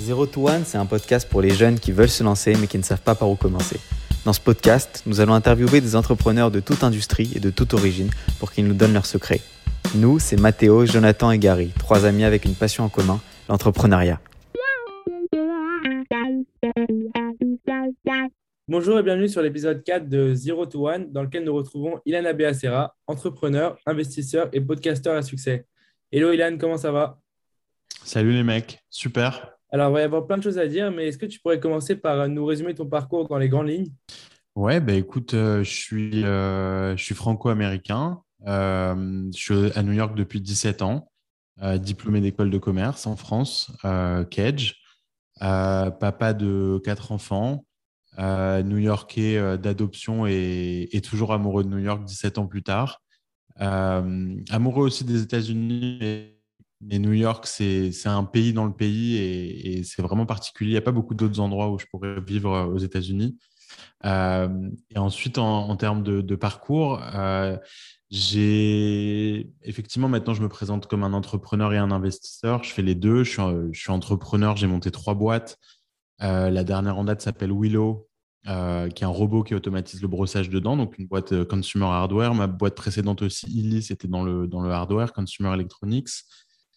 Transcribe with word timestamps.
Zero 0.00 0.24
to 0.24 0.48
One, 0.48 0.64
c'est 0.64 0.78
un 0.78 0.86
podcast 0.86 1.28
pour 1.28 1.42
les 1.42 1.50
jeunes 1.50 1.78
qui 1.78 1.92
veulent 1.92 2.08
se 2.08 2.24
lancer 2.24 2.54
mais 2.58 2.66
qui 2.66 2.78
ne 2.78 2.82
savent 2.82 3.02
pas 3.02 3.14
par 3.14 3.28
où 3.28 3.36
commencer. 3.36 3.78
Dans 4.24 4.32
ce 4.32 4.40
podcast, 4.40 5.02
nous 5.04 5.20
allons 5.20 5.34
interviewer 5.34 5.82
des 5.82 5.94
entrepreneurs 5.94 6.50
de 6.50 6.58
toute 6.58 6.82
industrie 6.82 7.30
et 7.34 7.38
de 7.38 7.50
toute 7.50 7.74
origine 7.74 8.08
pour 8.38 8.50
qu'ils 8.50 8.66
nous 8.66 8.72
donnent 8.72 8.94
leurs 8.94 9.04
secrets. 9.04 9.42
Nous, 9.94 10.18
c'est 10.18 10.40
Mathéo, 10.40 10.86
Jonathan 10.86 11.30
et 11.32 11.38
Gary, 11.38 11.70
trois 11.78 12.06
amis 12.06 12.24
avec 12.24 12.46
une 12.46 12.54
passion 12.54 12.84
en 12.84 12.88
commun, 12.88 13.20
l'entrepreneuriat. 13.50 14.20
Bonjour 18.68 18.98
et 18.98 19.02
bienvenue 19.02 19.28
sur 19.28 19.42
l'épisode 19.42 19.84
4 19.84 20.08
de 20.08 20.32
Zero 20.32 20.64
to 20.64 20.88
One, 20.88 21.12
dans 21.12 21.24
lequel 21.24 21.44
nous 21.44 21.54
retrouvons 21.54 22.00
Ilan 22.06 22.32
Beacera, 22.32 22.96
entrepreneur, 23.06 23.76
investisseur 23.84 24.48
et 24.54 24.62
podcasteur 24.62 25.14
à 25.14 25.20
succès. 25.20 25.66
Hello 26.10 26.32
Ilan, 26.32 26.56
comment 26.58 26.78
ça 26.78 26.90
va? 26.90 27.20
Salut 28.02 28.32
les 28.32 28.42
mecs, 28.42 28.82
super. 28.88 29.59
Alors, 29.72 29.90
il 29.90 29.92
va 29.92 30.00
y 30.00 30.04
avoir 30.04 30.26
plein 30.26 30.36
de 30.36 30.42
choses 30.42 30.58
à 30.58 30.66
dire, 30.66 30.90
mais 30.90 31.08
est-ce 31.08 31.18
que 31.18 31.26
tu 31.26 31.38
pourrais 31.38 31.60
commencer 31.60 31.94
par 31.96 32.28
nous 32.28 32.44
résumer 32.44 32.74
ton 32.74 32.86
parcours 32.86 33.28
dans 33.28 33.38
les 33.38 33.48
grandes 33.48 33.68
lignes? 33.68 33.92
Ouais, 34.56 34.80
bah 34.80 34.94
écoute, 34.94 35.34
euh, 35.34 35.62
je 35.62 35.70
suis, 35.70 36.24
euh, 36.24 36.96
suis 36.96 37.14
franco-américain. 37.14 38.20
Euh, 38.46 39.30
je 39.32 39.38
suis 39.38 39.78
à 39.78 39.82
New 39.82 39.92
York 39.92 40.16
depuis 40.16 40.40
17 40.40 40.82
ans, 40.82 41.10
diplômé 41.76 42.20
d'école 42.20 42.50
de 42.50 42.58
commerce 42.58 43.06
en 43.06 43.16
France, 43.16 43.70
Cage. 44.30 44.76
papa 45.38 46.32
de 46.32 46.80
quatre 46.84 47.12
enfants, 47.12 47.64
new-yorkais 48.18 49.58
d'adoption 49.58 50.26
et, 50.26 50.88
et, 50.92 51.00
toujours 51.00 51.32
amoureux 51.32 51.64
de 51.64 51.68
New 51.68 51.78
York 51.78 52.04
17 52.04 52.38
ans 52.38 52.46
plus 52.46 52.62
tard. 52.62 53.02
amoureux 53.56 54.86
aussi 54.86 55.04
des 55.04 55.22
États-Unis 55.22 56.34
mais 56.80 56.98
New 56.98 57.12
York, 57.12 57.46
c'est 57.46 58.06
un 58.06 58.24
pays 58.24 58.52
dans 58.52 58.64
le 58.64 58.72
pays 58.72 59.16
et, 59.16 59.82
c'est 59.84 60.02
vraiment 60.02 60.26
particulier. 60.26 60.70
Il 60.70 60.74
n'y 60.74 60.78
a 60.78 60.82
pas 60.82 60.92
beaucoup 60.92 61.14
d'autres 61.14 61.40
endroits 61.40 61.70
où 61.70 61.78
je 61.78 61.86
pourrais 61.90 62.20
vivre 62.20 62.52
euh, 62.52 62.64
aux 62.66 62.78
États-Unis. 62.78 63.38
Euh, 64.04 64.70
et 64.90 64.98
ensuite, 64.98 65.36
en, 65.38 65.76
termes 65.76 66.02
de, 66.02 66.36
parcours, 66.36 67.00
euh, 67.14 67.56
j'ai 68.10 69.52
effectivement 69.62 70.08
maintenant, 70.08 70.34
je 70.34 70.42
me 70.42 70.48
présente 70.48 70.86
comme 70.86 71.04
un 71.04 71.12
entrepreneur 71.12 71.72
et 71.74 71.78
un 71.78 71.90
investisseur. 71.90 72.64
Je 72.64 72.72
fais 72.72 72.82
les 72.82 72.94
deux. 72.94 73.24
Je 73.24 73.70
suis, 73.72 73.92
entrepreneur. 73.92 74.56
J'ai 74.56 74.66
monté 74.66 74.90
trois 74.90 75.14
boîtes. 75.14 75.58
la 76.18 76.64
dernière 76.64 76.98
en 76.98 77.04
date 77.04 77.20
s'appelle 77.20 77.52
Willow, 77.52 78.08
qui 78.44 78.50
est 78.50 79.04
un 79.04 79.08
robot 79.08 79.42
qui 79.44 79.54
automatise 79.54 80.00
le 80.00 80.08
brossage 80.08 80.48
dedans, 80.48 80.76
donc 80.76 80.98
une 80.98 81.06
boîte 81.06 81.44
consumer 81.44 81.84
hardware. 81.84 82.34
Ma 82.34 82.46
boîte 82.46 82.74
précédente 82.74 83.22
aussi, 83.22 83.46
Illy, 83.50 83.82
c'était 83.82 84.08
dans 84.08 84.24
le 84.24 84.70
hardware, 84.70 85.12
consumer 85.12 85.52
electronics. 85.52 86.08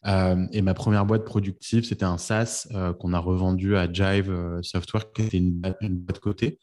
Euh, 0.05 0.47
et 0.51 0.61
ma 0.61 0.73
première 0.73 1.05
boîte 1.05 1.23
productive, 1.23 1.85
c'était 1.85 2.05
un 2.05 2.17
SaaS 2.17 2.67
euh, 2.71 2.93
qu'on 2.93 3.13
a 3.13 3.19
revendu 3.19 3.77
à 3.77 3.91
Jive 3.91 4.29
euh, 4.29 4.61
Software, 4.61 5.11
qui 5.13 5.23
était 5.23 5.37
une, 5.37 5.61
boîte 5.61 6.19
côté. 6.19 6.59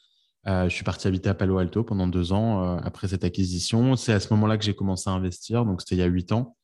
je 0.46 0.68
suis 0.68 0.84
parti 0.84 1.08
habiter 1.08 1.28
à 1.30 1.34
Palo 1.34 1.58
Alto 1.58 1.84
pendant 1.84 2.06
deux 2.06 2.32
ans 2.32 2.76
après 2.78 3.08
cette 3.08 3.24
acquisition. 3.24 3.96
C'est 3.96 4.12
à 4.12 4.20
ce 4.20 4.32
moment-là 4.34 4.58
que 4.58 4.64
j'ai 4.64 4.74
commencé 4.74 5.08
à 5.08 5.12
investir, 5.12 5.64
donc 5.64 5.80
c'était 5.80 5.96
il 5.96 5.98
y 5.98 6.02
a 6.02 6.06
huit 6.06 6.32
ans. 6.32 6.56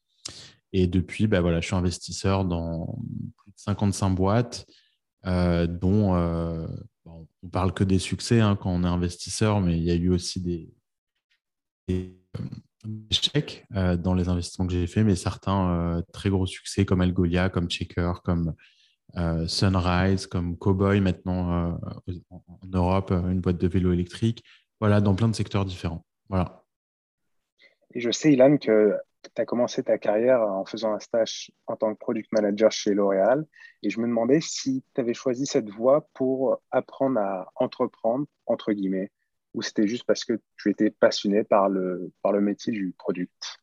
Et 0.73 0.87
depuis, 0.87 1.27
bah 1.27 1.41
voilà, 1.41 1.61
je 1.61 1.67
suis 1.67 1.77
investisseur 1.77 2.45
dans 2.45 2.99
plus 3.37 3.53
de 3.53 3.59
55 3.59 4.11
boîtes, 4.11 4.67
dont 5.25 6.13
bon, 7.05 7.27
on 7.43 7.49
parle 7.49 7.73
que 7.73 7.85
des 7.85 7.99
succès 7.99 8.41
hein, 8.41 8.57
quand 8.57 8.71
on 8.71 8.85
est 8.85 8.89
investisseur, 8.89 9.61
mais 9.61 9.79
il 9.79 9.85
y 9.85 9.91
a 9.91 9.95
eu 9.95 10.11
aussi 10.11 10.41
des 10.41 10.73
échecs 13.11 13.67
euh, 13.75 13.97
dans 13.97 14.15
les 14.15 14.29
investissements 14.29 14.67
que 14.67 14.73
j'ai 14.73 14.87
faits, 14.87 15.05
mais 15.05 15.17
certains 15.17 15.71
euh, 15.71 16.03
très 16.13 16.31
gros 16.31 16.47
succès 16.47 16.85
comme 16.85 17.01
Algolia, 17.01 17.49
comme 17.49 17.69
Checker, 17.69 18.13
comme 18.25 18.55
euh, 19.17 19.47
Sunrise, 19.47 20.27
comme 20.27 20.57
Cowboy 20.57 21.01
maintenant 21.01 21.79
en 22.07 22.67
Europe, 22.73 23.11
une 23.11 23.41
boîte 23.41 23.59
de 23.59 23.69
vélo 23.69 23.93
électrique. 23.93 24.45
Voilà, 24.81 25.01
dans 25.01 25.15
plein 25.15 25.29
de 25.29 25.35
secteurs 25.35 25.65
différents. 25.65 26.05
Voilà. 26.29 26.65
Et 27.95 28.01
je 28.01 28.11
sais, 28.11 28.33
Ilan, 28.33 28.59
que 28.59 28.95
tu 29.23 29.41
as 29.41 29.47
commencé 29.47 29.83
ta 29.83 29.97
carrière 29.97 30.43
en 30.43 30.65
faisant 30.67 30.93
un 30.93 30.99
stage 30.99 31.51
en 31.67 31.77
tant 31.77 31.95
que 31.95 31.99
product 31.99 32.31
manager 32.33 32.71
chez 32.71 32.93
L'Oréal. 32.93 33.47
Et 33.83 33.91
je 33.91 34.01
me 34.01 34.07
demandais 34.07 34.41
si 34.43 34.85
tu 34.95 35.01
avais 35.01 35.15
choisi 35.15 35.47
cette 35.47 35.71
voie 35.71 36.09
pour 36.13 36.59
apprendre 36.71 37.19
à 37.21 37.51
entreprendre, 37.57 38.27
entre 38.47 38.73
guillemets 38.73 39.11
ou 39.57 39.63
c'était 39.63 39.89
juste 39.89 40.05
parce 40.07 40.25
que 40.25 40.35
tu 40.59 40.71
étais 40.71 40.91
passionné 40.91 41.43
par 41.43 41.69
le, 41.69 42.13
métier 42.41 42.73
du 42.73 42.95
product? 42.97 43.59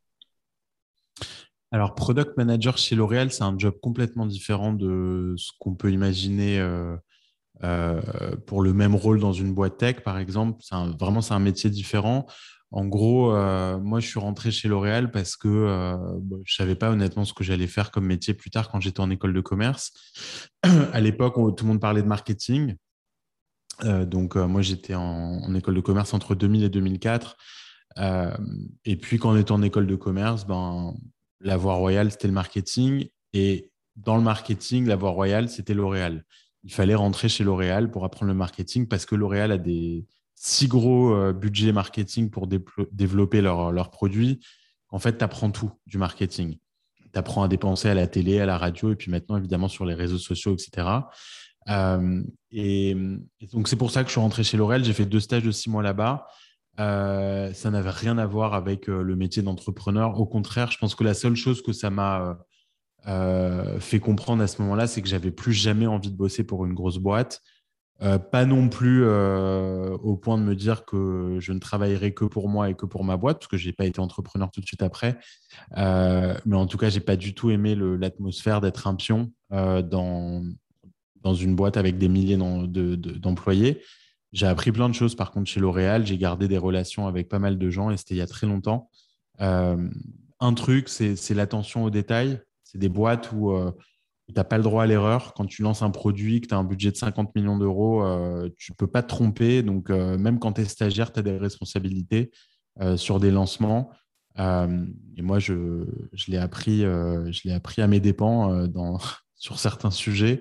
Alors, 1.72 1.96
product 1.96 2.36
manager 2.36 2.78
chez 2.78 2.96
L'Oréal, 2.96 3.32
c'est 3.32 3.44
un 3.44 3.58
job 3.58 3.76
complètement 3.82 4.26
différent 4.26 4.74
de 4.74 5.36
ce 5.38 5.52
qu'on 5.60 5.76
peut 5.76 5.92
imaginer 5.92 6.60
euh, 6.60 6.96
euh, 7.64 8.02
pour 8.48 8.64
le 8.64 8.74
même 8.74 8.96
rôle 8.96 9.20
dans 9.20 9.34
une 9.34 9.54
boîte 9.54 9.78
tech, 9.78 10.02
par 10.02 10.18
exemple. 10.18 10.64
Vraiment, 11.00 11.22
c'est 11.22 11.34
un 11.34 11.40
métier 11.40 11.70
différent. 11.70 12.26
En 12.72 12.86
gros, 12.86 13.36
euh, 13.36 13.80
moi, 13.80 14.00
je 14.00 14.08
suis 14.08 14.20
rentré 14.20 14.50
chez 14.50 14.68
L'Oréal 14.68 15.12
parce 15.12 15.36
que 15.36 15.50
je 15.50 16.36
ne 16.36 16.44
savais 16.48 16.76
pas 16.76 16.90
honnêtement 16.90 17.24
ce 17.24 17.34
que 17.34 17.44
j'allais 17.44 17.68
faire 17.68 17.92
comme 17.92 18.06
métier 18.06 18.34
plus 18.34 18.50
tard 18.50 18.70
quand 18.70 18.80
j'étais 18.80 19.00
en 19.00 19.12
école 19.12 19.34
de 19.34 19.42
commerce. 19.42 19.94
à 20.64 21.00
l'époque, 21.02 21.36
tout 21.56 21.66
le 21.66 21.68
monde 21.68 21.82
parlait 21.82 22.02
de 22.02 22.08
marketing. 22.08 22.76
Euh, 23.84 24.06
donc, 24.06 24.36
euh, 24.36 24.48
moi, 24.48 24.62
j'étais 24.62 24.96
en, 24.96 25.54
école 25.56 25.76
de 25.76 25.82
commerce 25.82 26.14
entre 26.14 26.36
2000 26.36 26.64
et 26.64 26.70
2004. 26.70 27.38
Euh, 28.00 28.36
et 28.86 28.96
puis, 28.96 29.18
quand 29.18 29.32
on 29.32 29.38
était 29.38 29.52
en 29.52 29.62
école 29.62 29.88
de 29.88 29.96
commerce, 29.96 30.46
ben, 30.46 30.94
la 31.40 31.58
voie 31.58 31.76
royale, 31.76 32.12
c'était 32.12 32.28
le 32.28 32.34
marketing. 32.34 33.08
Et 33.34 33.72
dans 33.96 34.18
le 34.18 34.24
marketing, 34.24 34.88
la 34.88 34.96
voie 34.96 35.12
royale, 35.12 35.50
c'était 35.50 35.74
L'Oréal. 35.74 36.24
Il 36.64 36.72
fallait 36.72 36.96
rentrer 36.96 37.30
chez 37.30 37.44
L'Oréal 37.44 37.92
pour 37.92 38.06
apprendre 38.06 38.32
le 38.32 38.38
marketing 38.38 38.88
parce 38.88 39.06
que 39.06 39.16
L'Oréal 39.16 39.52
a 39.52 39.58
des 39.58 40.06
si 40.36 40.68
gros 40.68 41.32
budgets 41.34 41.72
marketing 41.72 42.30
pour 42.30 42.48
développer 42.48 43.42
leurs 43.42 43.92
produits 43.92 44.40
qu'en 44.88 45.00
fait, 45.00 45.18
tu 45.18 45.24
apprends 45.24 45.52
tout 45.52 45.72
du 45.86 45.98
marketing. 45.98 46.58
Tu 47.14 47.20
apprends 47.20 47.44
à 47.44 47.48
dépenser 47.48 47.90
à 47.90 47.94
la 47.94 48.08
télé, 48.08 48.40
à 48.40 48.46
la 48.46 48.58
radio 48.58 48.92
et 48.92 48.96
puis 48.96 49.12
maintenant, 49.12 49.38
évidemment, 49.38 49.68
sur 49.68 49.86
les 49.86 49.94
réseaux 49.94 50.18
sociaux, 50.18 50.54
etc. 50.54 50.88
et, 52.54 52.96
donc, 53.52 53.68
c'est 53.68 53.76
pour 53.76 53.92
ça 53.92 54.04
que 54.04 54.10
je 54.10 54.12
suis 54.12 54.22
rentré 54.22 54.44
chez 54.44 54.58
L'Oréal. 54.58 54.84
J'ai 54.84 54.94
fait 54.94 55.06
deux 55.06 55.20
stages 55.20 55.44
de 55.44 55.52
six 55.52 55.70
mois 55.70 55.82
là-bas. 55.82 56.28
Euh, 56.80 57.52
ça 57.54 57.72
n'avait 57.72 57.90
rien 57.90 58.18
à 58.18 58.26
voir 58.26 58.54
avec 58.54 58.90
euh, 58.90 59.02
le 59.02 59.16
métier 59.16 59.42
d'entrepreneur. 59.42 60.20
Au 60.20 60.26
contraire, 60.26 60.72
je 60.72 60.78
pense 60.78 60.96
que 60.96 61.04
la 61.04 61.14
seule 61.14 61.36
chose 61.36 61.62
que 61.62 61.74
ça 61.74 61.90
m'a 61.90 62.38
fait 63.80 64.00
comprendre 64.00 64.42
à 64.44 64.48
ce 64.48 64.62
moment-là, 64.62 64.88
c'est 64.88 65.02
que 65.02 65.10
j'avais 65.10 65.32
plus 65.32 65.52
jamais 65.52 65.88
envie 65.88 66.10
de 66.10 66.16
bosser 66.16 66.46
pour 66.46 66.66
une 66.66 66.74
grosse 66.74 67.00
boîte. 67.00 67.42
pas 68.00 68.46
non 68.46 68.70
plus 68.70 69.06
au 69.06 70.16
point 70.16 70.38
de 70.38 70.44
me 70.44 70.56
dire 70.56 70.86
que 70.86 71.36
je 71.42 71.52
ne 71.52 71.60
travaillerai 71.60 72.14
que 72.14 72.24
pour 72.24 72.48
moi 72.48 72.70
et 72.70 72.76
que 72.76 72.86
pour 72.86 73.04
ma 73.04 73.18
boîte, 73.18 73.40
parce 73.40 73.50
que 73.50 73.58
je 73.58 73.68
n'ai 73.68 73.74
pas 73.74 73.86
été 73.86 74.00
entrepreneur 74.00 74.50
tout 74.52 74.62
de 74.62 74.66
suite 74.66 74.84
après. 74.84 75.20
mais 75.76 76.56
en 76.56 76.66
tout 76.66 76.78
cas, 76.78 76.88
j'ai 76.88 77.02
pas 77.02 77.18
du 77.18 77.36
tout 77.36 77.50
aimé 77.50 77.76
l'atmosphère 77.76 78.62
d'être 78.62 78.88
un 78.88 78.96
pion 78.96 79.34
dans, 79.50 80.42
dans 81.24 81.34
une 81.34 81.56
boîte 81.56 81.78
avec 81.78 81.98
des 81.98 82.10
milliers 82.10 82.38
d'employés. 82.38 83.82
J'ai 84.34 84.48
appris 84.48 84.72
plein 84.72 84.90
de 84.90 84.94
choses 84.94 85.16
par 85.16 85.32
contre 85.32 85.50
chez 85.50 85.60
L'Oréal. 85.60 86.06
J'ai 86.06 86.18
gardé 86.18 86.48
des 86.48 86.58
relations 86.58 87.08
avec 87.08 87.30
pas 87.30 87.40
mal 87.40 87.58
de 87.58 87.70
gens 87.70 87.92
et 87.92 87.98
c'était 87.98 88.16
il 88.16 88.18
y 88.18 88.22
a 88.22 88.28
très 88.28 88.48
longtemps. 88.48 88.90
Euh, 89.42 89.90
un 90.40 90.54
truc, 90.54 90.90
c'est 90.90 91.34
l'attention 91.34 91.84
aux 91.84 91.90
détails. 91.90 92.42
C'est 92.64 92.80
des 92.80 92.90
boîtes 92.90 93.32
où, 93.32 93.52
euh, 93.52 93.72
tu 94.28 94.34
n'as 94.36 94.44
pas 94.44 94.58
le 94.58 94.64
droit 94.64 94.84
à 94.84 94.88
l'erreur. 94.88 95.34
Quand 95.36 95.46
tu 95.46 95.62
lances 95.62 95.84
un 95.84 95.92
produit, 95.92 96.42
que 96.42 96.48
tu 96.48 96.54
as 96.54 96.58
un 96.58 96.64
budget 96.64 96.92
de 96.92 96.98
50 96.98 97.36
millions 97.36 97.58
d'euros, 97.58 98.04
euh, 98.04 98.50
tu 98.58 98.72
ne 98.72 98.76
peux 98.76 98.88
pas 98.88 99.04
te 99.04 99.10
tromper. 99.10 99.62
Donc, 99.62 99.90
même 99.90 100.40
quand 100.40 100.54
tu 100.54 100.62
es 100.62 100.66
stagiaire, 100.66 101.14
tu 101.14 101.20
as 101.20 101.24
des 101.24 101.38
responsabilités 101.38 102.32
sur 102.96 103.20
des 103.20 103.30
lancements. 103.30 103.92
et 104.38 105.22
moi, 105.22 105.38
je, 105.38 105.86
l'ai 106.28 106.38
appris, 106.38 106.84
appris 107.54 107.82
à 107.82 107.88
mes 107.88 108.00
dépens 108.00 108.68
dans, 108.68 108.98
sur 109.44 109.60
certains 109.60 109.92
sujets. 109.92 110.40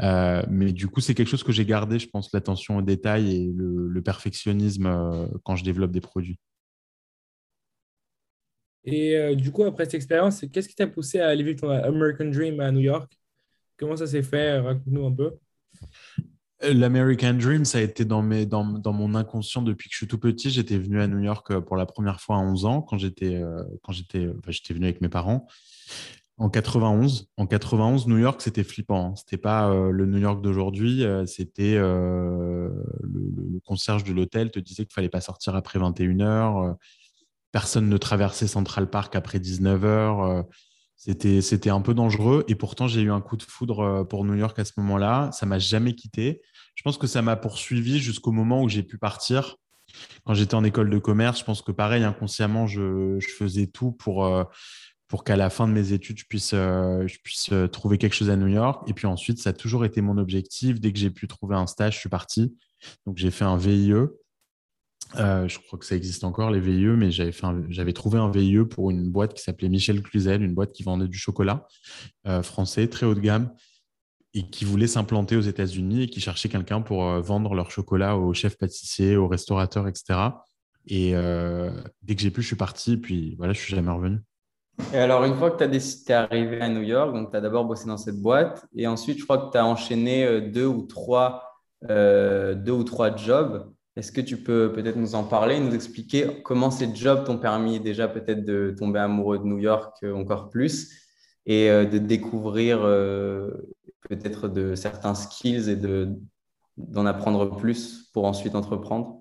Euh, 0.00 0.42
mais 0.48 0.72
du 0.72 0.88
coup, 0.88 1.02
c'est 1.02 1.14
quelque 1.14 1.28
chose 1.28 1.42
que 1.42 1.52
j'ai 1.52 1.66
gardé, 1.66 1.98
je 1.98 2.08
pense, 2.08 2.32
l'attention 2.32 2.78
aux 2.78 2.82
détails 2.82 3.30
et 3.30 3.52
le, 3.54 4.00
perfectionnisme 4.02 4.86
euh, 4.86 5.26
quand 5.44 5.54
je 5.54 5.64
développe 5.64 5.90
des 5.90 6.00
produits. 6.00 6.38
Et 8.84 9.16
euh, 9.16 9.34
du 9.34 9.52
coup, 9.52 9.64
après 9.64 9.84
cette 9.84 9.94
expérience, 9.94 10.46
qu'est-ce 10.50 10.68
qui 10.68 10.74
t'a 10.74 10.86
poussé 10.86 11.20
à 11.20 11.28
aller 11.28 11.44
vivre 11.44 11.60
ton 11.60 11.68
American 11.68 12.24
Dream 12.24 12.58
à 12.60 12.72
New 12.72 12.80
York? 12.80 13.12
Comment 13.76 13.96
ça 13.96 14.06
s'est 14.06 14.22
fait? 14.22 14.58
Raconte-nous 14.60 15.06
un 15.06 15.12
peu. 15.12 15.32
L'American 16.62 17.34
Dream, 17.34 17.66
ça 17.66 17.78
a 17.78 17.80
été 17.82 18.06
dans, 18.06 18.22
mes, 18.22 18.46
dans, 18.46 18.64
dans, 18.64 18.94
mon 18.94 19.14
inconscient 19.14 19.60
depuis 19.60 19.90
que 19.90 19.92
je 19.92 19.98
suis 19.98 20.08
tout 20.08 20.18
petit. 20.18 20.48
J'étais 20.48 20.78
venu 20.78 21.02
à 21.02 21.06
New 21.06 21.20
York 21.20 21.58
pour 21.60 21.76
la 21.76 21.84
première 21.84 22.20
fois 22.20 22.36
à 22.36 22.40
11 22.40 22.64
ans, 22.64 22.82
quand 22.82 22.96
j'étais 22.96 23.40
quand 23.82 23.92
j'étais 23.92 24.26
venu 24.72 24.86
avec 24.86 25.00
mes 25.00 25.08
parents 25.08 25.46
en 26.38 26.48
91. 26.48 27.28
En 27.36 27.46
91, 27.46 28.06
New 28.06 28.18
York, 28.18 28.40
c'était 28.40 28.62
flippant. 28.62 29.10
Hein. 29.10 29.14
C'était 29.16 29.36
pas 29.36 29.70
euh, 29.70 29.90
le 29.90 30.06
New 30.06 30.18
York 30.18 30.40
d'aujourd'hui. 30.40 31.04
Euh, 31.04 31.26
c'était 31.26 31.74
euh, 31.76 32.68
le, 33.02 33.60
concierge 33.64 34.04
de 34.04 34.12
l'hôtel 34.12 34.50
te 34.50 34.60
disait 34.60 34.84
qu'il 34.84 34.94
fallait 34.94 35.08
pas 35.08 35.20
sortir 35.20 35.54
après 35.54 35.78
21 35.78 36.16
h 36.16 36.76
Personne 37.50 37.88
ne 37.88 37.96
traversait 37.96 38.46
Central 38.46 38.88
Park 38.88 39.16
après 39.16 39.40
19 39.40 39.82
h 39.82 40.44
C'était, 40.96 41.70
un 41.70 41.80
peu 41.80 41.92
dangereux 41.92 42.44
et 42.46 42.54
pourtant 42.54 42.86
j'ai 42.86 43.02
eu 43.02 43.10
un 43.10 43.20
coup 43.20 43.36
de 43.36 43.42
foudre 43.42 44.04
pour 44.08 44.24
New 44.24 44.34
York 44.34 44.58
à 44.58 44.64
ce 44.64 44.72
moment-là. 44.78 45.30
Ça 45.32 45.44
m'a 45.44 45.58
jamais 45.58 45.94
quitté. 45.94 46.40
Je 46.76 46.82
pense 46.82 46.98
que 46.98 47.06
ça 47.06 47.20
m'a 47.20 47.36
poursuivi 47.36 47.98
jusqu'au 47.98 48.32
moment 48.32 48.62
où 48.62 48.68
j'ai 48.68 48.82
pu 48.82 48.96
partir. 48.96 49.56
Quand 50.24 50.34
j'étais 50.34 50.54
en 50.54 50.64
école 50.64 50.88
de 50.88 50.98
commerce, 50.98 51.40
je 51.40 51.44
pense 51.44 51.62
que 51.62 51.72
pareil, 51.72 52.04
inconsciemment, 52.04 52.66
je 52.66 53.18
faisais 53.38 53.66
tout 53.66 53.92
pour, 53.92 54.24
pour 55.08 55.24
qu'à 55.24 55.36
la 55.36 55.48
fin 55.48 55.66
de 55.66 55.72
mes 55.72 55.92
études, 55.92 56.18
je 56.18 56.26
puisse, 56.26 56.52
euh, 56.52 57.06
euh, 57.52 57.66
trouver 57.66 57.96
quelque 57.96 58.14
chose 58.14 58.28
à 58.28 58.36
New 58.36 58.46
York. 58.46 58.88
Et 58.88 58.92
puis 58.92 59.06
ensuite, 59.06 59.38
ça 59.38 59.50
a 59.50 59.52
toujours 59.54 59.86
été 59.86 60.02
mon 60.02 60.18
objectif. 60.18 60.80
Dès 60.80 60.92
que 60.92 60.98
j'ai 60.98 61.10
pu 61.10 61.26
trouver 61.26 61.56
un 61.56 61.66
stage, 61.66 61.94
je 61.94 62.00
suis 62.00 62.10
parti. 62.10 62.54
Donc, 63.06 63.16
j'ai 63.16 63.30
fait 63.30 63.46
un 63.46 63.56
VIE. 63.56 63.94
Euh, 65.16 65.48
je 65.48 65.58
crois 65.58 65.78
que 65.78 65.86
ça 65.86 65.96
existe 65.96 66.24
encore, 66.24 66.50
les 66.50 66.60
VIE, 66.60 66.88
mais 66.88 67.10
j'avais 67.10 67.92
trouvé 67.94 68.18
un 68.18 68.30
VIE 68.30 68.66
pour 68.66 68.90
une 68.90 69.10
boîte 69.10 69.32
qui 69.32 69.42
s'appelait 69.42 69.70
Michel 69.70 70.02
Cluzel, 70.02 70.42
une 70.42 70.54
boîte 70.54 70.72
qui 70.72 70.82
vendait 70.82 71.08
du 71.08 71.16
chocolat 71.16 71.66
français, 72.42 72.86
très 72.88 73.06
haut 73.06 73.14
de 73.14 73.20
gamme, 73.20 73.50
et 74.34 74.50
qui 74.50 74.66
voulait 74.66 74.86
s'implanter 74.86 75.36
aux 75.36 75.40
États-Unis 75.40 76.02
et 76.02 76.08
qui 76.10 76.20
cherchait 76.20 76.50
quelqu'un 76.50 76.82
pour 76.82 77.02
vendre 77.22 77.54
leur 77.54 77.70
chocolat 77.70 78.18
aux 78.18 78.34
chefs 78.34 78.58
pâtissiers, 78.58 79.16
aux 79.16 79.28
restaurateurs, 79.28 79.88
etc. 79.88 80.18
Et 80.86 81.12
dès 82.02 82.14
que 82.14 82.20
j'ai 82.20 82.30
pu, 82.30 82.42
je 82.42 82.48
suis 82.48 82.56
parti. 82.56 82.98
Puis 82.98 83.34
voilà, 83.36 83.54
je 83.54 83.60
suis 83.60 83.74
jamais 83.74 83.90
revenu. 83.90 84.18
Et 84.92 84.96
alors, 84.96 85.24
une 85.24 85.34
fois 85.34 85.50
que 85.50 85.62
tu 85.64 86.12
es 86.12 86.14
arrivé 86.14 86.60
à 86.60 86.68
New 86.68 86.82
York, 86.82 87.12
donc 87.12 87.30
tu 87.30 87.36
as 87.36 87.40
d'abord 87.40 87.64
bossé 87.64 87.86
dans 87.86 87.98
cette 87.98 88.20
boîte, 88.20 88.64
et 88.74 88.86
ensuite, 88.86 89.18
je 89.18 89.24
crois 89.24 89.38
que 89.38 89.50
tu 89.52 89.58
as 89.58 89.66
enchaîné 89.66 90.24
euh, 90.24 90.40
deux 90.40 90.66
ou 90.66 90.82
trois, 90.82 91.42
euh, 91.90 92.54
deux 92.54 92.72
ou 92.72 92.84
trois 92.84 93.14
jobs. 93.14 93.70
Est-ce 93.96 94.12
que 94.12 94.20
tu 94.20 94.38
peux 94.42 94.72
peut-être 94.72 94.96
nous 94.96 95.14
en 95.14 95.24
parler, 95.24 95.60
nous 95.60 95.74
expliquer 95.74 96.42
comment 96.42 96.70
ces 96.70 96.94
jobs 96.94 97.24
t'ont 97.24 97.38
permis 97.38 97.80
déjà 97.80 98.08
peut-être 98.08 98.44
de 98.44 98.74
tomber 98.78 99.00
amoureux 99.00 99.38
de 99.38 99.44
New 99.44 99.58
York 99.58 99.96
euh, 100.04 100.14
encore 100.14 100.48
plus 100.48 100.90
et 101.44 101.70
de 101.70 101.96
découvrir 101.96 102.80
peut-être 104.06 104.48
de 104.48 104.74
certains 104.74 105.14
skills 105.14 105.70
et 105.70 105.76
de, 105.76 106.10
d'en 106.76 107.06
apprendre 107.06 107.56
plus 107.56 108.10
pour 108.12 108.26
ensuite 108.26 108.54
entreprendre? 108.54 109.17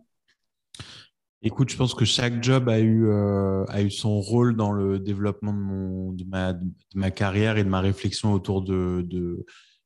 Écoute, 1.43 1.69
je 1.69 1.77
pense 1.77 1.93
que 1.93 2.05
chaque 2.05 2.43
job 2.43 2.67
a 2.67 2.79
eu, 2.79 3.07
euh, 3.07 3.63
a 3.67 3.81
eu 3.81 3.91
son 3.91 4.19
rôle 4.19 4.55
dans 4.55 4.71
le 4.71 4.97
développement 4.97 5.53
de, 5.53 5.59
mon, 5.59 6.11
de, 6.11 6.23
ma, 6.23 6.53
de 6.53 6.65
ma 6.95 7.11
carrière 7.11 7.57
et 7.57 7.63
de 7.63 7.69
ma 7.69 7.79
réflexion 7.79 8.33
autour 8.33 8.63
de, 8.63 9.05
de, 9.07 9.45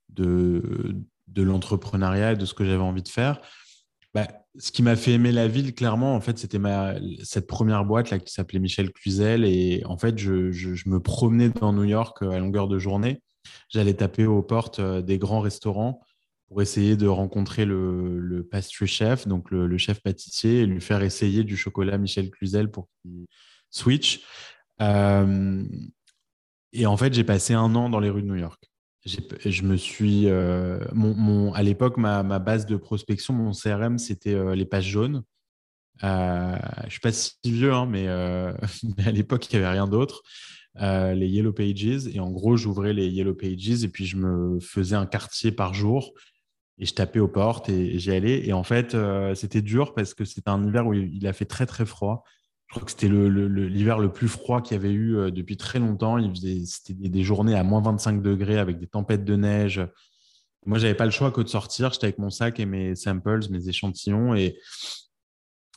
de, 0.09 1.43
l'entrepreneuriat 1.43 2.33
et 2.33 2.35
de 2.37 2.45
ce 2.45 2.53
que 2.53 2.63
j'avais 2.63 2.77
envie 2.77 3.03
de 3.03 3.09
faire. 3.09 3.41
Bah, 4.13 4.27
ce 4.57 4.71
qui 4.71 4.81
m'a 4.81 4.95
fait 4.95 5.11
aimer 5.13 5.33
la 5.33 5.47
ville, 5.47 5.73
clairement, 5.73 6.15
en 6.15 6.21
fait, 6.21 6.37
c'était 6.37 6.59
ma, 6.59 6.95
cette 7.23 7.47
première 7.47 7.83
boîte 7.83 8.11
là, 8.11 8.19
qui 8.19 8.31
s'appelait 8.31 8.59
Michel 8.59 8.91
Cluzel. 8.91 9.43
Et 9.43 9.83
en 9.85 9.97
fait, 9.97 10.17
je, 10.17 10.51
je, 10.51 10.73
je, 10.73 10.89
me 10.89 11.01
promenais 11.01 11.49
dans 11.49 11.73
New 11.73 11.83
York 11.83 12.21
euh, 12.21 12.31
à 12.31 12.39
longueur 12.39 12.69
de 12.69 12.79
journée. 12.79 13.21
J'allais 13.69 13.93
taper 13.93 14.25
aux 14.25 14.41
portes 14.41 14.79
euh, 14.79 15.01
des 15.01 15.17
grands 15.17 15.41
restaurants 15.41 16.01
pour 16.51 16.61
essayer 16.61 16.97
de 16.97 17.07
rencontrer 17.07 17.63
le, 17.63 18.19
le 18.19 18.43
pastry 18.43 18.85
chef, 18.85 19.25
donc 19.25 19.49
le, 19.51 19.77
chef 19.77 20.01
pâtissier, 20.01 20.59
et 20.59 20.65
lui 20.65 20.81
faire 20.81 21.01
essayer 21.01 21.45
du 21.45 21.55
chocolat 21.55 21.97
Michel 21.97 22.29
Cluzel 22.29 22.69
pour 22.69 22.89
qu'il 23.01 23.25
switch. 23.69 24.21
Euh, 24.81 25.63
et 26.73 26.85
en 26.85 26.97
fait, 26.97 27.13
j'ai 27.13 27.23
passé 27.23 27.53
un 27.53 27.73
an 27.75 27.89
dans 27.89 28.01
les 28.01 28.09
rues 28.09 28.21
de 28.21 28.27
New 28.27 28.35
York. 28.35 28.61
Je 29.05 29.61
me 29.61 29.77
suis, 29.77 30.27
euh, 30.27 30.83
mon, 30.91 31.15
mon, 31.15 31.53
à 31.53 31.63
l'époque, 31.63 31.95
ma, 31.95 32.21
ma, 32.21 32.39
base 32.39 32.65
de 32.65 32.75
prospection, 32.75 33.33
mon 33.33 33.53
CRM, 33.53 33.97
c'était 33.97 34.33
euh, 34.33 34.53
les 34.53 34.65
pages 34.65 34.89
jaunes. 34.89 35.23
Je 36.03 36.89
suis 36.89 36.99
pas 36.99 37.13
si 37.13 37.31
vieux, 37.45 37.71
hein, 37.71 37.85
mais, 37.85 38.09
à 39.05 39.11
l'époque, 39.13 39.47
il 39.49 39.57
n'y 39.57 39.63
avait 39.63 39.71
rien 39.71 39.87
d'autre. 39.87 40.21
les 40.75 41.29
Yellow 41.29 41.53
Pages. 41.53 42.07
Et 42.13 42.19
en 42.19 42.29
gros, 42.29 42.57
j'ouvrais 42.57 42.91
les 42.91 43.07
Yellow 43.07 43.35
Pages 43.35 43.85
et 43.85 43.87
puis 43.87 44.05
je 44.05 44.17
me 44.17 44.59
faisais 44.59 44.97
un 44.97 45.05
quartier 45.05 45.53
par 45.53 45.73
jour 45.73 46.13
et 46.77 46.85
je 46.85 46.93
tapais 46.93 47.19
aux 47.19 47.27
portes 47.27 47.69
et, 47.69 47.99
j'y 47.99 48.11
allais. 48.11 48.45
Et 48.45 48.53
en 48.53 48.63
fait, 48.63 48.95
euh, 48.95 49.35
c'était 49.35 49.61
dur 49.61 49.93
parce 49.93 50.13
que 50.13 50.25
c'était 50.25 50.49
un 50.49 50.65
hiver 50.65 50.87
où 50.87 50.93
il 50.93 51.27
a 51.27 51.33
fait 51.33 51.45
très, 51.45 51.65
très 51.65 51.85
froid. 51.85 52.23
Je 52.67 52.75
crois 52.75 52.85
que 52.85 52.91
c'était 52.91 53.09
l'hiver 53.09 53.99
le, 53.99 54.11
plus 54.11 54.29
froid 54.29 54.61
qu'il 54.61 54.77
y 54.77 54.79
avait 54.79 54.93
eu 54.93 55.17
euh, 55.17 55.29
depuis 55.29 55.57
très 55.57 55.77
longtemps. 55.77 56.17
C'était 56.33 56.93
des, 56.93 57.23
journées 57.23 57.55
à 57.55 57.63
moins 57.63 57.81
25 57.81 58.21
degrés 58.21 58.57
avec 58.57 58.79
des 58.79 58.87
tempêtes 58.87 59.25
de 59.25 59.35
neige. 59.35 59.85
Moi, 60.65 60.77
j'avais 60.79 60.95
pas 60.95 61.05
le 61.05 61.11
choix 61.11 61.31
que 61.31 61.41
de 61.41 61.49
sortir. 61.49 61.91
J'étais 61.91 62.05
avec 62.05 62.17
mon 62.17 62.29
sac 62.29 62.59
et 62.59 62.65
mes 62.65 62.95
samples, 62.95 63.41
mes 63.49 63.67
échantillons. 63.67 64.35
Et, 64.35 64.57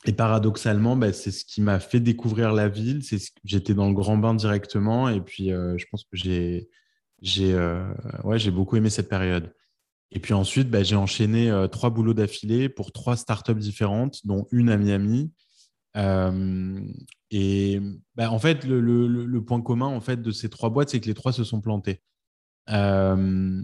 et 0.05 0.13
paradoxalement, 0.13 0.95
bah, 0.95 1.11
c'est 1.11 1.31
ce 1.31 1.43
qui 1.43 1.61
m'a 1.61 1.79
fait 1.79 1.99
découvrir 1.99 2.53
la 2.53 2.69
ville. 2.69 3.01
J'étais 3.43 3.73
dans 3.73 3.89
le 3.89 3.93
grand 3.93 4.17
bain 4.17 4.33
directement. 4.33 5.09
Et 5.09 5.19
puis, 5.19 5.51
euh, 5.51 5.77
je 5.77 5.85
pense 5.91 6.03
que 6.05 6.15
j'ai 6.15 6.69
ouais, 8.23 8.51
beaucoup 8.51 8.77
aimé 8.77 8.89
cette 8.89 9.09
période. 9.09 9.53
Et 10.11 10.19
puis 10.19 10.33
ensuite, 10.33 10.69
bah, 10.69 10.83
j'ai 10.83 10.95
enchaîné 10.95 11.49
euh, 11.49 11.67
trois 11.67 11.89
boulots 11.89 12.13
d'affilée 12.13 12.69
pour 12.69 12.91
trois 12.91 13.17
startups 13.17 13.55
différentes, 13.55 14.25
dont 14.25 14.47
une 14.51 14.69
à 14.69 14.77
Miami. 14.77 15.31
Euh, 15.97 16.79
et 17.31 17.81
bah, 18.15 18.31
en 18.31 18.39
fait, 18.39 18.65
le, 18.65 19.39
point 19.39 19.61
commun 19.61 19.87
en 19.87 20.01
fait, 20.01 20.21
de 20.21 20.31
ces 20.31 20.49
trois 20.49 20.69
boîtes, 20.69 20.89
c'est 20.89 20.99
que 20.99 21.07
les 21.07 21.13
trois 21.13 21.33
se 21.33 21.43
sont 21.43 21.61
plantés. 21.61 22.01
Euh, 22.69 23.61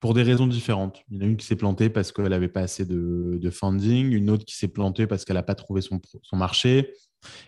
pour 0.00 0.14
des 0.14 0.22
raisons 0.22 0.46
différentes. 0.46 1.02
Il 1.10 1.16
y 1.16 1.18
en 1.18 1.22
a 1.22 1.26
une 1.26 1.36
qui 1.36 1.44
s'est 1.44 1.56
plantée 1.56 1.90
parce 1.90 2.10
qu'elle 2.10 2.28
n'avait 2.28 2.48
pas 2.48 2.62
assez 2.62 2.86
de, 2.86 3.50
funding, 3.50 4.10
une 4.12 4.30
autre 4.30 4.46
qui 4.46 4.56
s'est 4.56 4.68
plantée 4.68 5.06
parce 5.06 5.26
qu'elle 5.26 5.36
n'a 5.36 5.42
pas 5.42 5.54
trouvé 5.54 5.82
son, 5.82 6.00
son, 6.22 6.36
marché, 6.36 6.94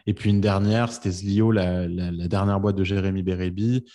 et 0.07 0.13
puis 0.13 0.29
une 0.29 0.43
dernière, 0.43 0.93
c'était 0.93 1.11
Zlio, 1.11 1.51
la, 1.51 1.89
la, 1.89 2.29
dernière 2.29 2.61
boîte 2.61 2.77
de 2.77 2.85
Jérémy 2.85 3.23
Bérébi, 3.23 3.87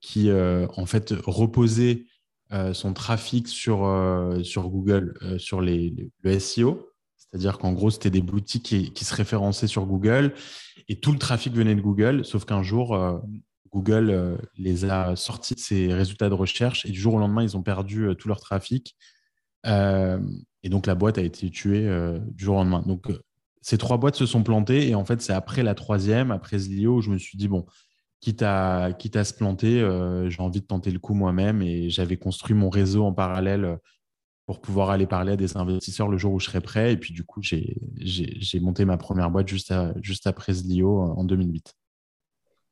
qui 0.00 0.30
en 0.32 0.86
fait 0.86 1.14
reposait 1.26 2.06
euh, 2.50 2.72
son 2.72 2.94
trafic 2.94 3.46
sur, 3.46 3.84
euh, 3.84 4.42
sur 4.42 4.70
Google, 4.70 5.14
euh, 5.22 5.38
sur 5.38 5.60
les, 5.60 5.94
le 6.22 6.38
SEO. 6.38 6.90
C'est-à-dire 7.18 7.58
qu'en 7.58 7.74
gros, 7.74 7.90
c'était 7.90 8.08
des 8.08 8.22
boutiques 8.22 8.62
qui, 8.94 9.04
se 9.04 9.14
référençaient 9.14 9.66
sur 9.66 9.84
Google 9.84 10.32
et 10.88 10.98
tout 10.98 11.12
le 11.12 11.18
trafic 11.18 11.52
venait 11.52 11.74
de 11.74 11.82
Google, 11.82 12.24
sauf 12.24 12.46
qu'un 12.46 12.62
jour, 12.62 12.98
Google 13.70 14.38
les 14.56 14.86
a 14.86 15.14
sortis 15.14 15.54
de 15.54 15.60
ses 15.60 15.92
résultats 15.92 16.30
de 16.30 16.34
recherche 16.34 16.86
et 16.86 16.90
du 16.90 16.98
jour 16.98 17.14
au 17.14 17.18
lendemain, 17.18 17.42
ils 17.42 17.54
ont 17.54 17.62
perdu 17.62 18.08
tout 18.18 18.28
leur 18.28 18.40
trafic. 18.40 18.96
et 19.66 20.68
donc, 20.70 20.86
la 20.86 20.94
boîte 20.94 21.18
a 21.18 21.22
été 21.22 21.50
tuée 21.50 21.86
du 22.28 22.44
jour 22.44 22.56
au 22.56 22.60
lendemain. 22.60 22.82
Donc, 22.86 23.08
ces 23.60 23.76
trois 23.76 23.98
boîtes 23.98 24.16
se 24.16 24.24
sont 24.24 24.42
plantées 24.42 24.88
et 24.88 24.94
en 24.94 25.04
fait, 25.04 25.20
c'est 25.20 25.34
après 25.34 25.62
la 25.62 25.74
troisième, 25.74 26.30
après 26.30 26.58
Zlio, 26.58 26.96
où 26.96 27.02
je 27.02 27.10
me 27.10 27.18
suis 27.18 27.36
dit, 27.36 27.48
bon, 27.48 27.66
quitte 28.20 28.42
à, 28.42 28.90
quitte 28.98 29.16
à 29.16 29.24
se 29.24 29.34
planter, 29.34 29.80
euh, 29.80 30.28
j'ai 30.28 30.42
envie 30.42 30.60
de 30.60 30.66
tenter 30.66 30.90
le 30.90 30.98
coup 30.98 31.14
moi-même 31.14 31.62
et 31.62 31.90
j'avais 31.90 32.16
construit 32.16 32.54
mon 32.54 32.70
réseau 32.70 33.04
en 33.04 33.12
parallèle 33.12 33.64
euh, 33.64 33.76
pour 34.46 34.60
pouvoir 34.60 34.90
aller 34.90 35.06
parler 35.06 35.32
à 35.32 35.36
des 35.36 35.56
investisseurs 35.56 36.08
le 36.08 36.16
jour 36.16 36.32
où 36.32 36.40
je 36.40 36.46
serais 36.46 36.62
prêt. 36.62 36.92
Et 36.92 36.96
puis, 36.96 37.12
du 37.12 37.22
coup, 37.22 37.42
j'ai 37.42 38.60
monté 38.60 38.86
ma 38.86 38.96
première 38.96 39.30
boîte 39.30 39.46
juste, 39.46 39.74
juste 40.00 40.26
après 40.26 40.54
Zlio 40.54 41.00
en 41.00 41.22
2008. 41.22 41.74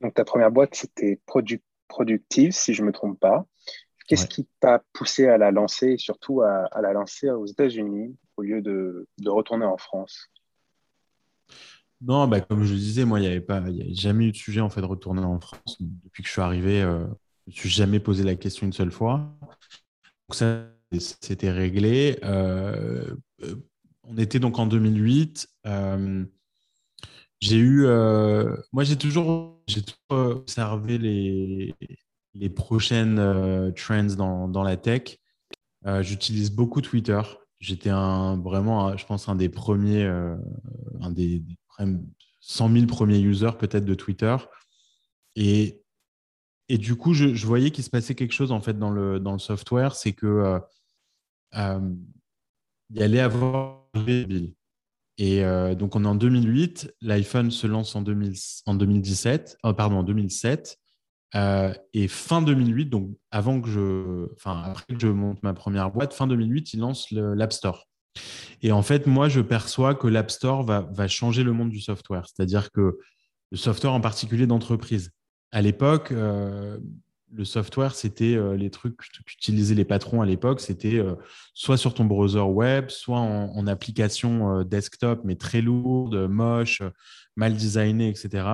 Donc, 0.00 0.14
ta 0.14 0.24
première 0.24 0.50
boîte, 0.50 0.74
c'était 0.74 1.20
Productive, 1.26 2.52
si 2.52 2.72
je 2.72 2.80
ne 2.80 2.86
me 2.86 2.92
trompe 2.92 3.20
pas. 3.20 3.44
Qu'est-ce 4.08 4.26
qui 4.26 4.48
t'a 4.60 4.82
poussé 4.94 5.26
à 5.26 5.36
la 5.36 5.50
lancer 5.50 5.88
et 5.88 5.98
surtout 5.98 6.40
à, 6.40 6.64
à 6.70 6.80
la 6.80 6.94
lancer 6.94 7.28
aux 7.28 7.44
États-Unis 7.44 8.16
au 8.38 8.42
lieu 8.42 8.62
de, 8.62 9.06
de 9.18 9.30
retourner 9.30 9.66
en 9.66 9.76
France? 9.76 10.30
Non, 12.02 12.28
bah, 12.28 12.40
comme 12.40 12.64
je 12.64 12.72
le 12.74 12.78
disais, 12.78 13.04
moi, 13.04 13.18
il 13.20 13.22
n'y 13.22 13.28
avait 13.28 13.40
pas, 13.40 13.62
jamais 13.92 14.26
eu 14.26 14.32
de 14.32 14.36
sujet 14.36 14.60
en 14.60 14.68
fait 14.68 14.80
de 14.80 14.86
retourner 14.86 15.22
en 15.22 15.40
France. 15.40 15.78
Depuis 15.80 16.22
que 16.22 16.28
je 16.28 16.32
suis 16.32 16.42
arrivé, 16.42 16.82
euh, 16.82 17.06
je 17.46 17.52
ne 17.52 17.56
suis 17.56 17.68
jamais 17.70 18.00
posé 18.00 18.22
la 18.22 18.34
question 18.34 18.66
une 18.66 18.72
seule 18.72 18.90
fois. 18.92 19.34
Donc 20.28 20.34
ça, 20.34 20.66
c'était 20.98 21.50
réglé. 21.50 22.18
Euh, 22.22 23.14
euh, 23.42 23.54
on 24.02 24.18
était 24.18 24.38
donc 24.38 24.58
en 24.58 24.66
2008. 24.66 25.48
j'ai 27.40 27.56
eu, 27.56 27.86
moi, 28.72 28.84
j'ai 28.84 28.96
toujours, 28.96 29.62
j'ai 29.66 29.82
observé 30.10 30.98
les, 30.98 31.74
les 32.34 32.50
prochaines 32.50 33.72
trends 33.74 34.14
dans, 34.16 34.48
dans, 34.48 34.62
la 34.62 34.76
tech. 34.76 35.18
J'utilise 36.02 36.50
beaucoup 36.50 36.82
Twitter. 36.82 37.20
J'étais 37.58 37.90
un, 37.90 38.36
vraiment, 38.36 38.96
je 38.98 39.06
pense, 39.06 39.28
un 39.28 39.34
des 39.34 39.48
premiers, 39.48 40.04
un 40.04 41.10
des, 41.10 41.42
100 42.40 42.72
000 42.72 42.86
premiers 42.86 43.18
users 43.18 43.58
peut-être 43.58 43.84
de 43.84 43.94
Twitter. 43.94 44.36
Et, 45.34 45.82
et 46.68 46.78
du 46.78 46.96
coup, 46.96 47.12
je, 47.12 47.46
voyais 47.46 47.70
qu'il 47.70 47.84
se 47.84 47.90
passait 47.90 48.14
quelque 48.14 48.32
chose 48.32 48.52
en 48.52 48.60
fait 48.60 48.78
dans 48.78 48.90
le, 48.90 49.20
dans 49.20 49.32
le 49.32 49.38
software, 49.38 49.94
c'est 49.94 50.12
que 50.12 50.26
euh, 50.26 50.58
euh, 51.56 51.94
il 52.90 53.02
allait 53.02 53.20
avoir 53.20 53.82
et 55.18 55.44
euh, 55.44 55.74
donc 55.74 55.96
on 55.96 56.04
est 56.04 56.08
en 56.08 56.14
2008, 56.14 56.94
l'iPhone 57.00 57.50
se 57.50 57.66
lance 57.66 57.96
en, 57.96 58.02
2000, 58.02 58.34
en 58.66 58.74
2017, 58.74 59.58
pardon 59.76 59.96
en 59.98 60.02
2007 60.02 60.78
et 61.92 62.08
fin 62.08 62.42
2008, 62.42 62.86
donc 62.86 63.10
avant 63.30 63.60
que 63.60 63.68
je, 63.68 64.32
enfin 64.34 64.62
après 64.64 64.94
que 64.94 65.00
je 65.00 65.08
monte 65.08 65.42
ma 65.42 65.54
première 65.54 65.90
boîte, 65.90 66.14
fin 66.14 66.26
2008, 66.26 66.74
il 66.74 66.80
lance 66.80 67.10
l'App 67.10 67.52
Store. 67.52 67.88
Et 68.62 68.72
en 68.72 68.82
fait, 68.82 69.06
moi, 69.06 69.28
je 69.28 69.40
perçois 69.40 69.94
que 69.94 70.06
l'App 70.06 70.30
Store 70.30 70.64
va, 70.64 71.08
changer 71.08 71.42
le 71.42 71.52
monde 71.52 71.70
du 71.70 71.80
software, 71.80 72.26
c'est-à-dire 72.26 72.70
que 72.70 72.98
le 73.52 73.56
software 73.56 73.92
en 73.92 74.00
particulier 74.00 74.46
d'entreprise. 74.46 75.12
à 75.52 75.62
l'époque, 75.62 76.12
le 77.32 77.44
software, 77.44 77.94
c'était 77.94 78.38
les 78.56 78.70
trucs 78.70 78.96
qu'utilisaient 79.26 79.74
les 79.74 79.84
patrons 79.84 80.20
à 80.20 80.26
l'époque, 80.26 80.60
c'était 80.60 81.02
soit 81.54 81.76
sur 81.76 81.94
ton 81.94 82.04
browser 82.04 82.40
web, 82.40 82.88
soit 82.88 83.18
en, 83.18 83.66
application 83.66 84.62
desktop, 84.62 85.20
mais 85.24 85.36
très 85.36 85.60
lourde, 85.60 86.28
moche, 86.28 86.82
mal 87.36 87.54
designée, 87.54 88.08
etc. 88.08 88.46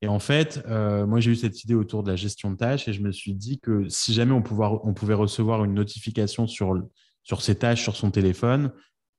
Et 0.00 0.08
en 0.08 0.18
fait, 0.18 0.64
moi, 0.68 1.20
j'ai 1.20 1.30
eu 1.30 1.36
cette 1.36 1.62
idée 1.64 1.74
autour 1.74 2.02
de 2.02 2.10
la 2.10 2.16
gestion 2.16 2.50
de 2.50 2.56
tâches 2.56 2.88
et 2.88 2.92
je 2.92 3.02
me 3.02 3.12
suis 3.12 3.34
dit 3.34 3.58
que 3.60 3.88
si 3.88 4.12
jamais 4.12 4.32
on 4.32 4.42
pouvait 4.42 5.14
recevoir 5.14 5.64
une 5.64 5.74
notification 5.74 6.46
sur, 6.46 6.74
sur 7.22 7.42
ces 7.42 7.56
tâches 7.56 7.82
sur 7.82 7.96
son 7.96 8.10
téléphone, 8.10 8.72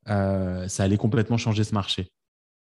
ça 0.06 0.84
allait 0.84 0.98
complètement 0.98 1.38
changer 1.38 1.64
ce 1.64 1.74
marché. 1.74 2.12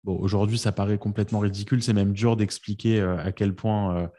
Aujourd'hui, 0.05 0.59
ça 0.59 0.73
paraît 0.73 0.99
complètement 0.99 1.41
ridicule. 1.41 1.83
C'est 1.83 1.93
même 1.93 2.13
dur 2.13 2.37
d'expliquer 2.37 3.01
à 3.01 3.33
quel 3.33 3.55
point 3.55 4.11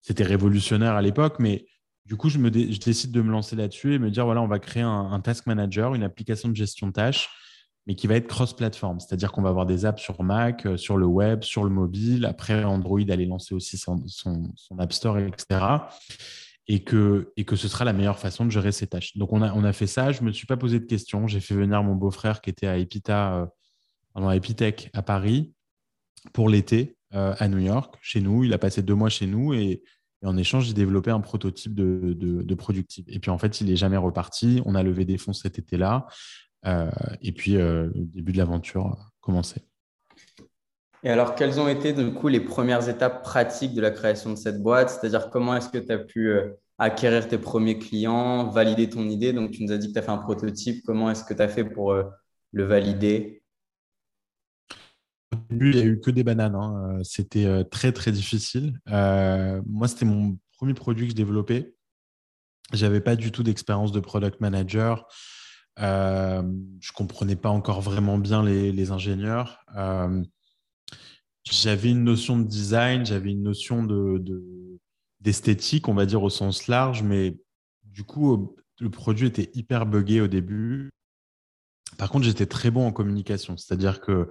c'était 0.00 0.24
révolutionnaire 0.24 0.94
à 0.94 1.02
l'époque, 1.02 1.36
mais 1.38 1.66
du 2.08 2.16
coup, 2.16 2.30
je, 2.30 2.38
décide 2.38 3.12
de 3.12 3.20
me 3.20 3.30
lancer 3.30 3.54
là-dessus 3.54 3.92
et 3.92 3.98
me 3.98 4.10
dire 4.10 4.24
voilà, 4.24 4.40
on 4.40 4.48
va 4.48 4.58
créer 4.58 4.82
un, 4.82 5.20
task 5.20 5.46
manager, 5.46 5.94
une 5.94 6.02
application 6.02 6.48
de 6.48 6.56
gestion 6.56 6.86
de 6.86 6.92
tâches, 6.92 7.28
mais 7.86 7.94
qui 7.94 8.06
va 8.06 8.14
être 8.14 8.26
cross-platform. 8.26 8.98
C'est-à-dire 8.98 9.30
qu'on 9.30 9.42
va 9.42 9.50
avoir 9.50 9.66
des 9.66 9.84
apps 9.84 10.00
sur 10.00 10.22
Mac, 10.22 10.64
euh, 10.64 10.78
sur 10.78 10.96
le 10.96 11.04
web, 11.04 11.42
sur 11.42 11.64
le 11.64 11.70
mobile. 11.70 12.24
Après, 12.24 12.64
Android 12.64 13.02
allait 13.10 13.26
lancer 13.26 13.54
aussi 13.54 13.76
son, 13.76 14.02
App 14.78 14.92
Store, 14.94 15.18
etc. 15.18 15.60
Et 16.70 16.84
que, 16.84 17.32
et 17.38 17.44
que 17.44 17.56
ce 17.56 17.66
sera 17.66 17.86
la 17.86 17.94
meilleure 17.94 18.18
façon 18.18 18.44
de 18.44 18.50
gérer 18.50 18.72
ces 18.72 18.86
tâches. 18.86 19.16
Donc, 19.16 19.32
on 19.32 19.40
a, 19.40 19.52
on 19.54 19.64
a 19.64 19.72
fait 19.72 19.86
ça. 19.86 20.12
Je 20.12 20.20
ne 20.20 20.26
me 20.26 20.32
suis 20.32 20.46
pas 20.46 20.58
posé 20.58 20.78
de 20.78 20.84
questions. 20.84 21.26
J'ai 21.26 21.40
fait 21.40 21.54
venir 21.54 21.82
mon 21.82 21.94
beau-frère 21.94 22.42
qui 22.42 22.50
était 22.50 22.66
à 22.66 22.76
Epita, 22.76 23.48
euh, 24.14 24.26
à 24.28 24.36
Epitech 24.36 24.90
à 24.92 25.02
Paris 25.02 25.54
pour 26.34 26.50
l'été. 26.50 26.98
Euh, 27.14 27.34
à 27.38 27.48
New 27.48 27.58
York, 27.58 27.94
chez 28.02 28.20
nous. 28.20 28.44
Il 28.44 28.52
a 28.52 28.58
passé 28.58 28.82
deux 28.82 28.94
mois 28.94 29.08
chez 29.08 29.26
nous 29.26 29.54
et, 29.54 29.82
en 30.22 30.36
échange, 30.36 30.66
j'ai 30.66 30.74
développé 30.74 31.10
un 31.10 31.20
prototype 31.20 31.74
de, 31.74 32.12
de, 32.12 32.54
productif. 32.54 33.06
Et 33.08 33.18
puis 33.18 33.30
en 33.30 33.38
fait, 33.38 33.62
il 33.62 33.68
n'est 33.68 33.76
jamais 33.76 33.96
reparti. 33.96 34.60
On 34.66 34.74
a 34.74 34.82
levé 34.82 35.06
des 35.06 35.16
fonds 35.16 35.32
cet 35.32 35.58
été-là. 35.58 36.06
Euh, 36.66 36.90
et 37.22 37.32
puis 37.32 37.52
le 37.52 37.92
début 37.94 38.32
de 38.32 38.36
l'aventure 38.36 38.86
a 38.86 38.98
commencé. 39.20 39.62
Et 41.04 41.10
alors, 41.10 41.34
quelles 41.34 41.60
ont 41.60 41.68
été 41.68 41.92
du 41.92 42.12
les 42.28 42.40
premières 42.40 42.88
étapes 42.88 43.22
pratiques 43.22 43.74
de 43.74 43.80
la 43.80 43.90
création 43.90 44.30
de 44.30 44.36
cette 44.36 44.62
boîte? 44.62 44.90
C'est-à-dire, 44.90 45.30
comment 45.30 45.54
est-ce 45.54 45.68
que 45.68 45.78
tu 45.78 45.92
as 45.92 45.98
pu 45.98 46.32
acquérir 46.78 47.28
tes 47.28 47.38
premiers 47.38 47.78
clients, 47.78 48.48
valider 48.50 48.88
ton 48.88 49.04
idée? 49.08 49.32
Donc, 49.32 49.52
tu 49.52 49.64
nous 49.64 49.72
as 49.72 49.78
dit 49.78 49.88
que 49.88 49.92
tu 49.92 49.98
as 49.98 50.02
fait 50.02 50.10
un 50.10 50.18
prototype. 50.18 50.82
Comment 50.84 51.10
est-ce 51.10 51.24
que 51.24 51.34
tu 51.34 51.42
as 51.42 51.48
fait 51.48 51.64
pour 51.64 51.94
le 51.94 52.64
valider? 52.64 53.38
Au 55.32 55.36
début, 55.50 55.70
il 55.70 55.76
n'y 55.76 55.82
a 55.82 55.84
eu 55.86 56.00
que 56.00 56.10
des 56.10 56.24
bananes. 56.24 56.54
Hein. 56.54 56.98
Euh, 56.98 57.04
c'était 57.04 57.44
euh, 57.44 57.64
très, 57.64 57.92
très 57.92 58.12
difficile. 58.12 58.78
Euh, 58.88 59.60
moi, 59.66 59.88
c'était 59.88 60.06
mon 60.06 60.38
premier 60.56 60.74
produit 60.74 61.06
que 61.06 61.10
je 61.10 61.16
développais. 61.16 61.74
Je 62.72 62.84
n'avais 62.84 63.00
pas 63.00 63.16
du 63.16 63.32
tout 63.32 63.42
d'expérience 63.42 63.92
de 63.92 64.00
product 64.00 64.40
manager. 64.40 65.06
je 65.78 65.82
ne 66.42 66.92
comprenais 66.94 67.36
pas 67.36 67.48
encore 67.50 67.80
vraiment 67.80 68.18
bien 68.18 68.42
les, 68.42 68.90
ingénieurs. 68.90 69.64
J'avais 71.50 71.90
une 71.90 72.04
notion 72.04 72.38
de 72.38 72.44
design, 72.44 73.04
j'avais 73.06 73.30
une 73.30 73.42
notion 73.42 73.84
d'esthétique, 75.20 75.84
de, 75.86 75.90
on 75.90 75.94
va 75.94 76.06
dire 76.06 76.22
au 76.22 76.30
sens 76.30 76.66
large, 76.68 77.02
mais 77.02 77.36
du 77.84 78.04
coup, 78.04 78.54
le 78.80 78.90
produit 78.90 79.26
était 79.26 79.50
hyper 79.54 79.86
buggé 79.86 80.20
au 80.20 80.28
début. 80.28 80.90
Par 81.96 82.10
contre, 82.10 82.24
j'étais 82.24 82.46
très 82.46 82.70
bon 82.70 82.86
en 82.86 82.92
communication, 82.92 83.56
c'est-à-dire 83.56 84.00
que 84.00 84.30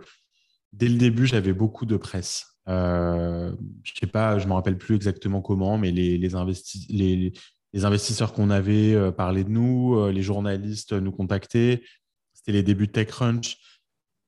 dès 0.74 0.88
le 0.88 0.98
début, 0.98 1.26
j'avais 1.26 1.54
beaucoup 1.54 1.86
de 1.86 1.98
presse. 1.98 2.58
Euh, 2.70 3.54
je 3.84 3.94
sais 4.00 4.08
pas, 4.08 4.40
je 4.40 4.48
me 4.48 4.54
rappelle 4.54 4.78
plus 4.78 4.96
exactement 4.96 5.42
comment, 5.42 5.78
mais 5.78 5.92
les, 5.92 6.18
les, 6.18 6.36
investisseurs 6.36 8.34
qu'on 8.34 8.50
avait 8.50 8.94
euh, 8.94 9.12
parlaient 9.12 9.46
de 9.46 9.50
nous, 9.50 9.96
euh, 9.96 10.12
les 10.12 10.22
journalistes 10.22 10.94
nous 10.94 11.12
contactaient. 11.12 11.82
C'était 12.34 12.52
les 12.52 12.64
débuts 12.64 12.88
de 12.88 12.92
TechCrunch. 12.92 13.58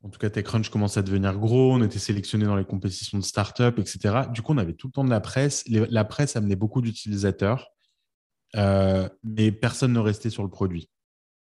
En 0.02 0.10
tout 0.10 0.20
cas, 0.20 0.30
TechCrunch 0.30 0.70
commençait 0.70 1.00
à 1.00 1.04
devenir 1.04 1.38
gros. 1.38 1.74
On 1.74 1.84
était 1.84 2.00
sélectionné 2.00 2.46
dans 2.46 2.56
les 2.56 2.66
compétitions 2.66 3.18
de 3.18 3.24
start-up, 3.24 3.80
etc. 3.80 4.22
Du 4.34 4.42
coup, 4.42 4.54
on 4.54 4.58
avait 4.58 4.74
tout 4.74 4.88
le 4.88 4.94
temps 4.94 5.04
de 5.04 5.10
la 5.10 5.20
presse. 5.20 5.64
la 5.68 6.06
presse 6.06 6.36
amenait 6.36 6.56
beaucoup 6.56 6.82
d'utilisateurs, 6.82 7.68
mais 8.56 9.52
personne 9.52 9.92
ne 9.92 10.00
restait 10.00 10.30
sur 10.30 10.44
le 10.44 10.50
produit. 10.50 10.90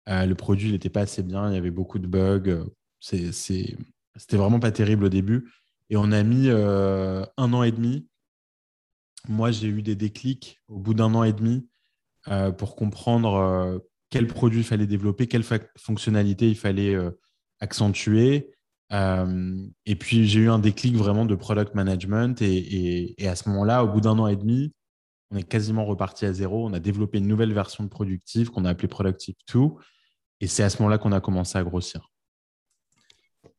le 0.07 0.33
produit 0.33 0.71
n'était 0.71 0.89
pas 0.89 1.01
assez 1.01 1.21
bien. 1.21 1.51
Il 1.51 1.53
y 1.53 1.57
avait 1.57 1.69
beaucoup 1.69 1.99
de 1.99 2.07
bugs. 2.07 2.65
C'était 2.99 3.77
vraiment 4.31 4.59
pas 4.59 4.71
terrible 4.71 5.05
au 5.05 5.09
début. 5.09 5.51
Et 5.89 5.97
on 5.97 6.11
a 6.11 6.23
mis 6.23 6.49
euh, 6.49 7.25
un 7.37 7.53
an 7.53 7.63
et 7.63 7.71
demi. 7.71 8.07
Moi, 9.27 9.51
j'ai 9.51 9.67
eu 9.67 9.81
des 9.81 9.95
déclics 9.95 10.59
au 10.67 10.79
bout 10.79 10.93
d'un 10.93 11.13
an 11.13 11.23
et 11.23 11.33
demi 11.33 11.67
euh, 12.27 12.51
pour 12.51 12.75
comprendre 12.75 13.35
euh, 13.35 13.79
quel 14.09 14.27
produit 14.27 14.59
il 14.59 14.65
fallait 14.65 14.87
développer, 14.87 15.27
quelle 15.27 15.45
fonctionnalité 15.77 16.49
il 16.49 16.57
fallait 16.57 16.95
accentuer. 17.59 18.51
et 18.91 19.95
puis, 19.95 20.27
j'ai 20.27 20.39
eu 20.41 20.49
un 20.49 20.59
déclic 20.59 20.95
vraiment 20.95 21.25
de 21.25 21.35
product 21.35 21.75
management. 21.75 22.41
Et, 22.41 23.21
et 23.21 23.27
à 23.27 23.35
ce 23.35 23.49
moment-là, 23.49 23.83
au 23.83 23.87
bout 23.87 24.01
d'un 24.01 24.17
an 24.19 24.27
et 24.27 24.35
demi, 24.35 24.73
on 25.31 25.37
est 25.37 25.43
quasiment 25.43 25.85
reparti 25.85 26.25
à 26.25 26.33
zéro. 26.33 26.65
On 26.65 26.73
a 26.73 26.79
développé 26.79 27.17
une 27.17 27.27
nouvelle 27.27 27.53
version 27.53 27.83
de 27.83 27.89
Productive 27.89 28.49
qu'on 28.49 28.65
a 28.65 28.69
appelée 28.69 28.87
Productive 28.87 29.35
2. 29.53 29.59
Et 30.39 30.47
c'est 30.47 30.63
à 30.63 30.69
ce 30.69 30.81
moment-là 30.81 30.97
qu'on 30.97 31.11
a 31.11 31.19
commencé 31.19 31.57
à 31.57 31.63
grossir. 31.63 32.09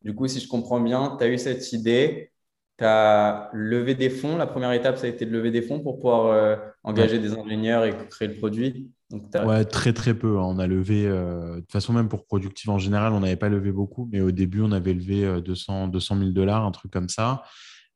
Du 0.03 0.15
coup, 0.15 0.29
si 0.29 0.41
je 0.41 0.49
comprends 0.49 0.81
bien, 0.81 1.17
tu 1.19 1.25
as 1.25 1.29
eu 1.29 1.39
cette 1.39 1.73
idée, 1.73 2.33
tu 2.79 2.85
as 2.85 3.51
levé 3.53 3.95
des 3.95 4.11
fonds. 4.11 4.37
La 4.37 4.47
première 4.47 4.73
étape, 4.73 4.97
ça 4.97 5.07
a 5.07 5.09
été 5.09 5.27
de 5.27 5.31
lever 5.31 5.51
des 5.51 5.63
fonds 5.63 5.81
pour 5.81 5.97
pouvoir 5.97 6.27
euh, 6.27 6.57
engager 6.85 7.19
des 7.19 7.33
ingénieurs 7.33 7.85
et 7.85 7.95
créer 8.09 8.29
le 8.29 8.35
produit. 8.35 8.91
ouais, 9.11 9.65
très 9.65 9.93
très 9.93 10.15
peu. 10.15 10.39
Hein. 10.39 10.45
On 10.45 10.59
a 10.59 10.67
levé, 10.67 11.07
euh, 11.07 11.57
de 11.57 11.61
toute 11.61 11.73
façon, 11.73 11.93
même 11.93 12.09
pour 12.09 12.25
Productive 12.25 12.71
en 12.71 12.79
général, 12.79 13.13
on 13.13 13.21
n'avait 13.21 13.37
pas 13.37 13.49
levé 13.49 13.73
beaucoup, 13.73 14.09
mais 14.13 14.21
au 14.21 14.31
début, 14.31 14.63
on 14.63 14.73
avait 14.73 14.95
levé 14.95 15.41
200, 15.43 15.89
200 15.89 16.19
000 16.19 16.31
dollars, 16.31 16.65
un 16.65 16.71
truc 16.71 16.93
comme 16.93 17.09
ça. 17.09 17.43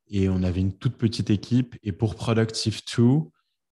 Et 0.09 0.29
on 0.29 0.43
avait 0.43 0.61
une 0.61 0.77
toute 0.77 0.97
petite 0.97 1.29
équipe. 1.29 1.75
Et 1.83 1.91
pour 1.91 2.15
Productive 2.15 2.81
2, 2.97 3.03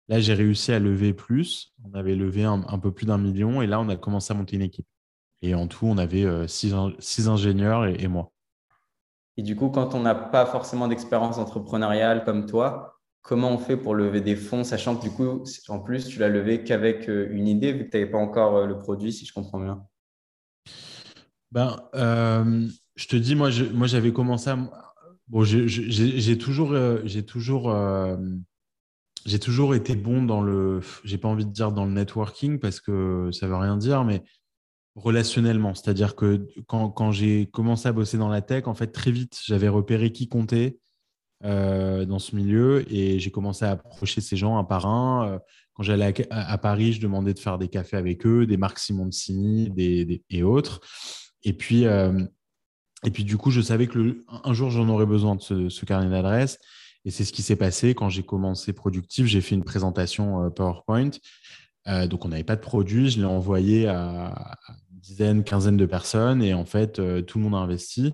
là, 0.07 0.19
j'ai 0.19 0.33
réussi 0.33 0.71
à 0.71 0.79
lever 0.79 1.13
plus. 1.13 1.73
On 1.83 1.93
avait 1.93 2.15
levé 2.15 2.43
un, 2.43 2.79
peu 2.79 2.91
plus 2.91 3.05
d'un 3.05 3.17
million. 3.17 3.61
Et 3.61 3.67
là, 3.67 3.79
on 3.79 3.89
a 3.89 3.95
commencé 3.95 4.33
à 4.33 4.35
monter 4.35 4.55
une 4.55 4.63
équipe. 4.63 4.87
Et 5.41 5.55
en 5.55 5.67
tout, 5.67 5.85
on 5.85 5.97
avait 5.97 6.23
euh, 6.23 6.47
six, 6.47 7.27
ingénieurs 7.27 7.85
et, 7.85 8.07
moi. 8.07 8.31
Et 9.41 9.43
du 9.43 9.55
coup, 9.55 9.69
quand 9.69 9.95
on 9.95 10.01
n'a 10.01 10.13
pas 10.13 10.45
forcément 10.45 10.87
d'expérience 10.87 11.39
entrepreneuriale 11.39 12.23
comme 12.23 12.45
toi, 12.45 12.99
comment 13.23 13.49
on 13.49 13.57
fait 13.57 13.75
pour 13.75 13.95
lever 13.95 14.21
des 14.21 14.35
fonds, 14.35 14.63
sachant 14.63 14.95
que 14.95 15.01
du 15.01 15.09
coup, 15.09 15.43
en 15.67 15.79
plus, 15.79 16.05
tu 16.05 16.19
l'as 16.19 16.29
levé 16.29 16.63
qu'avec 16.63 17.09
euh, 17.09 17.27
une 17.31 17.47
idée, 17.47 17.73
vu 17.73 17.85
que 17.85 17.89
tu 17.89 17.97
n'avais 17.97 18.11
pas 18.11 18.19
encore 18.19 18.55
euh, 18.55 18.67
le 18.67 18.77
produit, 18.77 19.11
si 19.11 19.25
je 19.25 19.33
comprends 19.33 19.59
bien? 19.59 19.83
Ben, 21.49 21.75
Je 21.95 23.07
te 23.07 23.15
dis, 23.15 23.33
moi, 23.33 23.49
j'avais 23.49 24.13
commencé 24.13 24.51
à. 24.51 24.59
Bon, 25.27 25.43
j'ai 25.43 26.37
toujours, 26.37 26.77
toujours, 27.25 27.75
toujours 29.41 29.73
été 29.73 29.95
bon 29.95 30.21
dans 30.21 30.43
le. 30.43 30.81
J'ai 31.03 31.17
pas 31.17 31.29
envie 31.29 31.47
de 31.47 31.51
dire 31.51 31.71
dans 31.71 31.85
le 31.85 31.93
networking 31.93 32.59
parce 32.59 32.79
que 32.79 33.31
ça 33.31 33.47
veut 33.47 33.55
rien 33.55 33.75
dire, 33.75 34.03
mais 34.03 34.21
relationnellement. 34.95 35.73
C'est-à-dire 35.73 36.15
que 36.15 36.47
quand, 36.67 37.11
j'ai 37.11 37.47
commencé 37.47 37.87
à 37.87 37.91
bosser 37.91 38.17
dans 38.17 38.29
la 38.29 38.41
tech, 38.41 38.67
en 38.67 38.73
fait, 38.73 38.87
très 38.87 39.11
vite, 39.11 39.39
j'avais 39.45 39.67
repéré 39.67 40.11
qui 40.11 40.27
comptait 40.27 40.79
euh, 41.43 42.05
dans 42.05 42.19
ce 42.19 42.35
milieu 42.35 42.85
et 42.93 43.19
j'ai 43.19 43.31
commencé 43.31 43.65
à 43.65 43.71
approcher 43.71 44.21
ces 44.21 44.35
gens 44.35 44.57
un 44.57 44.63
par 44.63 44.85
un. 44.85 45.27
Euh, 45.27 45.39
quand 45.73 45.83
j'allais 45.83 46.27
à, 46.29 46.57
Paris, 46.57 46.93
je 46.93 47.01
demandais 47.01 47.33
de 47.33 47.39
faire 47.39 47.57
des 47.57 47.69
cafés 47.69 47.97
avec 47.97 48.25
eux, 48.25 48.45
des 48.45 48.57
Marc 48.57 48.77
Simoncini 48.79 49.69
des, 49.69 50.21
et 50.29 50.43
autres. 50.43 50.81
Et 51.43 51.53
puis, 51.53 51.85
euh, 51.85 52.25
et 53.03 53.09
puis, 53.09 53.23
du 53.23 53.37
coup, 53.37 53.49
je 53.49 53.61
savais 53.61 53.87
que 53.87 54.23
un 54.43 54.53
jour, 54.53 54.69
j'en 54.69 54.87
aurais 54.89 55.05
besoin 55.05 55.35
de 55.35 55.41
ce, 55.41 55.69
ce 55.69 55.85
carnet 55.85 56.09
d'adresses. 56.09 56.59
Et 57.03 57.09
c'est 57.09 57.23
ce 57.23 57.31
qui 57.31 57.41
s'est 57.41 57.55
passé 57.55 57.95
quand 57.95 58.09
j'ai 58.09 58.21
commencé 58.21 58.73
Productif. 58.73 59.25
J'ai 59.25 59.41
fait 59.41 59.55
une 59.55 59.63
présentation 59.63 60.51
PowerPoint 60.51 61.09
euh, 61.87 62.07
donc, 62.07 62.25
on 62.25 62.29
n'avait 62.29 62.43
pas 62.43 62.55
de 62.55 62.61
produit. 62.61 63.09
Je 63.09 63.19
l'ai 63.19 63.25
envoyé 63.25 63.87
à, 63.87 64.57
une 64.91 64.99
dizaine, 64.99 65.43
quinzaine 65.43 65.77
de 65.77 65.85
personnes 65.85 66.43
et 66.43 66.53
en 66.53 66.65
fait, 66.65 66.99
euh, 66.99 67.21
tout 67.21 67.37
le 67.37 67.43
monde 67.45 67.55
a 67.55 67.57
investi. 67.57 68.13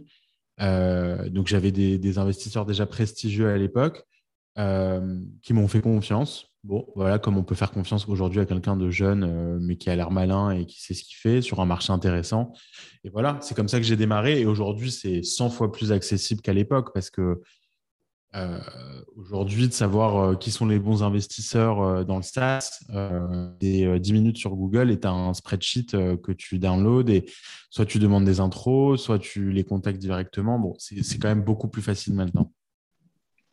Euh, 0.61 1.29
donc, 1.29 1.47
j'avais 1.47 1.71
des, 1.71 2.17
investisseurs 2.17 2.65
déjà 2.65 2.85
prestigieux 2.85 3.49
à 3.49 3.57
l'époque 3.57 4.03
qui 5.43 5.53
m'ont 5.53 5.67
fait 5.67 5.81
confiance. 5.81 6.47
Bon, 6.63 6.87
voilà, 6.95 7.19
comme 7.19 7.37
on 7.37 7.43
peut 7.43 7.53
faire 7.53 7.71
confiance 7.71 8.09
aujourd'hui 8.09 8.39
à 8.39 8.45
quelqu'un 8.45 8.75
de 8.75 8.89
jeune, 8.89 9.59
mais 9.59 9.75
qui 9.75 9.91
a 9.91 9.95
l'air 9.95 10.09
malin 10.09 10.49
et 10.49 10.65
qui 10.65 10.81
sait 10.81 10.95
ce 10.95 11.03
qu'il 11.03 11.15
fait 11.15 11.43
sur 11.43 11.59
un 11.59 11.67
marché 11.67 11.93
intéressant. 11.93 12.53
Et 13.03 13.09
voilà, 13.09 13.37
c'est 13.41 13.53
comme 13.53 13.67
ça 13.67 13.77
que 13.77 13.85
j'ai 13.85 13.95
démarré. 13.95 14.41
Et 14.41 14.47
aujourd'hui, 14.47 14.89
c'est 14.89 15.21
100 15.21 15.51
fois 15.51 15.71
plus 15.71 15.91
accessible 15.91 16.41
qu'à 16.41 16.53
l'époque 16.53 16.89
parce 16.91 17.11
que 17.11 17.39
aujourd'hui, 19.15 19.67
de 19.67 19.73
savoir 19.73 20.17
euh, 20.17 20.35
qui 20.35 20.51
sont 20.51 20.65
les 20.65 20.79
bons 20.79 21.01
investisseurs 21.01 21.81
euh, 21.81 22.03
dans 22.03 22.17
le 22.17 22.23
SaaS, 22.23 22.83
des 23.59 23.99
10 23.99 24.13
minutes 24.13 24.37
sur 24.37 24.55
Google 24.55 24.91
et 24.91 24.99
tu 24.99 25.07
as 25.07 25.11
un 25.11 25.33
spreadsheet 25.33 25.91
que 26.21 26.31
tu 26.31 26.59
downloads 26.59 27.09
et 27.09 27.25
soit 27.69 27.85
tu 27.85 27.99
demandes 27.99 28.25
des 28.25 28.39
intros, 28.39 29.01
soit 29.01 29.19
tu 29.19 29.51
les 29.51 29.63
contactes 29.63 29.99
directement. 29.99 30.59
Bon, 30.59 30.75
c'est 30.77 31.19
quand 31.19 31.29
même 31.29 31.43
beaucoup 31.43 31.67
plus 31.67 31.81
facile 31.81 32.13
maintenant. 32.13 32.51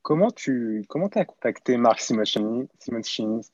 Comment 0.05 0.31
tu 0.31 0.85
comment 0.87 1.09
as 1.15 1.25
contacté 1.25 1.79
Marc 1.79 2.01
Simoncini, 2.01 2.69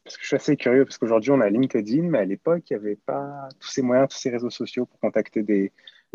Parce 0.02 0.16
que 0.16 0.22
je 0.22 0.26
suis 0.26 0.34
assez 0.34 0.56
curieux, 0.56 0.84
parce 0.84 0.98
qu'aujourd'hui, 0.98 1.30
on 1.30 1.40
a 1.40 1.48
LinkedIn, 1.48 2.02
mais 2.02 2.18
à 2.18 2.24
l'époque, 2.24 2.68
il 2.68 2.72
n'y 2.72 2.80
avait 2.80 2.96
pas 2.96 3.48
tous 3.60 3.68
ces 3.68 3.82
moyens, 3.82 4.08
tous 4.08 4.18
ces 4.18 4.30
réseaux 4.30 4.50
sociaux 4.50 4.84
pour 4.84 4.98
contacter 4.98 5.44
des, 5.44 5.72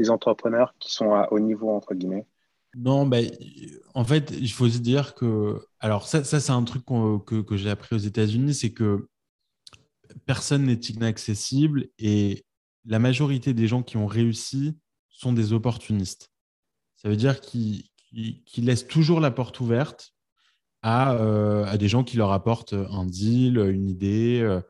entrepreneurs 0.09 0.75
qui 0.77 0.93
sont 0.93 1.13
à 1.13 1.31
haut 1.31 1.39
niveau, 1.39 1.69
entre 1.69 1.93
guillemets. 1.93 2.25
Non, 2.75 3.07
ben, 3.07 3.31
en 3.93 4.03
fait, 4.03 4.33
il 4.37 4.51
faut 4.51 4.69
se 4.69 4.79
dire 4.79 5.15
que. 5.15 5.59
Alors, 5.79 6.07
ça, 6.07 6.23
c'est 6.23 6.51
un 6.51 6.63
truc 6.63 6.83
que, 6.85 7.41
que 7.41 7.57
j'ai 7.57 7.69
appris 7.69 7.95
aux 7.95 7.99
États-Unis, 7.99 8.53
c'est 8.53 8.73
que 8.73 9.07
personne 10.25 10.65
n'est 10.65 10.73
inaccessible 10.73 11.87
et 11.99 12.45
la 12.85 12.99
majorité 12.99 13.53
des 13.53 13.67
gens 13.67 13.83
qui 13.83 13.97
ont 13.97 14.07
réussi 14.07 14.77
sont 15.09 15.33
des 15.33 15.53
opportunistes. 15.53 16.31
Ça 16.97 17.09
veut 17.09 17.15
dire 17.15 17.41
qu'ils 17.41 17.83
laissent 18.57 18.87
toujours 18.87 19.19
la 19.19 19.31
porte 19.31 19.59
ouverte 19.59 20.13
euh, 20.85 21.65
à, 21.65 21.77
des 21.77 21.87
gens 21.87 22.03
qui 22.03 22.17
leur 22.17 22.31
apportent 22.31 22.73
un 22.73 23.05
deal, 23.05 23.57
une 23.57 23.89
idée, 23.89 24.39
euh, 24.41 24.61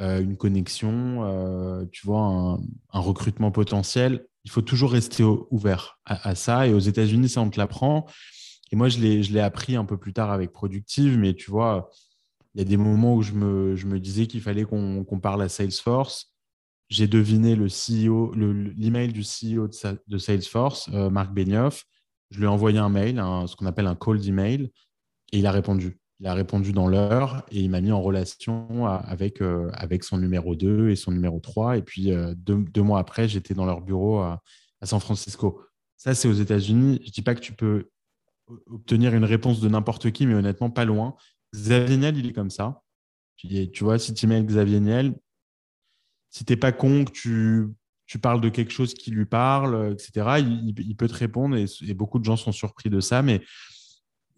euh, 0.00 0.20
une 0.20 0.36
connexion, 0.36 1.88
tu 1.90 2.06
vois, 2.06 2.58
un, 2.92 3.00
recrutement 3.00 3.50
potentiel. 3.50 4.26
Il 4.46 4.50
faut 4.50 4.62
toujours 4.62 4.92
rester 4.92 5.24
ouvert 5.24 5.98
à, 6.04 6.36
ça. 6.36 6.68
Et 6.68 6.72
aux 6.72 6.78
États-Unis, 6.78 7.28
ça, 7.28 7.40
on 7.40 7.50
te 7.50 7.58
l'apprend. 7.58 8.06
Et 8.70 8.76
moi, 8.76 8.88
je 8.88 9.00
l'ai 9.00 9.40
appris 9.40 9.74
un 9.74 9.84
peu 9.84 9.98
plus 9.98 10.12
tard 10.12 10.30
avec 10.30 10.52
Productive, 10.52 11.18
mais 11.18 11.34
tu 11.34 11.50
vois, 11.50 11.90
il 12.54 12.60
y 12.60 12.62
a 12.62 12.64
des 12.64 12.76
moments 12.76 13.16
où 13.16 13.22
je 13.22 13.32
me, 13.32 13.98
disais 13.98 14.28
qu'il 14.28 14.40
fallait 14.40 14.62
qu'on 14.62 15.20
parle 15.20 15.42
à 15.42 15.48
Salesforce. 15.48 16.32
J'ai 16.88 17.08
deviné 17.08 17.56
le 17.56 17.66
CEO, 17.66 18.32
l'email 18.34 19.12
du 19.12 19.22
CEO 19.22 19.68
de, 20.06 20.18
Salesforce, 20.18 20.86
Marc 20.88 21.34
Benioff. 21.34 21.84
Je 22.30 22.38
lui 22.38 22.44
ai 22.44 22.48
envoyé 22.48 22.78
un 22.78 22.88
mail, 22.88 23.16
ce 23.48 23.56
qu'on 23.56 23.66
appelle 23.66 23.88
un 23.88 23.96
cold 23.96 24.24
email. 24.24 24.70
Et 25.32 25.40
il 25.40 25.46
a 25.46 25.50
répondu. 25.50 25.98
Il 26.20 26.26
a 26.26 26.34
répondu 26.34 26.72
dans 26.72 26.88
l'heure 26.88 27.44
et 27.50 27.60
il 27.60 27.70
m'a 27.70 27.82
mis 27.82 27.92
en 27.92 28.00
relation 28.00 28.86
avec, 28.86 29.42
euh, 29.42 29.70
avec 29.74 30.02
son 30.02 30.16
numéro 30.16 30.56
2 30.56 30.88
et 30.88 30.96
son 30.96 31.12
numéro 31.12 31.40
3. 31.40 31.76
Et 31.76 31.82
puis, 31.82 32.10
euh, 32.10 32.34
deux, 32.34 32.82
mois 32.82 33.00
après, 33.00 33.28
j'étais 33.28 33.52
dans 33.52 33.66
leur 33.66 33.82
bureau 33.82 34.20
à, 34.20 34.42
San 34.82 35.00
Francisco. 35.00 35.60
Ça, 35.96 36.14
c'est 36.14 36.28
aux 36.28 36.32
États-Unis. 36.32 37.00
Je 37.02 37.08
ne 37.08 37.12
dis 37.12 37.22
pas 37.22 37.34
que 37.34 37.40
tu 37.40 37.52
peux 37.52 37.90
obtenir 38.70 39.14
une 39.14 39.24
réponse 39.24 39.60
de 39.60 39.68
n'importe 39.68 40.10
qui, 40.12 40.26
mais 40.26 40.34
honnêtement, 40.34 40.70
pas 40.70 40.84
loin. 40.84 41.16
Xavier 41.54 41.96
Niel, 41.96 42.16
il 42.16 42.28
est 42.28 42.32
comme 42.32 42.50
ça. 42.50 42.82
Tu 43.36 43.68
vois, 43.80 43.98
si 43.98 44.14
tu 44.14 44.26
mets 44.26 44.42
Xavier 44.42 44.80
Niel, 44.80 45.14
si 46.30 46.44
tu 46.44 46.52
n'es 46.52 46.56
pas 46.56 46.72
con, 46.72 47.04
que 47.04 47.10
tu, 47.10 47.66
tu, 48.06 48.18
parles 48.18 48.40
de 48.40 48.48
quelque 48.48 48.72
chose 48.72 48.94
qui 48.94 49.10
lui 49.10 49.26
parle, 49.26 49.92
etc., 49.92 50.38
il, 50.38 50.96
peut 50.96 51.08
te 51.08 51.14
répondre 51.14 51.56
et, 51.56 51.66
et, 51.86 51.94
beaucoup 51.94 52.18
de 52.18 52.24
gens 52.24 52.36
sont 52.36 52.52
surpris 52.52 52.88
de 52.88 53.00
ça. 53.00 53.22
Mais 53.22 53.42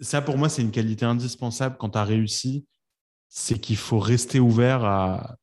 ça, 0.00 0.22
pour 0.22 0.38
moi, 0.38 0.48
c'est 0.48 0.62
une 0.62 0.70
qualité 0.70 1.04
indispensable 1.04 1.76
quand 1.78 1.90
tu 1.90 1.98
as 1.98 2.04
réussi. 2.04 2.66
C'est 3.28 3.58
qu'il 3.58 3.76
faut 3.76 3.98
rester 3.98 4.40
ouvert 4.40 4.84
à, 4.84 5.36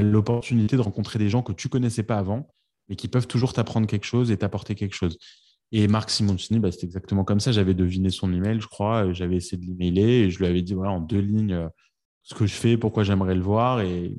l'opportunité 0.00 0.76
de 0.76 0.82
rencontrer 0.82 1.18
des 1.18 1.30
gens 1.30 1.42
que 1.42 1.52
tu 1.52 1.70
connaissais 1.70 2.02
pas 2.02 2.18
avant, 2.18 2.48
mais 2.88 2.96
qui 2.96 3.08
peuvent 3.08 3.26
toujours 3.26 3.54
t'apprendre 3.54 3.86
quelque 3.86 4.04
chose 4.04 4.30
et 4.30 4.36
t'apporter 4.36 4.74
quelque 4.74 4.94
chose. 4.94 5.16
Et 5.72 5.88
Marc 5.88 6.10
Simoncini, 6.10 6.58
bah, 6.58 6.70
c'est 6.72 6.84
exactement 6.84 7.24
comme 7.24 7.40
ça. 7.40 7.52
J'avais 7.52 7.72
deviné 7.72 8.10
son 8.10 8.32
email, 8.34 8.60
je 8.60 8.66
crois. 8.66 9.12
J'avais 9.12 9.36
essayé 9.36 9.56
de 9.56 9.66
l'emailer 9.66 10.24
et 10.24 10.30
je 10.30 10.38
lui 10.38 10.46
avais 10.46 10.62
dit 10.62 10.74
voilà, 10.74 10.92
en 10.92 11.00
deux 11.00 11.20
lignes 11.20 11.54
euh, 11.54 11.68
ce 12.22 12.34
que 12.34 12.46
je 12.46 12.52
fais, 12.52 12.76
pourquoi 12.76 13.02
j'aimerais 13.02 13.34
le 13.34 13.40
voir. 13.40 13.80
Et 13.80 14.14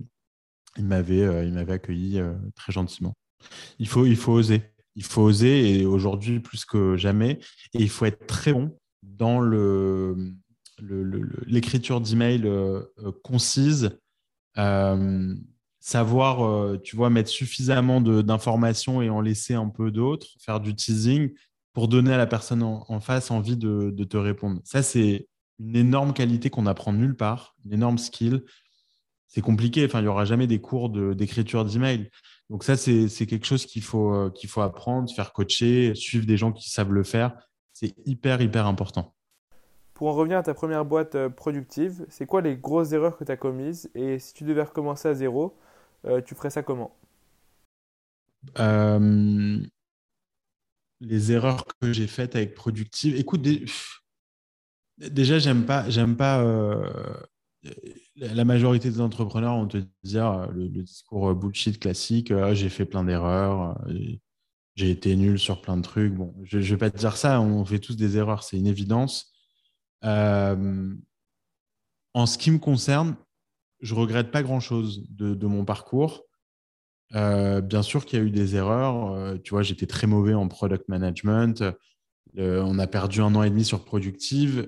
il 0.77 0.86
m'avait, 0.86 1.22
euh, 1.22 1.65
accueilli 1.67 2.20
euh, 2.20 2.34
très 2.55 2.72
gentiment. 2.72 3.13
Il 3.77 3.88
faut, 3.88 4.05
il 4.05 4.15
faut 4.15 4.31
oser. 4.31 4.63
Il 4.96 5.03
faut 5.03 5.22
oser 5.22 5.81
et 5.81 5.86
aujourd'hui 5.86 6.39
plus 6.39 6.65
que 6.65 6.96
jamais. 6.98 7.39
Et 7.74 7.81
il 7.84 7.89
faut 7.89 8.05
être 8.05 8.25
très 8.25 8.53
bon 8.53 8.75
dans 9.03 9.39
le, 9.39 10.36
l'écriture 11.46 12.01
d'email 12.01 12.46
euh, 12.46 12.81
euh, 13.00 13.12
concise, 13.24 13.98
euh, 14.58 15.36
savoir, 15.79 16.79
tu 16.81 16.96
vois, 16.96 17.10
mettre 17.10 17.29
suffisamment 17.29 18.01
d'informations 18.01 19.01
et 19.01 19.10
en 19.10 19.20
laisser 19.20 19.55
un 19.55 19.67
peu 19.67 19.89
d'autres, 19.89 20.27
faire 20.39 20.60
du 20.60 20.75
teasing 20.75 21.31
pour 21.74 21.88
donner 21.88 22.13
à 22.13 22.17
la 22.17 22.27
personne 22.27 22.61
en, 22.61 23.00
face 23.00 23.31
envie 23.31 23.57
de, 23.57 24.03
te 24.03 24.18
répondre. 24.18 24.61
Ça, 24.64 24.83
c'est 24.83 25.27
une 25.57 25.75
énorme 25.75 26.14
qualité 26.14 26.51
qu'on 26.51 26.68
apprend 26.68 26.94
nulle 26.94 27.16
part, 27.16 27.55
une 27.66 27.74
énorme 27.74 27.98
skill. 27.98 28.44
C'est 29.27 29.42
compliqué, 29.42 29.85
enfin, 29.85 30.01
il 30.01 30.03
n'y 30.03 30.07
aura 30.07 30.25
jamais 30.25 30.46
des 30.46 30.61
cours 30.61 30.92
d'écriture 31.16 31.66
d'email. 31.66 32.11
Donc 32.51 32.64
ça, 32.64 32.77
c'est 32.77 33.25
quelque 33.25 33.48
chose 33.48 33.66
qu'il 33.66 33.81
faut, 33.81 34.29
qu'il 34.35 34.50
faut 34.50 34.61
apprendre, 34.61 35.11
faire 35.11 35.33
coacher, 35.33 35.96
suivre 35.96 36.27
des 36.27 36.37
gens 36.37 36.51
qui 36.51 36.70
savent 36.70 36.94
le 36.94 37.03
faire. 37.03 37.33
C'est 37.81 37.96
hyper, 38.05 38.41
hyper 38.41 38.67
important. 38.67 39.15
Pour 39.96 40.09
en 40.09 40.13
revenir 40.13 40.37
à 40.37 40.44
ta 40.44 40.53
première 40.53 40.85
boîte 40.85 41.15
euh, 41.15 41.29
productive, 41.29 42.05
c'est 42.09 42.27
quoi 42.27 42.41
les 42.41 42.55
grosses 42.55 42.91
erreurs 42.91 43.17
que 43.17 43.24
tu 43.24 43.31
as 43.31 43.37
commises? 43.37 43.89
Et 43.96 44.20
si 44.20 44.35
tu 44.35 44.44
devais 44.44 44.61
recommencer 44.61 45.07
à 45.07 45.15
zéro, 45.15 45.57
euh, 46.05 46.22
tu 46.22 46.35
ferais 46.35 46.51
ça 46.51 46.61
comment? 46.61 46.96
Euh, 48.59 49.59
Les 51.00 51.31
erreurs 51.31 51.65
que 51.81 51.91
j'ai 51.91 52.05
faites 52.05 52.35
avec 52.35 52.53
productive. 52.53 53.15
Écoute, 53.15 53.41
déjà, 55.00 55.39
j'aime 55.39 55.65
pas, 55.65 55.89
j'aime 55.89 56.15
pas 56.15 56.44
la 58.15 58.46
majorité 58.46 58.89
des 58.89 59.01
entrepreneurs 59.01 59.55
vont 59.55 59.67
te 59.67 59.77
dire 60.03 60.48
le, 60.51 60.67
discours 60.67 61.33
bullshit 61.35 61.79
classique 61.79 62.33
j'ai 62.53 62.70
fait 62.70 62.85
plein 62.85 63.03
d'erreurs, 63.03 63.79
j'ai 64.75 64.90
été 64.90 65.16
nul 65.16 65.38
sur 65.38 65.62
plein 65.62 65.77
de 65.77 65.81
trucs. 65.81 66.14
Bon, 66.14 66.34
je 66.44 66.57
ne 66.57 66.64
vais 66.64 66.77
pas 66.77 66.90
te 66.90 66.98
dire 66.98 67.18
ça, 67.18 67.42
on 67.42 67.66
fait 67.66 67.79
tous 67.79 67.96
des 67.96 68.18
erreurs, 68.18 68.44
c'est 68.44 68.57
une 68.57 68.68
évidence. 68.68 69.31
Euh, 70.03 70.94
en 72.14 72.25
ce 72.25 72.38
qui 72.38 72.51
me 72.51 72.57
concerne, 72.57 73.16
je 73.81 73.96
regrette 73.96 74.31
pas 74.31 74.44
grand-chose 74.44 75.05
de, 75.10 75.46
mon 75.46 75.66
parcours. 75.66 76.24
Euh, 77.14 77.62
bien 77.62 77.84
sûr 77.84 78.05
qu'il 78.05 78.20
y 78.20 78.22
a 78.22 78.25
eu 78.25 78.31
des 78.31 78.55
erreurs. 78.55 79.12
Euh, 79.12 79.38
tu 79.38 79.51
vois, 79.51 79.64
j'étais 79.64 79.88
très 79.88 80.07
mauvais 80.07 80.34
en 80.34 80.48
product 80.48 80.88
management. 80.88 81.64
on 82.38 82.79
a 82.79 82.88
perdu 82.88 83.22
un 83.22 83.36
an 83.36 83.44
et 83.44 83.50
demi 83.50 83.66
sur 83.66 83.84
Productive 83.84 84.68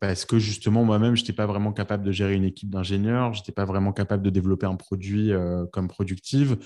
parce 0.00 0.24
que 0.24 0.38
justement, 0.38 0.84
moi-même, 0.84 1.14
je 1.14 1.22
n'étais 1.22 1.32
pas 1.32 1.46
vraiment 1.46 1.72
capable 1.72 2.04
de 2.04 2.10
gérer 2.10 2.34
une 2.34 2.44
équipe 2.44 2.70
d'ingénieurs. 2.70 3.34
Je 3.34 3.40
n'étais 3.40 3.52
pas 3.52 3.64
vraiment 3.64 3.92
capable 3.92 4.22
de 4.22 4.30
développer 4.30 4.66
un 4.66 4.76
produit 4.76 5.32
comme 5.72 5.88
Productive. 5.88 6.58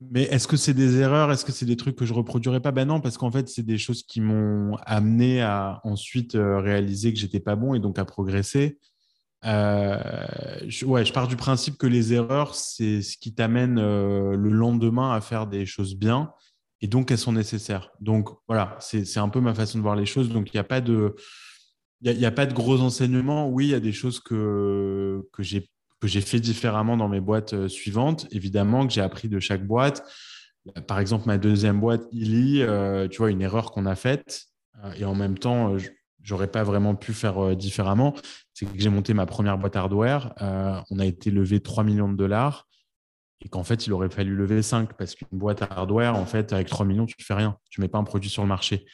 Mais 0.00 0.22
est-ce 0.22 0.48
que 0.48 0.56
c'est 0.56 0.74
des 0.74 0.98
erreurs? 0.98 1.30
Est-ce 1.30 1.44
que 1.44 1.52
c'est 1.52 1.66
des 1.66 1.76
trucs 1.76 1.96
que 1.96 2.06
je 2.06 2.14
reproduirais 2.14 2.60
pas? 2.60 2.72
Ben 2.72 2.86
non, 2.86 3.00
parce 3.00 3.18
qu'en 3.18 3.30
fait, 3.30 3.48
c'est 3.48 3.62
des 3.62 3.76
choses 3.76 4.02
qui 4.02 4.20
m'ont 4.20 4.76
amené 4.86 5.42
à 5.42 5.80
ensuite 5.84 6.36
euh, 6.36 6.58
réaliser 6.58 7.12
que 7.12 7.18
j'étais 7.18 7.40
pas 7.40 7.54
bon 7.54 7.74
et 7.74 7.80
donc 7.80 7.98
à 7.98 8.04
progresser. 8.06 8.78
Euh, 9.44 9.98
je, 10.66 10.86
ouais, 10.86 11.04
je 11.04 11.12
pars 11.12 11.28
du 11.28 11.36
principe 11.36 11.76
que 11.76 11.86
les 11.86 12.14
erreurs, 12.14 12.54
c'est 12.54 13.02
ce 13.02 13.18
qui 13.18 13.34
t'amène 13.34 13.78
euh, 13.78 14.36
le 14.36 14.50
lendemain 14.50 15.12
à 15.12 15.20
faire 15.20 15.46
des 15.46 15.66
choses 15.66 15.94
bien 15.94 16.32
et 16.80 16.86
donc 16.86 17.10
elles 17.10 17.18
sont 17.18 17.32
nécessaires. 17.32 17.90
Donc 18.00 18.30
voilà, 18.48 18.76
c'est 18.80 19.18
un 19.18 19.28
peu 19.28 19.40
ma 19.40 19.54
façon 19.54 19.78
de 19.78 19.82
voir 19.82 19.96
les 19.96 20.06
choses. 20.06 20.30
Donc 20.30 20.52
il 20.52 20.56
n'y 20.56 20.60
a 20.60 20.64
pas 20.64 20.80
de. 20.80 21.14
Il 22.02 22.24
a, 22.24 22.30
pas 22.30 22.46
de 22.46 22.54
gros 22.54 22.80
enseignements. 22.80 23.50
Oui, 23.50 23.66
il 23.66 23.70
y 23.70 23.74
a 23.74 23.80
des 23.80 23.92
choses 23.92 24.20
que, 24.20 25.28
que 25.34 25.42
j'ai 25.42 25.68
que 26.00 26.08
j'ai 26.08 26.20
fait 26.20 26.40
différemment 26.40 26.96
dans 26.96 27.08
mes 27.08 27.20
boîtes 27.20 27.52
euh, 27.52 27.68
suivantes. 27.68 28.26
Évidemment 28.30 28.86
que 28.86 28.92
j'ai 28.92 29.02
appris 29.02 29.28
de 29.28 29.38
chaque 29.38 29.66
boîte. 29.66 30.02
Par 30.86 30.98
exemple, 30.98 31.26
ma 31.26 31.38
deuxième 31.38 31.80
boîte, 31.80 32.02
Illy, 32.12 32.62
euh, 32.62 33.08
tu 33.08 33.18
vois, 33.18 33.30
une 33.30 33.42
erreur 33.42 33.70
qu'on 33.70 33.86
a 33.86 33.94
faite. 33.94 34.46
Euh, 34.84 34.92
et 34.98 35.04
en 35.04 35.14
même 35.14 35.38
temps, 35.38 35.76
j'aurais 36.22 36.50
pas 36.50 36.64
vraiment 36.64 36.94
pu 36.94 37.12
faire 37.12 37.56
différemment. 37.56 38.14
C'est 38.54 38.66
que 38.66 38.72
j'ai 38.78 38.90
monté 38.90 39.14
ma 39.14 39.26
première 39.26 39.58
boîte 39.58 39.76
hardware. 39.76 40.34
on 40.90 40.98
a 40.98 41.06
été 41.06 41.30
levé 41.30 41.60
3 41.60 41.84
millions 41.84 42.10
de 42.10 42.16
dollars 42.16 42.66
et 43.42 43.48
qu'en 43.48 43.64
fait, 43.64 43.86
il 43.86 43.92
aurait 43.94 44.10
fallu 44.10 44.34
lever 44.34 44.60
5 44.60 44.92
parce 44.98 45.14
qu'une 45.14 45.28
boîte 45.32 45.62
hardware, 45.62 46.14
en 46.14 46.26
fait, 46.26 46.52
avec 46.52 46.68
3 46.68 46.84
millions, 46.84 47.06
tu 47.06 47.16
ne 47.18 47.24
fais 47.24 47.34
rien. 47.34 47.56
Tu 47.70 47.80
ne 47.80 47.84
mets 47.84 47.88
pas 47.88 47.98
un 47.98 48.04
produit 48.04 48.28
sur 48.28 48.42
le 48.42 48.48
marché. 48.48 48.84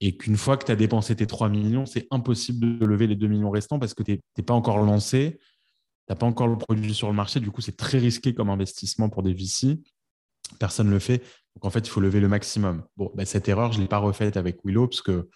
Et 0.00 0.16
qu'une 0.16 0.36
fois 0.36 0.58
que 0.58 0.66
tu 0.66 0.72
as 0.72 0.76
dépensé 0.76 1.16
tes 1.16 1.26
3 1.26 1.48
millions, 1.48 1.86
c'est 1.86 2.06
impossible 2.10 2.78
de 2.78 2.84
lever 2.84 3.06
les 3.06 3.16
2 3.16 3.26
millions 3.28 3.50
restants 3.50 3.78
parce 3.78 3.94
que 3.94 4.02
tu 4.02 4.20
n'es 4.36 4.44
pas 4.44 4.52
encore 4.52 4.78
lancé 4.78 5.38
n'as 6.08 6.16
pas 6.16 6.26
encore 6.26 6.48
le 6.48 6.56
produit 6.56 6.94
sur 6.94 7.08
le 7.08 7.14
marché, 7.14 7.40
du 7.40 7.50
coup, 7.50 7.60
c'est 7.60 7.76
très 7.76 7.98
risqué 7.98 8.34
comme 8.34 8.50
investissement 8.50 9.08
pour 9.08 9.22
des 9.22 9.32
VC. 9.32 9.80
Personne 10.58 10.88
ne 10.88 10.92
le 10.92 10.98
fait. 10.98 11.18
Donc, 11.54 11.64
en 11.64 11.70
fait, 11.70 11.80
il 11.80 11.88
faut 11.88 12.00
lever 12.00 12.20
le 12.20 12.28
maximum. 12.28 12.84
Bon, 12.96 13.10
ben, 13.14 13.24
cette 13.24 13.48
erreur, 13.48 13.72
je 13.72 13.78
ne 13.78 13.82
l'ai 13.82 13.88
pas 13.88 13.98
refaite 13.98 14.36
avec 14.36 14.58
Willow, 14.64 14.88
parce 14.88 15.02
que 15.02 15.28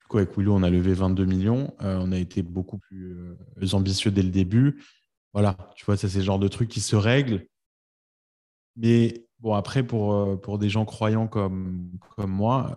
du 0.00 0.08
coup, 0.08 0.18
avec 0.18 0.36
Willow, 0.36 0.54
on 0.54 0.62
a 0.62 0.70
levé 0.70 0.94
22 0.94 1.24
millions. 1.24 1.74
Euh, 1.82 1.98
on 2.00 2.12
a 2.12 2.18
été 2.18 2.42
beaucoup 2.42 2.78
plus 2.78 3.16
euh, 3.16 3.72
ambitieux 3.72 4.10
dès 4.10 4.22
le 4.22 4.30
début. 4.30 4.82
Voilà, 5.32 5.56
tu 5.76 5.84
vois, 5.84 5.96
c'est 5.96 6.14
le 6.14 6.22
genre 6.22 6.38
de 6.38 6.48
truc 6.48 6.68
qui 6.68 6.80
se 6.80 6.94
règle. 6.94 7.46
Mais 8.76 9.26
bon, 9.40 9.54
après, 9.54 9.82
pour, 9.82 10.14
euh, 10.14 10.36
pour 10.36 10.58
des 10.58 10.68
gens 10.68 10.84
croyants 10.84 11.26
comme, 11.26 11.90
comme 12.16 12.30
moi, 12.30 12.74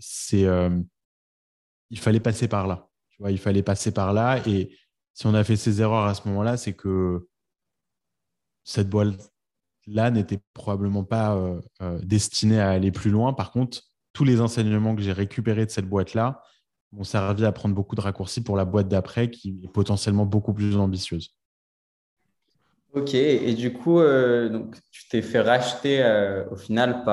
c'est 0.00 0.46
il 1.90 1.98
fallait 1.98 2.20
passer 2.20 2.48
par 2.48 2.66
là. 2.66 2.88
Tu 3.10 3.18
vois, 3.18 3.30
il 3.30 3.38
fallait 3.38 3.62
passer 3.62 3.92
par 3.92 4.12
là. 4.12 4.40
Et 4.46 4.76
si 5.16 5.26
on 5.26 5.32
a 5.32 5.42
fait 5.44 5.56
ces 5.56 5.80
erreurs 5.80 6.04
à 6.04 6.12
ce 6.12 6.28
moment-là, 6.28 6.58
c'est 6.58 6.74
que 6.74 7.26
cette 8.64 8.90
boîte-là 8.90 10.10
n'était 10.10 10.40
probablement 10.52 11.04
pas 11.04 11.34
euh, 11.34 11.58
euh, 11.80 11.98
destinée 12.02 12.60
à 12.60 12.68
aller 12.68 12.92
plus 12.92 13.10
loin. 13.10 13.32
Par 13.32 13.50
contre, 13.50 13.80
tous 14.12 14.24
les 14.24 14.42
enseignements 14.42 14.94
que 14.94 15.00
j'ai 15.00 15.12
récupérés 15.12 15.64
de 15.64 15.70
cette 15.70 15.88
boîte-là 15.88 16.42
m'ont 16.92 17.02
servi 17.02 17.46
à 17.46 17.52
prendre 17.52 17.74
beaucoup 17.74 17.94
de 17.94 18.02
raccourcis 18.02 18.42
pour 18.42 18.58
la 18.58 18.66
boîte 18.66 18.88
d'après 18.88 19.30
qui 19.30 19.58
est 19.64 19.72
potentiellement 19.72 20.26
beaucoup 20.26 20.52
plus 20.52 20.76
ambitieuse. 20.76 21.34
Ok, 22.92 23.14
et 23.14 23.54
du 23.54 23.72
coup, 23.72 24.00
euh, 24.00 24.50
donc, 24.50 24.76
tu 24.90 25.08
t'es 25.08 25.22
fait 25.22 25.40
racheter 25.40 26.04
au 26.50 26.56
final 26.56 27.04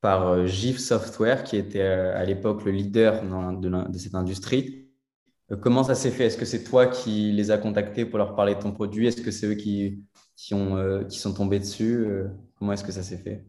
par 0.00 0.46
GIF 0.46 0.78
Software, 0.78 1.44
qui 1.44 1.56
était 1.56 1.82
à 1.82 2.24
l'époque 2.24 2.64
le 2.64 2.72
leader 2.72 3.22
de, 3.60 3.98
cette 3.98 4.16
industrie. 4.16 4.89
Comment 5.60 5.82
ça 5.84 5.94
s'est 5.94 6.10
fait? 6.10 6.26
Est-ce 6.26 6.36
que 6.36 6.44
c'est 6.44 6.64
toi 6.64 6.86
qui 6.86 7.32
les 7.32 7.50
as 7.50 7.58
contactés 7.58 8.04
pour 8.04 8.18
leur 8.18 8.34
parler 8.34 8.54
de 8.54 8.60
ton 8.60 8.72
produit? 8.72 9.06
Est-ce 9.06 9.22
que 9.22 9.30
c'est 9.30 9.46
eux 9.46 9.54
qui, 9.54 10.02
qui 10.36 10.48
sont 10.48 11.34
tombés 11.34 11.58
dessus? 11.58 12.06
Comment 12.56 12.72
est-ce 12.72 12.84
que 12.84 12.92
ça 12.92 13.02
s'est 13.02 13.18
fait? 13.18 13.44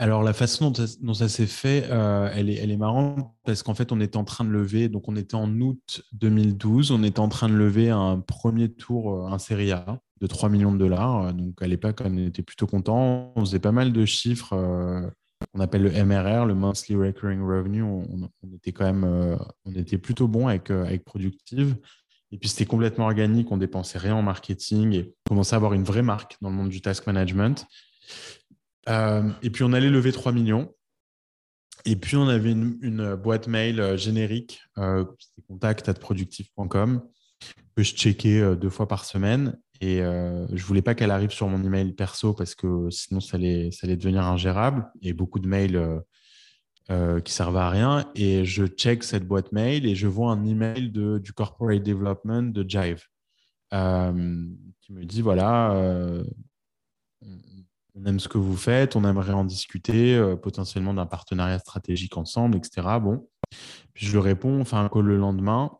Alors, 0.00 0.22
la 0.22 0.32
façon 0.32 0.72
dont 1.02 1.12
ça, 1.12 1.28
s'est 1.28 1.46
fait, 1.46 1.84
euh, 1.90 2.30
elle, 2.34 2.48
est, 2.48 2.76
marrante 2.78 3.18
parce 3.44 3.62
qu'en 3.62 3.74
fait, 3.74 3.92
on 3.92 4.00
était 4.00 4.16
en 4.16 4.24
train 4.24 4.46
de 4.46 4.48
lever, 4.48 4.88
donc 4.88 5.08
on 5.08 5.14
était 5.14 5.34
en 5.34 5.60
août 5.60 6.00
2012, 6.14 6.90
on 6.90 7.02
était 7.02 7.20
en 7.20 7.28
train 7.28 7.50
de 7.50 7.54
lever 7.54 7.90
un 7.90 8.18
premier 8.18 8.72
tour, 8.72 9.12
euh, 9.12 9.26
un 9.26 9.38
série 9.38 9.72
A 9.72 10.00
de 10.22 10.26
3 10.26 10.48
millions 10.48 10.72
de 10.72 10.78
dollars. 10.78 11.34
Donc, 11.34 11.60
à 11.60 11.66
l'époque, 11.66 12.00
on 12.02 12.16
était 12.16 12.42
plutôt 12.42 12.66
content. 12.66 13.34
On 13.36 13.40
faisait 13.40 13.58
pas 13.58 13.72
mal 13.72 13.92
de 13.92 14.06
chiffres 14.06 14.54
euh, 14.54 15.02
on 15.54 15.60
appelle 15.60 15.82
le 15.82 15.90
MRR, 15.90 16.46
le 16.46 16.54
Monthly 16.54 16.96
Recurring 16.96 17.40
Revenue. 17.42 17.82
On, 17.82 18.30
était 18.54 18.72
quand 18.72 18.84
même 18.84 19.38
on 19.64 19.72
était 19.74 19.98
plutôt 19.98 20.28
bon 20.28 20.48
avec, 20.48 20.70
avec 20.70 21.04
Productive. 21.04 21.76
Et 22.32 22.38
puis, 22.38 22.48
c'était 22.48 22.66
complètement 22.66 23.06
organique. 23.06 23.50
On 23.50 23.56
dépensait 23.56 23.98
rien 23.98 24.14
en 24.14 24.22
marketing 24.22 24.94
et 24.94 25.14
on 25.26 25.30
commençait 25.30 25.54
à 25.54 25.56
avoir 25.56 25.72
une 25.72 25.82
vraie 25.82 26.02
marque 26.02 26.36
dans 26.40 26.50
le 26.50 26.56
monde 26.56 26.68
du 26.68 26.80
task 26.80 27.06
management. 27.06 27.66
Euh, 28.88 29.28
et 29.42 29.50
puis, 29.50 29.64
on 29.64 29.72
allait 29.72 29.90
lever 29.90 30.12
3 30.12 30.32
millions. 30.32 30.72
Et 31.84 31.96
puis, 31.96 32.16
on 32.16 32.28
avait 32.28 32.52
une, 32.52 33.16
boîte 33.16 33.48
mail 33.48 33.80
euh, 33.80 33.96
générique, 33.96 34.60
euh, 34.78 35.04
contact.productif.com, 35.48 37.02
que 37.76 37.82
je 37.82 37.94
checkais 37.94 38.56
deux 38.56 38.70
fois 38.70 38.88
par 38.88 39.04
semaine. 39.04 39.58
Et 39.80 39.98
je 39.98 40.52
ne 40.52 40.60
voulais 40.60 40.82
pas 40.82 40.94
qu'elle 40.94 41.10
arrive 41.10 41.30
sur 41.30 41.48
mon 41.48 41.62
email 41.64 41.92
perso 41.92 42.34
parce 42.34 42.54
que 42.54 42.90
sinon, 42.90 43.20
ça 43.20 43.36
allait, 43.36 43.70
ça 43.70 43.86
allait 43.86 43.96
devenir 43.96 44.24
ingérable. 44.24 44.86
Et 45.00 45.12
beaucoup 45.12 45.38
de 45.38 45.48
mails 45.48 46.02
qui 47.24 47.32
servaient 47.32 47.60
à 47.60 47.70
rien. 47.70 48.10
Et 48.14 48.44
je 48.44 48.66
check 48.66 49.04
cette 49.04 49.26
boîte 49.26 49.52
mail 49.52 49.86
et 49.86 49.94
je 49.94 50.06
vois 50.06 50.32
un 50.32 50.44
email 50.44 50.90
de, 50.90 51.18
du 51.18 51.32
corporate 51.32 51.82
development 51.82 52.52
de 52.52 52.68
Jive 52.68 53.04
qui 53.70 54.92
me 54.92 55.04
dit 55.04 55.22
voilà, 55.22 55.72
on 57.94 58.04
aime 58.06 58.20
ce 58.20 58.28
que 58.28 58.38
vous 58.38 58.56
faites, 58.56 58.96
on 58.96 59.04
aimerait 59.04 59.32
en 59.32 59.44
discuter, 59.44 60.14
euh, 60.14 60.36
potentiellement 60.36 60.94
d'un 60.94 61.06
partenariat 61.06 61.58
stratégique 61.58 62.16
ensemble, 62.16 62.56
etc. 62.56 62.86
Bon, 63.00 63.28
puis 63.94 64.06
je 64.06 64.12
le 64.12 64.20
réponds, 64.20 64.60
on 64.60 64.64
fait 64.64 64.76
un 64.76 64.88
call 64.88 65.04
le 65.04 65.16
lendemain. 65.16 65.72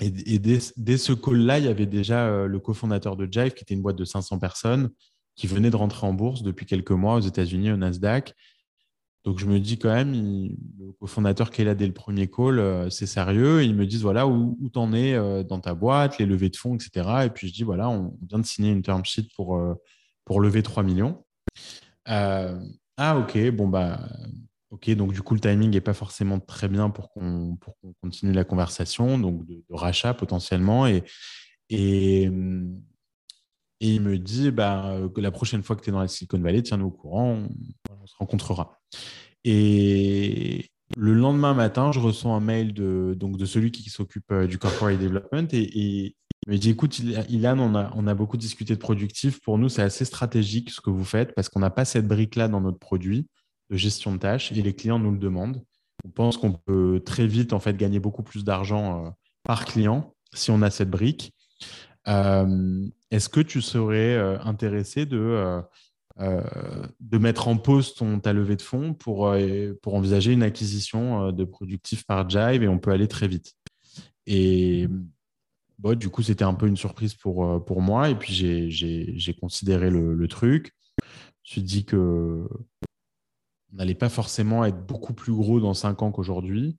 Et, 0.00 0.38
dès, 0.38 0.96
ce 0.96 1.12
call-là, 1.12 1.58
il 1.58 1.64
y 1.64 1.68
avait 1.68 1.86
déjà 1.86 2.26
euh, 2.26 2.46
le 2.46 2.60
cofondateur 2.60 3.16
de 3.16 3.28
Jive, 3.30 3.54
qui 3.54 3.62
était 3.62 3.74
une 3.74 3.82
boîte 3.82 3.96
de 3.96 4.04
500 4.04 4.38
personnes, 4.38 4.90
qui 5.34 5.46
venait 5.46 5.70
de 5.70 5.76
rentrer 5.76 6.06
en 6.06 6.12
bourse 6.12 6.42
depuis 6.42 6.66
quelques 6.66 6.92
mois 6.92 7.16
aux 7.16 7.20
États-Unis, 7.20 7.72
au 7.72 7.76
Nasdaq. 7.76 8.34
Donc 9.24 9.38
je 9.38 9.46
me 9.46 9.58
dis 9.58 9.78
quand 9.78 9.92
même, 9.92 10.12
le 10.12 10.92
cofondateur 11.00 11.50
qui 11.50 11.62
est 11.62 11.64
là 11.64 11.74
dès 11.74 11.86
le 11.86 11.92
premier 11.92 12.28
call, 12.28 12.60
euh, 12.60 12.88
c'est 12.90 13.06
sérieux. 13.06 13.64
ils 13.64 13.74
me 13.74 13.86
disent 13.86 14.02
voilà 14.02 14.26
où, 14.26 14.56
t'en 14.72 14.92
es 14.92 15.14
dans 15.44 15.60
ta 15.60 15.74
boîte, 15.74 16.18
les 16.18 16.26
levées 16.26 16.48
de 16.48 16.56
fonds, 16.56 16.76
etc. 16.76 17.08
Et 17.26 17.30
puis 17.30 17.48
je 17.48 17.52
dis 17.52 17.64
voilà, 17.64 17.88
on 17.90 18.16
vient 18.28 18.38
de 18.38 18.46
signer 18.46 18.70
une 18.70 18.82
term 18.82 19.04
sheet 19.04 19.28
pour, 19.34 19.60
pour 20.24 20.40
lever 20.40 20.62
3 20.62 20.82
millions. 20.82 21.24
Euh, 22.08 22.58
ah, 22.96 23.18
ok, 23.18 23.50
bon, 23.50 23.68
bah, 23.68 24.08
ok, 24.70 24.90
donc 24.90 25.12
du 25.12 25.22
coup, 25.22 25.34
le 25.34 25.40
timing 25.40 25.70
n'est 25.70 25.80
pas 25.80 25.94
forcément 25.94 26.40
très 26.40 26.68
bien 26.68 26.90
pour 26.90 27.10
qu'on 27.12 27.58
continue 28.02 28.32
la 28.32 28.44
conversation, 28.44 29.18
donc 29.18 29.46
de, 29.46 29.62
rachat 29.70 30.14
potentiellement. 30.14 30.86
Et, 30.86 31.04
il 33.80 34.00
me 34.00 34.18
dit 34.18 34.50
bah, 34.50 34.98
la 35.16 35.30
prochaine 35.30 35.62
fois 35.62 35.76
que 35.76 35.82
tu 35.82 35.90
es 35.90 35.92
dans 35.92 36.00
la 36.00 36.08
Silicon 36.08 36.40
Valley, 36.40 36.62
tiens-nous 36.62 36.86
au 36.86 36.90
courant, 36.90 37.46
on, 37.90 38.06
se 38.06 38.16
rencontrera. 38.16 38.80
Et 39.44 40.70
le 40.96 41.12
lendemain 41.12 41.54
matin, 41.54 41.92
je 41.92 42.00
reçois 42.00 42.32
un 42.32 42.40
mail 42.40 42.72
de, 42.72 43.14
donc 43.16 43.36
de 43.36 43.44
celui 43.44 43.70
qui 43.70 43.88
s'occupe 43.88 44.32
euh, 44.32 44.46
du 44.46 44.58
corporate 44.58 44.98
development 44.98 45.48
et, 45.52 46.14
il 46.46 46.52
me 46.52 46.56
dit 46.56 46.70
écoute, 46.70 46.98
Ilan, 47.28 47.58
on 47.58 47.74
a, 47.74 47.92
on 47.94 48.06
a 48.06 48.14
beaucoup 48.14 48.36
discuté 48.36 48.74
de 48.74 48.78
productif. 48.78 49.40
Pour 49.40 49.58
nous, 49.58 49.68
c'est 49.68 49.82
assez 49.82 50.04
stratégique 50.04 50.70
ce 50.70 50.80
que 50.80 50.88
vous 50.88 51.04
faites 51.04 51.34
parce 51.34 51.48
qu'on 51.48 51.60
n'a 51.60 51.68
pas 51.68 51.84
cette 51.84 52.08
brique-là 52.08 52.48
dans 52.48 52.60
notre 52.60 52.78
produit 52.78 53.26
de 53.70 53.76
gestion 53.76 54.12
de 54.12 54.18
tâches 54.18 54.52
et 54.52 54.62
les 54.62 54.74
clients 54.74 54.98
nous 54.98 55.10
le 55.10 55.18
demandent. 55.18 55.62
On 56.04 56.10
pense 56.10 56.36
qu'on 56.36 56.52
peut 56.52 57.02
très 57.04 57.26
vite 57.26 57.52
en 57.52 57.60
fait 57.60 57.76
gagner 57.76 58.00
beaucoup 58.00 58.22
plus 58.22 58.44
d'argent 58.44 59.06
euh, 59.06 59.10
par 59.42 59.64
client 59.64 60.14
si 60.32 60.50
on 60.50 60.62
a 60.62 60.70
cette 60.70 60.90
brique. 60.90 61.34
Euh, 62.06 62.86
est-ce 63.10 63.28
que 63.28 63.40
tu 63.40 63.60
serais 63.60 64.14
euh, 64.14 64.38
intéressé 64.40 65.06
de, 65.06 65.60
de 66.18 67.18
mettre 67.18 67.48
en 67.48 67.56
pause 67.56 67.94
ta 68.22 68.32
levée 68.32 68.56
de 68.56 68.62
fonds 68.62 68.94
pour, 68.94 69.34
pour 69.82 69.94
envisager 69.94 70.32
une 70.32 70.42
acquisition 70.42 71.32
de 71.32 71.44
productif 71.44 72.04
par 72.04 72.28
Jive 72.28 72.62
et 72.62 72.68
on 72.68 72.78
peut 72.78 72.90
aller 72.90 73.08
très 73.08 73.28
vite? 73.28 73.54
Et 74.26 74.88
Bon, 75.78 75.96
du 75.96 76.08
coup, 76.08 76.22
c'était 76.22 76.44
un 76.44 76.54
peu 76.54 76.66
une 76.66 76.76
surprise 76.76 77.14
pour, 77.14 77.64
pour 77.64 77.80
moi. 77.82 78.10
Et 78.10 78.16
puis, 78.16 78.32
j'ai 78.34 79.34
considéré 79.34 79.90
le, 79.90 80.26
truc. 80.26 80.72
Je 81.44 81.50
me 81.50 81.52
suis 81.52 81.62
dit 81.62 81.84
que 81.84 82.48
n'allait 83.72 83.94
pas 83.94 84.08
forcément 84.08 84.64
être 84.64 84.86
beaucoup 84.86 85.14
plus 85.14 85.32
gros 85.32 85.60
dans 85.60 85.74
cinq 85.74 86.02
ans 86.02 86.10
qu'aujourd'hui. 86.10 86.76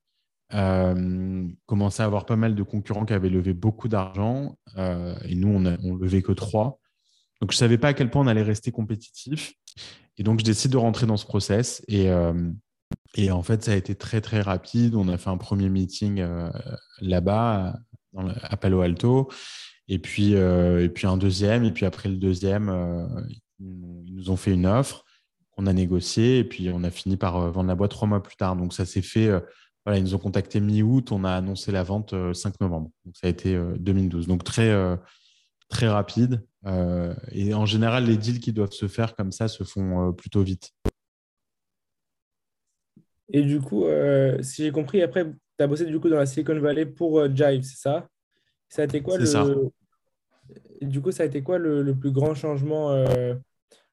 Euh, 0.54 1.47
à 1.67 2.04
avoir 2.04 2.25
pas 2.25 2.36
mal 2.36 2.56
de 2.56 2.63
concurrents 2.63 3.06
qui 3.06 3.13
avaient 3.13 3.30
levé 3.30 3.54
beaucoup 3.54 3.88
d'argent. 3.88 4.58
Euh, 4.78 5.15
et 5.25 5.36
nous, 5.36 5.49
on, 5.49 5.60
ne 5.60 5.97
levait 5.97 6.21
que 6.21 6.32
trois. 6.32 6.80
Donc, 7.41 7.52
je 7.52 7.56
ne 7.56 7.60
savais 7.60 7.78
pas 7.78 7.89
à 7.89 7.93
quel 7.93 8.10
point 8.10 8.23
on 8.23 8.28
allait 8.28 8.41
rester 8.41 8.71
compétitif. 8.71 9.54
Et 10.17 10.23
donc, 10.23 10.39
je 10.39 10.45
décide 10.45 10.71
de 10.71 10.78
rentrer 10.78 11.06
dans 11.06 11.17
ce 11.17 11.25
process. 11.25 11.84
Et, 11.88 12.10
euh, 12.10 12.34
en 13.30 13.43
fait, 13.43 13.63
ça 13.63 13.71
a 13.71 13.75
été 13.75 13.95
très, 13.95 14.21
très 14.21 14.41
rapide. 14.41 14.95
On 14.95 15.08
a 15.08 15.17
fait 15.17 15.30
un 15.30 15.38
premier 15.38 15.69
meeting 15.69 16.23
là-bas 17.02 17.75
à 18.15 18.58
Palo 18.58 18.82
Alto. 18.82 19.30
Et 19.89 19.97
puis, 19.97 20.36
euh, 20.36 20.84
et 20.84 20.89
puis 20.89 21.08
un 21.08 21.17
deuxième. 21.17 21.65
Et 21.65 21.71
puis 21.71 21.86
après 21.86 22.08
le 22.08 22.15
deuxième, 22.15 22.69
euh, 22.69 23.08
ils 23.60 24.15
nous 24.15 24.30
ont 24.30 24.38
fait 24.38 24.54
une 24.54 24.67
offre 24.67 25.04
qu'on 25.60 25.67
a 25.67 25.74
négociée. 25.74 26.39
Et 26.39 26.43
puis 26.43 26.69
on 26.74 26.84
a 26.84 26.91
fini 26.91 27.17
par 27.17 27.38
euh, 27.38 27.52
vendre 27.52 27.67
la 27.67 27.76
boîte 27.76 27.91
trois 27.91 28.08
mois 28.08 28.24
plus 28.24 28.36
tard. 28.36 28.56
Donc 28.56 28.74
ça 28.74 28.86
s'est 28.86 29.02
fait. 29.02 29.30
voilà, 29.86 30.00
ils 30.00 30.04
nous 30.04 30.15
ont 30.15 30.19
contacté 30.19 30.60
mi-août. 30.60 31.12
On 31.12 31.24
a 31.24 31.32
annoncé 31.32 31.72
la 31.72 31.84
vente 31.84 32.15
5 32.34 32.60
novembre. 32.62 32.91
Donc 33.06 33.15
ça 33.17 33.28
a 33.28 33.30
été 33.30 33.60
2012. 33.78 34.28
Donc 34.28 34.43
très, 34.43 34.74
très 35.67 35.88
rapide. 35.88 36.45
et 37.32 37.54
en 37.54 37.65
général, 37.65 38.06
les 38.06 38.17
deals 38.17 38.39
qui 38.39 38.54
doivent 38.54 38.72
se 38.72 38.88
faire 38.88 39.15
comme 39.15 39.32
ça 39.32 39.48
se 39.48 39.63
font 39.63 40.13
plutôt 40.13 40.43
vite. 40.43 40.72
Et 43.32 43.43
du 43.43 43.60
coup, 43.60 43.86
si 44.41 44.63
j'ai 44.63 44.72
compris, 44.72 45.02
après, 45.02 45.26
tu 45.60 45.63
as 45.63 45.67
bossé 45.67 45.86
du 45.86 46.00
coup 46.00 46.08
dans 46.08 46.15
la 46.15 46.26
Silicon 46.26 46.58
Valley 46.58 46.86
pour 46.86 47.19
euh, 47.19 47.28
Jive, 47.28 47.63
c'est 47.63 47.82
ça? 47.82 48.08
Ça 48.69 48.84
a 48.84 48.86
été 48.86 49.02
quoi 49.02 49.17
le. 49.17 49.26
Ça. 49.26 49.45
Du 50.82 51.02
coup, 51.02 51.12
ça 51.12 51.24
a 51.24 51.26
été 51.26 51.43
quoi 51.43 51.58
le, 51.58 51.93
plus 51.93 52.12
grand 52.12 52.34
changement 52.34 52.91
euh, 52.91 53.36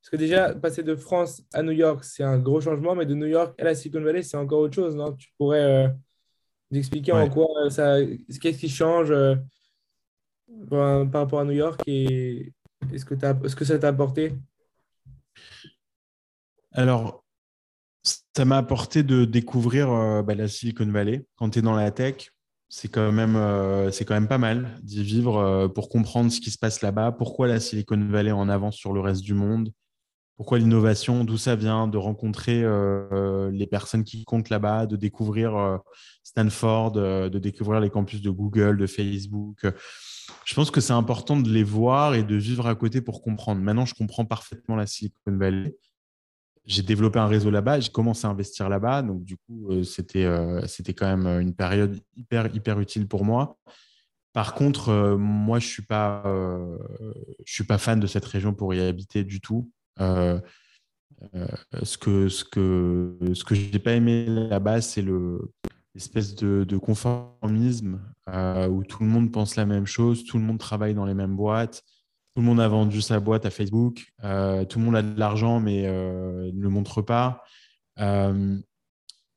Parce 0.06 0.12
que 0.12 0.16
déjà, 0.18 0.54
passer 0.54 0.84
de 0.84 0.94
France 0.94 1.42
à 1.52 1.64
New 1.64 1.72
York, 1.72 2.04
c'est 2.04 2.22
un 2.22 2.38
gros 2.38 2.60
changement, 2.60 2.94
mais 2.94 3.06
de 3.06 3.14
New 3.14 3.26
York 3.26 3.60
à 3.60 3.64
la 3.64 3.74
Silicon 3.74 4.00
Valley, 4.02 4.22
c'est 4.22 4.36
encore 4.36 4.60
autre 4.60 4.76
chose, 4.76 4.94
non? 4.94 5.12
Tu 5.14 5.30
pourrais 5.36 5.64
euh, 5.64 5.88
nous 6.70 6.78
expliquer 6.78 7.10
en 7.10 7.28
quoi 7.28 7.48
ça. 7.70 7.96
Qu'est-ce 8.40 8.58
qui 8.58 8.68
change 8.68 9.12
par 10.70 11.10
rapport 11.12 11.40
à 11.40 11.44
New 11.44 11.50
York 11.50 11.80
et 11.88 12.52
est-ce 12.92 13.04
que, 13.04 13.16
que 13.16 13.64
ça 13.64 13.80
t'a 13.80 13.88
apporté? 13.88 14.32
Alors, 16.70 17.24
ça 18.04 18.44
m'a 18.44 18.58
apporté 18.58 19.02
de 19.02 19.24
découvrir 19.24 19.90
euh, 19.90 20.22
bah, 20.22 20.36
la 20.36 20.46
Silicon 20.46 20.86
Valley. 20.86 21.26
Quand 21.34 21.50
tu 21.50 21.58
es 21.58 21.62
dans 21.62 21.74
la 21.74 21.90
tech, 21.90 22.30
c'est 22.68 22.86
quand, 22.86 23.10
même, 23.10 23.34
euh, 23.34 23.90
quand 24.06 24.14
même 24.14 24.28
pas 24.28 24.38
mal 24.38 24.78
d'y 24.84 25.02
vivre 25.02 25.38
euh, 25.38 25.66
pour 25.66 25.88
comprendre 25.88 26.30
ce 26.30 26.40
qui 26.40 26.52
se 26.52 26.58
passe 26.58 26.80
là-bas, 26.80 27.10
pourquoi 27.10 27.48
la 27.48 27.58
Silicon 27.58 27.98
Valley 28.08 28.30
est 28.30 28.32
en 28.32 28.48
avance 28.48 28.76
sur 28.76 28.92
le 28.92 29.00
reste 29.00 29.22
du 29.22 29.34
monde, 29.34 29.72
pourquoi 30.36 30.58
l'innovation, 30.58 31.24
d'où 31.24 31.38
ça 31.38 31.56
vient, 31.56 31.88
de 31.88 31.96
rencontrer 31.96 32.62
les 33.50 33.66
personnes 33.66 34.04
qui 34.04 34.24
comptent 34.24 34.50
là-bas, 34.50 34.86
de 34.86 34.96
découvrir 34.96 35.80
Stanford, 36.22 36.92
de 36.92 37.38
découvrir 37.38 37.80
les 37.80 37.88
campus 37.88 38.20
de 38.20 38.28
Google, 38.28 38.76
de 38.76 38.86
Facebook. 38.86 39.66
Je 40.44 40.54
pense 40.54 40.70
que 40.70 40.82
c'est 40.82 40.92
important 40.92 41.40
de 41.40 41.48
les 41.48 41.62
voir 41.62 42.14
et 42.14 42.22
de 42.22 42.36
vivre 42.36 42.66
à 42.66 42.74
côté 42.74 43.00
pour 43.00 43.22
comprendre. 43.22 43.62
Maintenant, 43.62 43.86
je 43.86 43.94
comprends 43.94 44.26
parfaitement 44.26 44.76
la 44.76 44.86
Silicon 44.86 45.36
Valley 45.38 45.74
j'ai 46.66 46.82
développé 46.82 47.18
un 47.18 47.28
réseau 47.28 47.50
là-bas, 47.50 47.80
j'ai 47.80 47.90
commencé 47.90 48.26
à 48.26 48.30
investir 48.30 48.68
là-bas. 48.68 49.02
Donc, 49.02 49.24
du 49.24 49.36
coup, 49.36 49.70
euh, 49.70 49.84
c'était, 49.84 50.24
euh, 50.24 50.66
c'était 50.66 50.94
quand 50.94 51.06
même 51.06 51.40
une 51.40 51.54
période 51.54 52.00
hyper, 52.16 52.80
utile 52.80 53.06
pour 53.06 53.24
moi. 53.24 53.56
Par 54.32 54.54
contre, 54.54 54.90
euh, 54.90 55.16
moi, 55.16 55.60
je 55.60 55.66
ne 55.66 55.70
suis, 55.70 57.54
suis 57.54 57.64
pas 57.64 57.78
fan 57.78 58.00
de 58.00 58.06
cette 58.06 58.24
région 58.24 58.52
pour 58.52 58.74
y 58.74 58.80
habiter 58.80 59.24
du 59.24 59.40
tout. 59.40 59.70
Ce 59.98 61.98
que 61.98 62.28
ce 62.28 62.44
que 62.44 63.18
ce 63.34 63.44
que 63.44 63.78
pas 63.78 63.92
aimé 63.92 64.26
là-bas, 64.26 64.80
c'est 64.80 65.02
le 65.02 65.52
de, 65.94 66.76
conformisme 66.76 68.00
où 68.28 68.84
tout 68.84 69.02
le 69.02 69.08
monde 69.08 69.32
pense 69.32 69.56
la 69.56 69.66
même 69.66 69.86
chose, 69.86 70.24
tout 70.24 70.38
le 70.38 70.44
monde 70.44 70.58
travaille 70.58 70.94
dans 70.94 71.06
les 71.06 71.14
mêmes 71.14 71.36
boîtes, 71.36 71.82
tout 72.34 72.42
le 72.42 72.46
monde 72.46 72.60
a 72.60 72.68
vendu 72.68 73.00
sa 73.00 73.20
boîte 73.20 73.46
à 73.46 73.50
Facebook, 73.50 74.12
tout 74.20 74.78
le 74.78 74.84
monde 74.84 74.96
a 74.96 75.02
de 75.02 75.18
l'argent 75.18 75.60
mais 75.60 75.82
ne 75.82 76.60
le 76.60 76.68
montre 76.68 77.02
pas. 77.02 77.42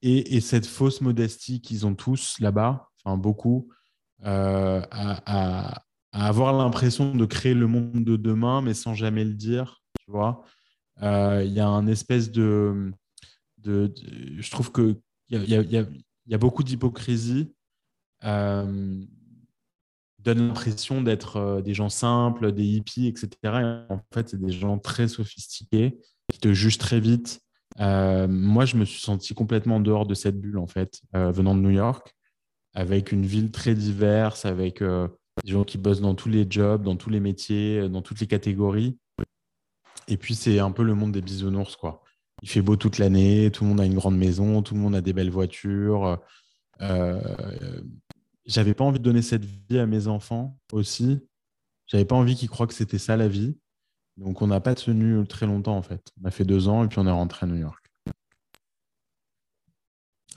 Et, 0.01 0.41
cette 0.41 0.65
fausse 0.65 1.01
modestie 1.01 1.61
qu'ils 1.61 1.85
ont 1.85 1.95
tous 1.95 2.35
là-bas, 2.39 2.89
enfin 3.03 3.17
beaucoup, 3.17 3.69
à, 4.23 5.81
avoir 6.11 6.53
l'impression 6.53 7.13
de 7.13 7.25
créer 7.25 7.53
le 7.53 7.67
monde 7.67 8.03
de 8.03 8.15
demain, 8.15 8.61
mais 8.61 8.73
sans 8.73 8.93
jamais 8.93 9.23
le 9.23 9.33
dire, 9.33 9.78
tu 9.99 10.11
vois. 10.11 10.43
Euh, 11.01 11.43
il 11.45 11.53
y 11.53 11.59
a 11.59 11.67
un 11.67 11.87
espèce 11.87 12.31
de, 12.31 12.91
de, 13.57 13.93
je 14.37 14.51
trouve 14.51 14.71
que 14.71 14.97
il 15.29 15.43
y, 15.43 15.85
y, 16.27 16.33
a 16.33 16.37
beaucoup 16.37 16.63
d'hypocrisie. 16.63 17.53
Euh, 18.23 19.01
donne 20.19 20.47
l'impression 20.47 21.01
d'être 21.01 21.37
euh, 21.37 21.61
des 21.61 21.73
gens 21.73 21.87
simples, 21.87 22.51
des 22.51 22.65
hippies, 22.65 23.07
etc. 23.07 23.29
en 23.89 24.01
fait, 24.13 24.29
c'est 24.29 24.39
des 24.39 24.51
gens 24.51 24.77
très 24.77 25.07
sophistiqués 25.07 25.97
qui 26.31 26.39
te 26.39 26.51
jugent 26.51 26.77
très 26.77 26.99
vite. 26.99 27.39
Euh, 27.79 28.27
moi, 28.27 28.65
je 28.65 28.75
me 28.75 28.83
suis 28.83 28.99
senti 28.99 29.33
complètement 29.33 29.77
en 29.77 29.79
dehors 29.79 30.05
de 30.05 30.13
cette 30.13 30.39
bulle, 30.39 30.57
en 30.57 30.67
fait, 30.67 31.01
venant 31.13 31.55
de 31.55 31.61
New 31.61 31.69
York, 31.69 32.13
avec 32.73 33.13
une 33.13 33.25
ville 33.25 33.51
très 33.51 33.75
diverse, 33.75 34.43
avec 34.43 34.83
des 34.83 35.51
gens 35.51 35.63
qui 35.63 35.77
bossent 35.77 36.01
dans 36.01 36.15
tous 36.15 36.27
les 36.27 36.45
jobs, 36.49 36.83
dans 36.83 36.97
tous 36.97 37.09
les 37.09 37.21
métiers, 37.21 37.87
dans 37.87 38.01
toutes 38.01 38.19
les 38.19 38.27
catégories. 38.27 38.97
Et 40.09 40.17
puis, 40.17 40.33
c'est 40.33 40.59
un 40.59 40.71
peu 40.71 40.83
le 40.83 40.95
monde 40.95 41.11
des 41.11 41.21
bisounours, 41.21 41.75
quoi. 41.75 42.03
Il 42.41 42.49
fait 42.49 42.61
beau 42.61 42.75
toute 42.75 42.97
l'année, 42.97 43.51
tout 43.51 43.63
le 43.63 43.69
monde 43.69 43.79
a 43.79 43.85
une 43.85 43.93
grande 43.93 44.17
maison, 44.17 44.61
tout 44.63 44.73
le 44.73 44.79
monde 44.79 44.95
a 44.95 45.01
des 45.01 45.13
belles 45.13 45.29
voitures. 45.29 46.19
Euh, 46.81 47.81
j'avais 48.45 48.73
pas 48.73 48.83
envie 48.83 48.97
de 48.97 49.03
donner 49.03 49.21
cette 49.21 49.45
vie 49.45 49.77
à 49.77 49.85
mes 49.85 50.07
enfants 50.07 50.57
aussi. 50.71 51.19
J'avais 51.85 52.05
pas 52.05 52.15
envie 52.15 52.35
qu'ils 52.35 52.49
croient 52.49 52.65
que 52.65 52.73
c'était 52.73 52.97
ça 52.97 53.17
la 53.17 53.27
vie. 53.27 53.57
Donc, 54.17 54.41
on 54.41 54.47
n'a 54.47 54.59
pas 54.59 54.73
tenu 54.73 55.27
très 55.27 55.45
longtemps, 55.45 55.77
en 55.77 55.83
fait. 55.83 56.01
On 56.21 56.27
a 56.27 56.31
fait 56.31 56.45
deux 56.45 56.67
ans 56.67 56.83
et 56.83 56.87
puis 56.87 56.97
on 56.97 57.05
est 57.05 57.11
rentré 57.11 57.45
à 57.45 57.47
New 57.47 57.57
York. 57.57 57.85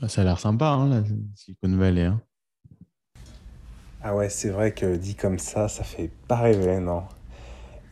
Ah, 0.02 0.08
ça 0.08 0.20
a 0.20 0.24
l'air 0.24 0.38
sympa, 0.38 0.66
hein, 0.66 0.88
la 0.88 1.02
Silicon 1.35 1.76
Valley. 1.76 2.04
Hein. 2.04 2.20
Ah 4.02 4.14
ouais, 4.16 4.28
c'est 4.28 4.50
vrai 4.50 4.74
que 4.74 4.96
dit 4.96 5.14
comme 5.14 5.38
ça, 5.38 5.68
ça 5.68 5.85
fait 5.85 6.11
pas 6.26 6.37
rêver, 6.37 6.80
non? 6.80 7.04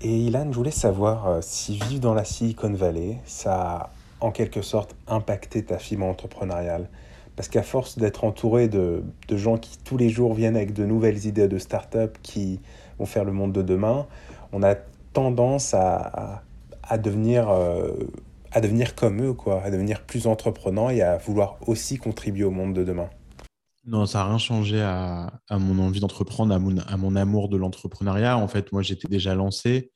Et 0.02 0.16
Ilan, 0.16 0.46
je 0.50 0.56
voulais 0.56 0.70
savoir 0.70 1.26
euh, 1.28 1.38
si 1.42 1.76
vivre 1.76 2.00
dans 2.00 2.14
la 2.14 2.24
Silicon 2.24 2.72
Valley, 2.72 3.18
ça 3.26 3.60
a 3.60 3.90
en 4.20 4.30
quelque 4.30 4.62
sorte 4.62 4.96
impacté 5.06 5.62
ta 5.62 5.78
fibre 5.78 6.06
entrepreneuriale. 6.06 6.88
Parce 7.36 7.50
qu'à 7.50 7.62
force 7.62 7.98
d'être 7.98 8.24
entouré 8.24 8.68
de, 8.68 9.02
gens 9.30 9.58
qui 9.58 9.76
tous 9.76 9.98
les 9.98 10.08
jours 10.08 10.32
viennent 10.32 10.56
avec 10.56 10.72
de 10.72 10.86
nouvelles 10.86 11.26
idées 11.26 11.48
de 11.48 11.58
start-up 11.58 12.16
qui 12.22 12.60
vont 12.98 13.04
faire 13.04 13.24
le 13.24 13.32
monde 13.32 13.52
de 13.52 13.60
demain, 13.60 14.06
on 14.52 14.62
a 14.62 14.74
tendance 15.12 15.74
à, 15.74 16.42
devenir, 16.96 17.50
euh, 17.50 17.92
à 18.52 18.62
devenir 18.62 18.94
comme 18.94 19.22
eux, 19.22 19.34
quoi, 19.34 19.62
à 19.62 19.70
devenir 19.70 20.00
plus 20.00 20.26
entreprenant 20.26 20.88
et 20.88 21.02
à 21.02 21.18
vouloir 21.18 21.58
aussi 21.66 21.98
contribuer 21.98 22.44
au 22.44 22.50
monde 22.50 22.72
de 22.72 22.84
demain. 22.84 23.10
Non, 23.84 24.04
ça 24.04 24.18
n'a 24.18 24.28
rien 24.28 24.38
changé 24.38 24.80
à, 24.82 25.40
mon 25.50 25.78
envie 25.78 26.00
d'entreprendre, 26.00 26.54
à 26.54 26.58
mon, 26.96 27.16
amour 27.16 27.48
de 27.48 27.56
l'entrepreneuriat. 27.56 28.36
En 28.36 28.46
fait, 28.46 28.72
moi, 28.72 28.82
j'étais 28.82 29.08
déjà 29.08 29.34
lancé. 29.34 29.90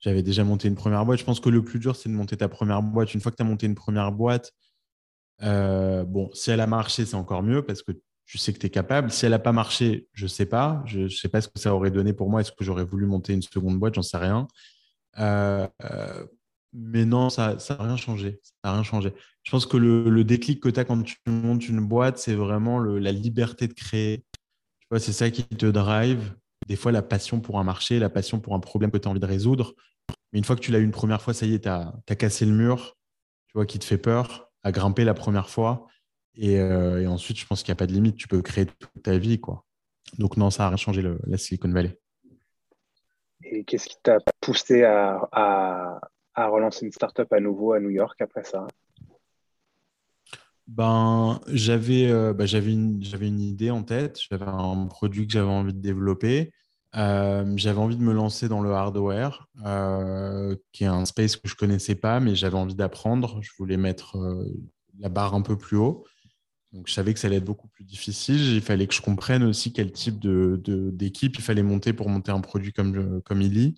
J'avais 0.00 0.22
déjà 0.22 0.44
monté 0.44 0.68
une 0.68 0.76
première 0.76 1.04
boîte. 1.04 1.18
Je 1.18 1.24
pense 1.24 1.40
que 1.40 1.48
le 1.48 1.64
plus 1.64 1.80
dur, 1.80 1.96
c'est 1.96 2.08
de 2.08 2.14
monter 2.14 2.36
ta 2.36 2.48
première 2.48 2.82
boîte. 2.82 3.14
Une 3.14 3.20
fois 3.20 3.32
que 3.32 3.36
tu 3.36 3.42
as 3.42 3.46
monté 3.46 3.66
une 3.66 3.74
première 3.74 4.12
boîte, 4.12 4.52
euh, 5.42 6.04
bon, 6.04 6.30
si 6.34 6.50
elle 6.50 6.60
a 6.60 6.66
marché, 6.66 7.04
c'est 7.04 7.16
encore 7.16 7.42
mieux 7.42 7.62
parce 7.62 7.82
que 7.82 7.92
tu 8.26 8.38
sais 8.38 8.52
que 8.52 8.58
tu 8.58 8.66
es 8.66 8.70
capable. 8.70 9.10
Si 9.10 9.24
elle 9.24 9.32
n'a 9.32 9.38
pas 9.38 9.52
marché, 9.52 10.08
je 10.12 10.24
ne 10.24 10.28
sais 10.28 10.46
pas. 10.46 10.82
Je 10.86 11.00
ne 11.00 11.08
sais 11.08 11.28
pas 11.28 11.40
ce 11.40 11.48
que 11.48 11.58
ça 11.58 11.74
aurait 11.74 11.90
donné 11.90 12.12
pour 12.12 12.30
moi. 12.30 12.42
Est-ce 12.42 12.52
que 12.52 12.64
j'aurais 12.64 12.84
voulu 12.84 13.06
monter 13.06 13.32
une 13.32 13.42
seconde 13.42 13.78
boîte? 13.78 13.94
J'en 13.94 14.02
sais 14.02 14.18
rien. 14.18 14.46
Euh, 15.18 15.66
euh, 15.84 16.26
mais 16.72 17.04
non, 17.04 17.30
ça 17.30 17.56
n'a 17.56 17.84
rien 17.84 17.96
changé. 17.96 18.40
Ça 18.62 18.72
rien 18.72 18.82
changé. 18.82 19.12
Je 19.46 19.52
pense 19.52 19.64
que 19.64 19.76
le, 19.76 20.24
déclic 20.24 20.60
que 20.60 20.68
tu 20.68 20.80
as 20.80 20.84
quand 20.84 21.00
tu 21.04 21.16
montes 21.28 21.68
une 21.68 21.80
boîte, 21.80 22.18
c'est 22.18 22.34
vraiment 22.34 22.80
la 22.80 23.12
liberté 23.12 23.68
de 23.68 23.74
créer. 23.74 24.24
Tu 24.80 24.86
vois, 24.90 24.98
c'est 24.98 25.12
ça 25.12 25.30
qui 25.30 25.44
te 25.44 25.66
drive. 25.66 26.34
Des 26.66 26.74
fois, 26.74 26.90
la 26.90 27.00
passion 27.00 27.38
pour 27.38 27.60
un 27.60 27.62
marché, 27.62 28.00
la 28.00 28.10
passion 28.10 28.40
pour 28.40 28.56
un 28.56 28.60
problème 28.60 28.90
que 28.90 28.98
tu 28.98 29.06
as 29.06 29.10
envie 29.10 29.20
de 29.20 29.26
résoudre. 29.26 29.74
Mais 30.32 30.40
une 30.40 30.44
fois 30.44 30.56
que 30.56 30.62
tu 30.62 30.72
l'as 30.72 30.80
eu 30.80 30.84
une 30.84 30.90
première 30.90 31.22
fois, 31.22 31.32
ça 31.32 31.46
y 31.46 31.54
est, 31.54 31.60
tu 31.60 31.68
as, 31.68 31.94
cassé 32.18 32.44
le 32.44 32.50
mur, 32.50 32.96
tu 33.46 33.52
vois, 33.54 33.66
qui 33.66 33.78
te 33.78 33.84
fait 33.84 33.98
peur, 33.98 34.50
à 34.64 34.72
grimper 34.72 35.04
la 35.04 35.14
première 35.14 35.48
fois. 35.48 35.86
Et, 36.34 36.58
euh, 36.58 37.08
ensuite, 37.08 37.38
je 37.38 37.46
pense 37.46 37.62
qu'il 37.62 37.70
n'y 37.70 37.76
a 37.76 37.78
pas 37.78 37.86
de 37.86 37.92
limite. 37.92 38.16
Tu 38.16 38.26
peux 38.26 38.42
créer 38.42 38.66
toute 38.66 39.02
ta 39.04 39.16
vie. 39.16 39.40
Quoi. 39.40 39.64
Donc, 40.18 40.36
non, 40.36 40.50
ça 40.50 40.64
n'a 40.64 40.70
rien 40.70 40.76
changé, 40.76 41.08
la 41.24 41.38
Silicon 41.38 41.70
Valley. 41.70 41.96
Et 43.44 43.62
qu'est-ce 43.62 43.88
qui 43.88 43.96
t'a 44.02 44.18
poussé 44.40 44.82
à, 44.82 46.00
à 46.34 46.48
relancer 46.48 46.84
une 46.84 46.90
startup 46.90 47.32
à 47.32 47.38
nouveau 47.38 47.74
à 47.74 47.78
New 47.78 47.90
York 47.90 48.20
après 48.20 48.42
ça? 48.42 48.66
Ben, 50.66 51.40
j'avais 51.46 52.10
euh, 52.10 52.32
ben, 52.32 52.46
j'avais 52.46 52.72
une, 52.72 53.40
idée 53.40 53.70
en 53.70 53.82
tête, 53.82 54.18
j'avais 54.28 54.46
un 54.46 54.86
produit 54.86 55.26
que 55.26 55.32
j'avais 55.32 55.50
envie 55.50 55.72
de 55.72 55.80
développer. 55.80 56.52
Euh, 56.96 57.52
j'avais 57.56 57.78
envie 57.78 57.96
de 57.96 58.02
me 58.02 58.12
lancer 58.12 58.48
dans 58.48 58.62
le 58.62 58.72
hardware, 58.72 59.48
euh, 59.64 60.56
qui 60.72 60.84
est 60.84 60.88
un 60.88 61.04
space 61.04 61.36
que 61.36 61.48
je 61.48 61.54
ne 61.54 61.58
connaissais 61.58 61.94
pas, 61.94 62.20
mais 62.20 62.34
j'avais 62.34 62.56
envie 62.56 62.74
d'apprendre. 62.74 63.40
Je 63.42 63.50
voulais 63.58 63.76
mettre 63.76 64.16
la 64.98 65.08
barre 65.08 65.34
un 65.34 65.42
peu 65.42 65.56
plus 65.56 65.76
haut. 65.76 66.04
Donc, 66.72 66.88
je 66.88 66.92
savais 66.92 67.14
que 67.14 67.20
ça 67.20 67.28
allait 67.28 67.36
être 67.36 67.44
beaucoup 67.44 67.68
plus 67.68 67.84
difficile. 67.84 68.54
Il 68.54 68.60
fallait 68.60 68.86
que 68.86 68.94
je 68.94 69.02
comprenne 69.02 69.44
aussi 69.44 69.72
quel 69.72 69.92
type 69.92 70.18
d'équipe 70.18 71.32
de, 71.32 71.38
il 71.38 71.44
fallait 71.44 71.62
monter 71.62 71.92
pour 71.92 72.08
monter 72.08 72.32
un 72.32 72.40
produit 72.40 72.72
comme, 72.72 73.22
comme 73.22 73.42
Illy. 73.42 73.76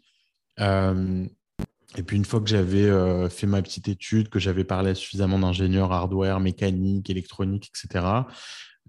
Et 1.96 2.02
puis 2.02 2.16
une 2.16 2.24
fois 2.24 2.40
que 2.40 2.48
j'avais 2.48 2.84
euh, 2.84 3.28
fait 3.28 3.46
ma 3.46 3.62
petite 3.62 3.88
étude, 3.88 4.28
que 4.28 4.38
j'avais 4.38 4.64
parlé 4.64 4.94
suffisamment 4.94 5.38
d'ingénieurs 5.38 5.92
hardware, 5.92 6.38
mécanique, 6.38 7.08
électronique, 7.08 7.70
etc., 7.74 8.04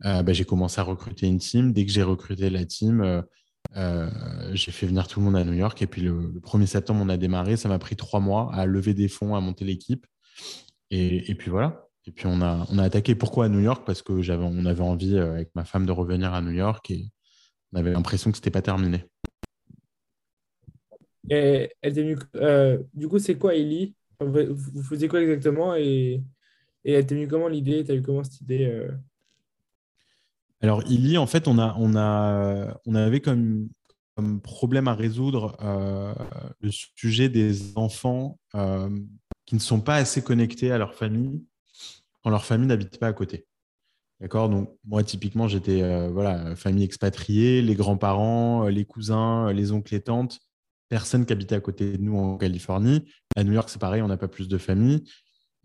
euh, 0.06 0.24
bah, 0.24 0.34
j'ai 0.34 0.46
commencé 0.46 0.80
à 0.82 0.84
recruter 0.84 1.28
une 1.28 1.40
team. 1.40 1.72
Dès 1.72 1.86
que 1.86 1.92
j'ai 1.92 2.04
recruté 2.04 2.50
la 2.50 2.66
team, 2.66 3.24
euh, 3.76 4.10
j'ai 4.54 4.72
fait 4.72 4.86
venir 4.88 5.08
tout 5.08 5.20
le 5.20 5.26
monde 5.26 5.38
à 5.38 5.46
New 5.46 5.54
York. 5.54 5.82
Et 5.82 5.88
puis 5.88 6.02
le, 6.02 6.42
1er 6.42 6.66
septembre, 6.66 7.02
on 7.04 7.10
a 7.10 7.18
démarré. 7.18 7.58
Ça 7.58 7.70
m'a 7.70 7.80
pris 7.80 7.96
trois 7.96 8.20
mois 8.20 8.54
à 8.54 8.66
lever 8.66 8.94
des 8.94 9.08
fonds, 9.08 9.36
à 9.36 9.42
monter 9.42 9.66
l'équipe. 9.66 10.06
Et, 10.92 11.36
puis 11.36 11.50
voilà. 11.52 11.86
Et 12.06 12.12
puis 12.12 12.26
on 12.28 12.42
a, 12.42 12.66
on 12.70 12.78
a 12.80 12.84
attaqué. 12.84 13.16
Pourquoi 13.16 13.46
à 13.46 13.50
New 13.50 13.60
York? 13.60 13.84
Parce 13.86 14.02
que 14.02 14.22
j'avais, 14.22 14.44
on 14.44 14.66
avait 14.66 14.82
envie 14.82 15.18
avec 15.18 15.50
ma 15.56 15.64
femme 15.64 15.86
de 15.86 15.92
revenir 15.92 16.34
à 16.34 16.42
New 16.42 16.52
York 16.52 16.90
et 16.92 17.12
on 17.74 17.80
avait 17.80 17.92
l'impression 17.92 18.32
que 18.32 18.38
ce 18.38 18.42
n'était 18.42 18.52
pas 18.52 18.62
terminé. 18.62 19.06
Elle 21.28 21.70
euh, 22.36 22.78
du 22.94 23.08
coup, 23.08 23.20
c'est 23.20 23.38
quoi 23.38 23.56
Ellie? 23.56 23.96
Vous 24.20 24.84
faisiez 24.84 25.08
quoi 25.08 25.22
exactement 25.22 25.76
et, 25.76 26.24
et 26.86 26.94
elle 26.94 27.06
t'est 27.06 27.16
venue 27.16 27.28
comment 27.28 27.48
l'idée? 27.48 27.84
Tu 27.84 27.92
as 27.92 27.96
eu 27.96 28.02
comment 28.02 28.24
cette 28.24 28.42
idée 28.42 28.66
euh? 28.66 28.92
Alors, 30.62 30.84
Illy, 30.90 31.18
en 31.18 31.28
fait, 31.28 31.48
on, 31.48 31.58
a, 31.58 31.76
on, 31.80 31.96
a, 31.96 32.80
on 32.86 32.96
avait 32.96 33.22
comme, 33.22 33.70
comme 34.16 34.42
problème 34.42 34.88
à 34.90 34.94
résoudre 34.94 35.56
euh, 35.62 36.14
le 36.60 36.70
sujet 36.72 37.30
des 37.30 37.78
enfants 37.78 38.38
qui 39.46 39.56
ne 39.56 39.60
sont 39.60 39.80
pas 39.82 39.96
assez 39.96 40.22
connectés 40.22 40.72
à 40.72 40.78
leur 40.78 40.96
famille 40.96 41.44
quand 42.24 42.30
leur 42.30 42.44
famille 42.44 42.68
n'habite 42.68 43.00
pas 43.00 43.08
à 43.08 43.14
côté. 43.14 43.46
D'accord? 44.20 44.50
Donc, 44.50 44.78
moi, 44.84 45.02
typiquement, 45.04 45.48
j'étais 45.48 46.10
voilà, 46.10 46.56
famille 46.58 46.84
expatriée, 46.84 47.62
les 47.62 47.76
grands-parents, 47.76 48.68
les 48.68 48.84
cousins, 48.84 49.54
les 49.54 49.72
oncles 49.72 49.96
et 49.96 50.02
tantes 50.02 50.42
personne 50.90 51.26
qui 51.26 51.34
habitait 51.34 51.56
à 51.56 51.62
côté 51.62 51.98
de 51.98 52.04
nous 52.04 52.18
en 52.18 52.38
Californie. 52.38 53.06
À 53.36 53.44
New 53.44 53.54
York, 53.54 53.70
c'est 53.70 53.80
pareil, 53.80 54.02
on 54.02 54.08
n'a 54.08 54.18
pas 54.18 54.28
plus 54.28 54.48
de 54.48 54.58
famille. 54.58 55.04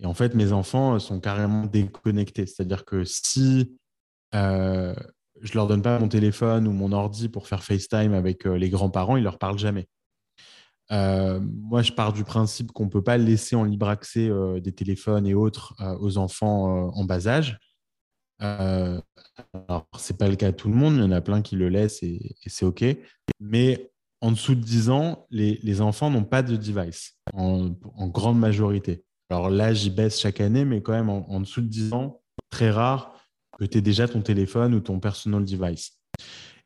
Et 0.00 0.06
en 0.06 0.14
fait, 0.14 0.34
mes 0.34 0.52
enfants 0.52 0.98
sont 0.98 1.20
carrément 1.20 1.66
déconnectés. 1.66 2.46
C'est-à-dire 2.46 2.84
que 2.84 3.04
si 3.04 3.76
euh, 4.34 4.94
je 5.40 5.52
ne 5.52 5.54
leur 5.54 5.66
donne 5.66 5.82
pas 5.82 5.98
mon 5.98 6.08
téléphone 6.08 6.66
ou 6.66 6.72
mon 6.72 6.92
ordi 6.92 7.28
pour 7.28 7.48
faire 7.48 7.62
FaceTime 7.62 8.12
avec 8.12 8.46
euh, 8.46 8.56
les 8.56 8.70
grands-parents, 8.70 9.16
ils 9.16 9.20
ne 9.20 9.24
leur 9.24 9.38
parlent 9.38 9.58
jamais. 9.58 9.88
Euh, 10.92 11.40
moi, 11.40 11.82
je 11.82 11.92
pars 11.92 12.12
du 12.12 12.24
principe 12.24 12.72
qu'on 12.72 12.84
ne 12.84 12.90
peut 12.90 13.02
pas 13.02 13.16
laisser 13.16 13.56
en 13.56 13.64
libre 13.64 13.88
accès 13.88 14.30
des 14.60 14.72
téléphones 14.72 15.26
et 15.26 15.32
autres 15.32 15.74
aux 16.00 16.18
enfants 16.18 16.90
en 16.94 17.04
bas 17.04 17.26
âge. 17.26 17.58
alors, 18.38 19.87
ce 19.98 20.12
n'est 20.12 20.16
pas 20.18 20.28
le 20.28 20.37
cas 20.37 20.50
de 20.50 20.56
tout 20.56 20.68
le 20.68 20.74
monde, 20.74 20.96
il 20.96 21.00
y 21.00 21.04
en 21.04 21.10
a 21.10 21.22
plein 21.22 21.40
qui 21.40 21.56
le 21.56 21.70
laissent 21.70 22.02
et, 22.02 22.37
et 22.44 22.48
c'est 22.50 22.66
OK. 22.66 22.84
Mais 23.40 23.93
en 24.24 24.32
dessous 24.32 24.54
de 24.54 24.60
10 24.62 24.88
ans, 24.88 25.26
les, 25.30 25.80
enfants 25.82 26.08
n'ont 26.08 26.24
pas 26.24 26.42
de 26.42 26.56
device 26.56 27.18
en, 27.34 27.68
grande 28.08 28.38
majorité. 28.38 29.04
Alors 29.28 29.50
là, 29.50 29.74
j'y 29.74 29.90
baisse 29.90 30.18
chaque 30.18 30.40
année, 30.40 30.64
mais 30.64 30.80
quand 30.80 30.92
même 30.92 31.10
en, 31.10 31.40
dessous 31.40 31.60
de 31.60 31.66
10 31.66 31.92
ans, 31.92 32.22
très 32.48 32.70
rare 32.70 33.20
que 33.58 33.66
tu 33.66 33.76
aies 33.76 33.82
déjà 33.82 34.08
ton 34.08 34.22
téléphone 34.22 34.72
ou 34.72 34.80
ton 34.80 34.98
personal 34.98 35.44
device. 35.44 35.98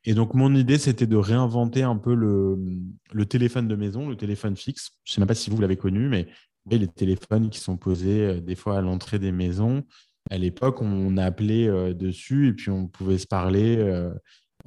Et 0.05 0.15
donc, 0.15 0.35
mon 0.35 0.55
idée, 0.55 0.79
c'était 0.79 1.09
de 1.09 1.17
réinventer 1.17 1.83
un 1.83 1.97
peu 1.97 2.15
le, 2.15 3.27
téléphone 3.27 3.67
de 3.67 3.75
maison, 3.75 4.09
le 4.09 4.17
téléphone 4.17 4.57
fixe. 4.57 4.91
Je 5.03 5.11
ne 5.11 5.15
sais 5.15 5.21
même 5.21 5.27
pas 5.27 5.35
si 5.35 5.51
vous 5.51 5.61
l'avez 5.61 5.77
connu, 5.77 6.09
mais 6.09 6.29
les 6.71 6.87
téléphones 6.87 7.51
qui 7.51 7.59
sont 7.59 7.77
posés 7.77 8.21
euh, 8.21 8.41
des 8.41 8.55
fois 8.55 8.79
à 8.79 8.83
l'entrée 8.83 9.19
des 9.19 9.33
maisons, 9.33 9.83
à 10.31 10.39
l'époque, 10.39 10.81
on 10.81 11.17
appelait 11.17 11.95
dessus 11.95 12.49
et 12.49 12.53
puis 12.53 12.71
on 12.71 12.87
pouvait 12.87 13.19
se 13.19 13.27
parler. 13.27 13.79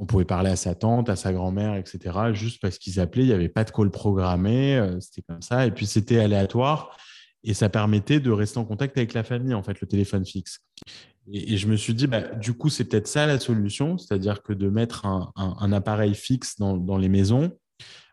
On 0.02 0.06
pouvait 0.06 0.26
parler 0.26 0.50
à 0.50 0.56
sa 0.56 0.76
tante, 0.76 1.10
à 1.10 1.16
sa 1.16 1.32
grand-mère, 1.32 1.76
etc. 1.76 2.34
Juste 2.34 2.60
parce 2.60 2.80
qu'ils 2.80 3.00
appelaient, 3.00 3.24
il 3.24 3.28
n'y 3.28 3.34
avait 3.34 3.50
pas 3.50 3.64
de 3.64 3.72
call 3.72 3.92
programmé, 3.92 4.84
c'était 5.00 5.22
comme 5.22 5.44
ça. 5.44 5.68
Et 5.68 5.72
puis 5.72 5.86
c'était 5.86 6.20
aléatoire 6.20 6.98
et 7.44 7.54
ça 7.54 7.70
permettait 7.70 8.20
de 8.20 8.32
rester 8.32 8.60
en 8.60 8.66
contact 8.66 8.98
avec 8.98 9.14
la 9.14 9.24
famille, 9.24 9.54
en 9.54 9.64
fait, 9.64 9.80
le 9.82 9.88
téléphone 9.88 10.26
fixe. 10.26 10.60
Et, 11.32 11.58
je 11.58 11.68
me 11.68 11.76
suis 11.76 11.94
dit, 11.94 12.08
bah, 12.08 12.22
du 12.22 12.54
coup, 12.54 12.70
c'est 12.70 12.86
peut-être 12.86 13.08
ça 13.08 13.26
la 13.26 13.40
solution, 13.40 13.98
c'est-à-dire 13.98 14.42
que 14.44 14.54
de 14.54 14.70
mettre 14.70 15.06
un, 15.06 15.72
appareil 15.72 16.14
fixe 16.14 16.58
dans, 16.58 16.98
les 16.98 17.10
maisons, 17.10 17.52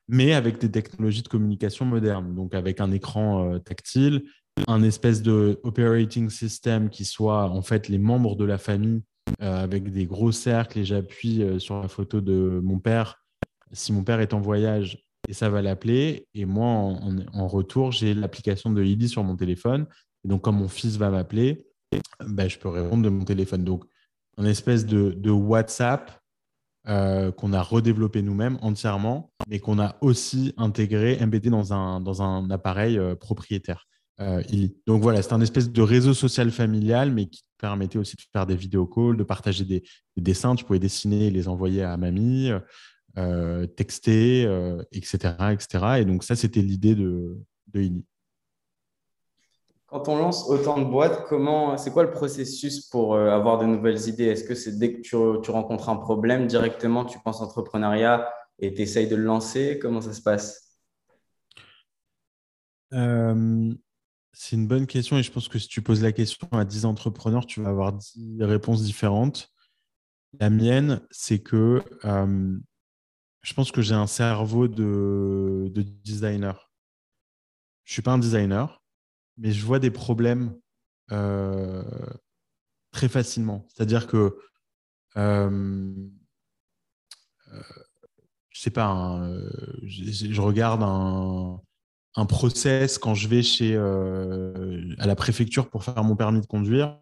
mais 0.09 0.33
avec 0.33 0.59
des 0.59 0.70
technologies 0.70 1.22
de 1.22 1.29
communication 1.29 1.85
modernes, 1.85 2.35
donc 2.35 2.55
avec 2.55 2.81
un 2.81 2.90
écran 2.92 3.53
euh, 3.53 3.59
tactile, 3.59 4.24
un 4.66 4.83
espèce 4.83 5.22
de 5.22 5.61
operating 5.62 6.31
system 6.31 6.90
qui 6.90 7.05
soit 7.05 7.48
en 7.51 7.62
fait 7.62 7.88
les 7.88 7.98
membres 7.98 8.35
de 8.35 8.44
la 8.44 8.59
famille 8.59 8.96
euh, 8.96 9.03
avec 9.40 9.90
des 9.90 10.06
gros 10.06 10.32
cercles 10.32 10.78
et 10.78 10.84
j'appuie 10.84 11.42
euh, 11.42 11.58
sur 11.58 11.80
la 11.80 11.88
photo 11.88 12.20
de 12.20 12.60
mon 12.62 12.78
père. 12.78 13.24
Si 13.72 13.92
mon 13.92 14.02
père 14.04 14.20
est 14.20 14.34
en 14.34 14.40
voyage, 14.40 15.04
et 15.28 15.34
ça 15.34 15.50
va 15.50 15.62
l'appeler. 15.62 16.26
Et 16.34 16.46
moi, 16.46 16.66
en, 16.66 17.46
retour, 17.48 17.92
j'ai 17.92 18.14
l'application 18.14 18.70
de 18.70 18.82
Illy 18.82 19.08
sur 19.08 19.22
mon 19.22 19.36
téléphone. 19.36 19.86
Et 20.24 20.28
donc, 20.28 20.42
quand 20.42 20.52
mon 20.52 20.68
fils 20.68 20.96
va 20.96 21.10
m'appeler, 21.10 21.66
ben, 22.26 22.48
je 22.48 22.58
peux 22.58 22.68
répondre 22.68 23.02
de 23.02 23.10
mon 23.10 23.24
téléphone. 23.24 23.62
Donc, 23.62 23.84
une 24.38 24.46
espèce 24.46 24.86
de, 24.86 25.30
WhatsApp 25.30 26.18
euh, 26.88 27.30
qu'on 27.30 27.52
a 27.52 27.60
redéveloppé 27.60 28.22
nous-mêmes 28.22 28.58
entièrement, 28.62 29.30
mais 29.48 29.58
qu'on 29.58 29.78
a 29.78 29.96
aussi 30.00 30.54
intégré, 30.56 31.18
embêté 31.20 31.50
dans 31.50 31.74
un, 31.74 32.02
un 32.06 32.50
appareil 32.50 32.98
euh, 32.98 33.14
propriétaire. 33.14 33.86
Euh, 34.20 34.42
donc 34.87 35.02
voilà, 35.02 35.22
c'est 35.22 35.33
un 35.33 35.40
espèce 35.40 35.70
de 35.70 35.83
réseau 35.83 36.14
social 36.14 36.50
familial, 36.50 37.12
mais 37.12 37.26
qui 37.26 37.44
permettait 37.59 37.98
aussi 37.98 38.16
de 38.16 38.22
faire 38.33 38.46
des 38.46 38.57
vidéo 38.57 38.87
calls, 38.87 39.16
de 39.16 39.22
partager 39.22 39.64
des, 39.64 39.83
des 40.16 40.22
dessins. 40.22 40.54
Tu 40.54 40.64
pouvais 40.64 40.78
dessiner 40.78 41.26
et 41.26 41.31
les 41.31 41.48
envoyer 41.48 41.83
à 41.83 41.96
mamie. 41.96 42.50
Euh, 43.18 43.66
texter, 43.66 44.42
etc., 44.92 45.35
euh, 45.40 45.50
etc. 45.50 45.85
Et 45.98 46.04
donc 46.04 46.22
ça, 46.22 46.37
c'était 46.37 46.61
l'idée 46.61 46.94
de, 46.94 47.37
de 47.68 47.90
Quand 49.87 50.09
on 50.09 50.18
lance 50.18 50.48
autant 50.48 50.78
de 50.78 50.85
boîtes, 50.85 51.24
comment, 51.26 51.76
c'est 51.78 51.90
quoi 51.90 52.04
le 52.04 52.12
processus 52.12 52.87
pour 52.87 53.14
euh, 53.14 53.31
avoir 53.31 53.59
de 53.59 53.66
nouvelles 53.66 54.09
idées? 54.09 54.26
Est-ce 54.26 54.44
que 54.44 54.54
c'est 54.54 54.78
dès 54.78 54.92
que 54.92 55.00
tu, 55.00 55.16
tu, 55.42 55.50
rencontres 55.50 55.88
un 55.88 55.96
problème, 55.96 56.46
directement 56.46 57.04
tu 57.04 57.18
penses 57.18 57.40
entrepreneuriat 57.40 58.33
et 58.61 58.72
tu 58.72 58.83
essayes 58.83 59.09
de 59.09 59.16
le 59.16 59.24
lancer? 59.24 59.81
Comment 59.81 60.00
ça 60.00 60.12
se 60.12 60.22
passe? 60.22 60.78
C'est 64.40 64.55
une 64.55 64.68
bonne 64.68 64.87
question 64.87 65.18
et 65.18 65.24
je 65.24 65.33
pense 65.33 65.48
que 65.48 65.59
si 65.59 65.66
tu 65.66 65.83
poses 65.83 66.01
la 66.01 66.12
question 66.12 66.46
à 66.53 66.64
10 66.64 66.85
entrepreneurs, 66.85 67.44
tu 67.44 67.61
vas 67.61 67.70
avoir 67.70 67.92
10 67.92 68.44
réponses 68.44 68.85
différentes. 68.85 69.53
La 70.38 70.48
mienne, 70.48 71.01
c'est 71.11 71.40
que 71.40 71.83
je 72.05 73.55
pense 73.55 73.72
que 73.72 73.83
j'ai 73.83 73.96
un 73.96 74.07
cerveau 74.07 74.68
de, 74.68 75.72
designer. 76.05 76.70
Je 77.83 77.90
ne 77.90 77.92
suis 77.94 78.03
pas 78.03 78.12
un 78.12 78.18
designer, 78.18 78.81
mais 79.38 79.51
je 79.51 79.66
vois 79.66 79.81
des 79.81 79.90
problèmes 79.90 80.57
euh, 81.11 81.83
très 82.92 83.09
facilement. 83.09 83.66
C'est-à-dire 83.66 84.07
que 84.07 84.38
euh, 85.16 85.92
euh 87.48 87.62
je 88.51 88.62
sais 88.62 88.70
pas, 88.70 89.20
je, 89.83 90.40
regarde 90.40 90.83
un, 90.85 91.61
un, 92.18 92.26
process 92.26 92.98
quand 92.98 93.14
je 93.14 93.28
vais 93.28 93.42
chez 93.42 93.74
euh, 93.74 94.94
à 94.98 95.07
la 95.07 95.14
préfecture 95.14 95.70
pour 95.70 95.85
faire 95.85 96.02
mon 96.04 96.16
permis 96.16 96.40
de 96.40 96.46
conduire. 96.46 96.98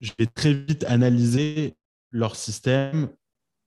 Je 0.00 0.12
vais 0.18 0.26
très 0.26 0.54
vite 0.54 0.84
analyser 0.84 1.76
leur 2.10 2.36
système, 2.36 3.10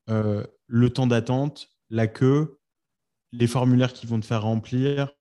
euh, 0.09 0.45
le 0.67 0.89
temps 0.89 1.07
d'attente, 1.07 1.69
la 1.89 2.07
queue, 2.07 2.59
les 3.31 3.47
formulaires 3.47 3.93
qu'ils 3.93 4.09
vont 4.09 4.19
te 4.19 4.25
faire 4.25 4.43
remplir. 4.43 5.11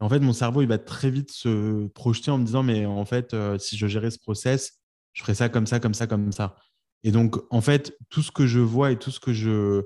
En 0.00 0.08
fait, 0.08 0.20
mon 0.20 0.32
cerveau, 0.32 0.62
il 0.62 0.68
va 0.68 0.78
très 0.78 1.10
vite 1.10 1.30
se 1.30 1.86
projeter 1.88 2.30
en 2.30 2.38
me 2.38 2.44
disant, 2.44 2.62
mais 2.62 2.86
en 2.86 3.04
fait, 3.04 3.34
euh, 3.34 3.58
si 3.58 3.76
je 3.76 3.86
gérais 3.86 4.10
ce 4.10 4.18
process, 4.18 4.80
je 5.12 5.22
ferais 5.22 5.34
ça 5.34 5.48
comme 5.48 5.66
ça, 5.66 5.78
comme 5.78 5.94
ça, 5.94 6.06
comme 6.06 6.32
ça. 6.32 6.56
Et 7.02 7.12
donc, 7.12 7.36
en 7.50 7.60
fait, 7.60 7.96
tout 8.08 8.22
ce 8.22 8.30
que 8.30 8.46
je 8.46 8.60
vois 8.60 8.92
et 8.92 8.98
tout 8.98 9.10
ce 9.10 9.20
que 9.20 9.32
je, 9.32 9.82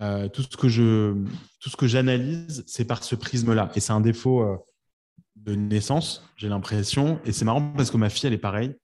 euh, 0.00 0.28
tout 0.28 0.42
ce 0.42 0.56
que 0.56 0.68
je, 0.68 1.14
tout 1.60 1.70
ce 1.70 1.76
que 1.76 1.86
j'analyse, 1.86 2.64
c'est 2.66 2.84
par 2.84 3.04
ce 3.04 3.14
prisme-là. 3.14 3.70
Et 3.74 3.80
c'est 3.80 3.92
un 3.92 4.00
défaut 4.00 4.44
de 5.36 5.54
naissance, 5.54 6.24
j'ai 6.36 6.48
l'impression. 6.48 7.20
Et 7.24 7.32
c'est 7.32 7.44
marrant 7.44 7.72
parce 7.76 7.90
que 7.90 7.96
ma 7.96 8.08
fille, 8.08 8.26
elle 8.26 8.32
est 8.32 8.38
pareille. 8.38 8.74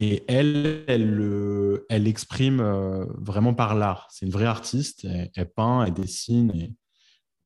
Et 0.00 0.24
elle, 0.26 0.82
elle, 0.88 1.80
elle 1.88 2.08
exprime 2.08 2.60
euh, 2.60 3.06
vraiment 3.18 3.54
par 3.54 3.76
l'art. 3.76 4.08
C'est 4.10 4.26
une 4.26 4.32
vraie 4.32 4.46
artiste. 4.46 5.06
Elle, 5.36 5.52
peint, 5.52 5.84
elle 5.84 5.94
dessine. 5.94 6.50
Et, 6.56 6.72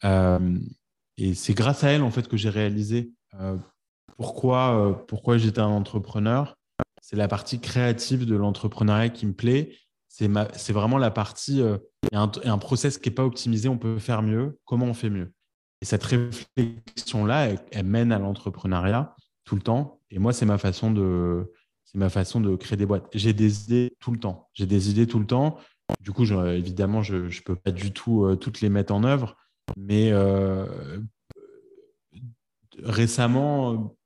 euh, 0.04 0.58
c'est 1.34 1.52
grâce 1.52 1.84
à 1.84 1.90
elle, 1.90 2.02
en 2.02 2.10
fait, 2.10 2.28
que 2.28 2.38
j'ai 2.38 2.48
réalisé 2.48 3.12
euh, 3.40 3.56
pourquoi, 4.16 5.04
pourquoi 5.06 5.36
j'étais 5.36 5.60
un 5.60 5.66
entrepreneur. 5.66 6.56
C'est 7.02 7.16
la 7.16 7.28
partie 7.28 7.60
créative 7.60 8.24
de 8.24 8.36
l'entrepreneuriat 8.36 9.10
qui 9.10 9.26
me 9.26 9.34
plaît. 9.34 9.76
C'est 10.08 10.72
vraiment 10.72 10.96
la 10.96 11.10
partie, 11.10 11.62
il 12.10 12.14
y, 12.14 12.18
a 12.18 12.52
un, 12.52 12.58
process 12.58 12.98
qui 12.98 13.08
n'est 13.08 13.14
pas 13.14 13.24
optimisé, 13.24 13.68
on 13.68 13.78
peut 13.78 13.98
faire 13.98 14.22
mieux. 14.22 14.58
Comment 14.64 14.86
on 14.86 14.94
fait 14.94 15.10
mieux? 15.10 15.32
Et 15.82 15.84
cette 15.84 16.04
réflexion-là, 16.04 17.48
elle 17.70 17.86
mène 17.86 18.12
à 18.12 18.18
l'entrepreneuriat 18.18 19.14
tout 19.44 19.56
le 19.56 19.62
temps. 19.62 20.00
Et 20.10 20.18
moi, 20.18 20.32
c'est 20.32 20.46
ma 20.46 20.58
façon 20.58 20.90
de 20.90 21.52
c'est 21.84 21.98
ma 21.98 22.08
façon 22.08 22.40
de 22.40 22.56
créer 22.56 22.76
des 22.76 22.86
boîtes. 22.86 23.06
J'ai 23.14 23.32
des 23.32 23.64
idées 23.64 23.96
tout 24.00 24.10
le 24.10 24.18
temps. 24.18 24.48
J'ai 24.54 24.66
des 24.66 24.90
idées 24.90 25.06
tout 25.06 25.20
le 25.20 25.26
temps. 25.26 25.58
Du 26.00 26.12
coup, 26.12 26.24
évidemment, 26.24 27.02
je 27.02 27.16
ne 27.16 27.42
peux 27.44 27.54
pas 27.54 27.70
du 27.70 27.92
tout 27.92 28.24
euh, 28.24 28.34
toutes 28.34 28.60
les 28.60 28.68
mettre 28.68 28.92
en 28.92 29.04
œuvre. 29.04 29.36
Mais 29.76 30.10
euh, 30.10 30.98
récemment, 32.82 33.96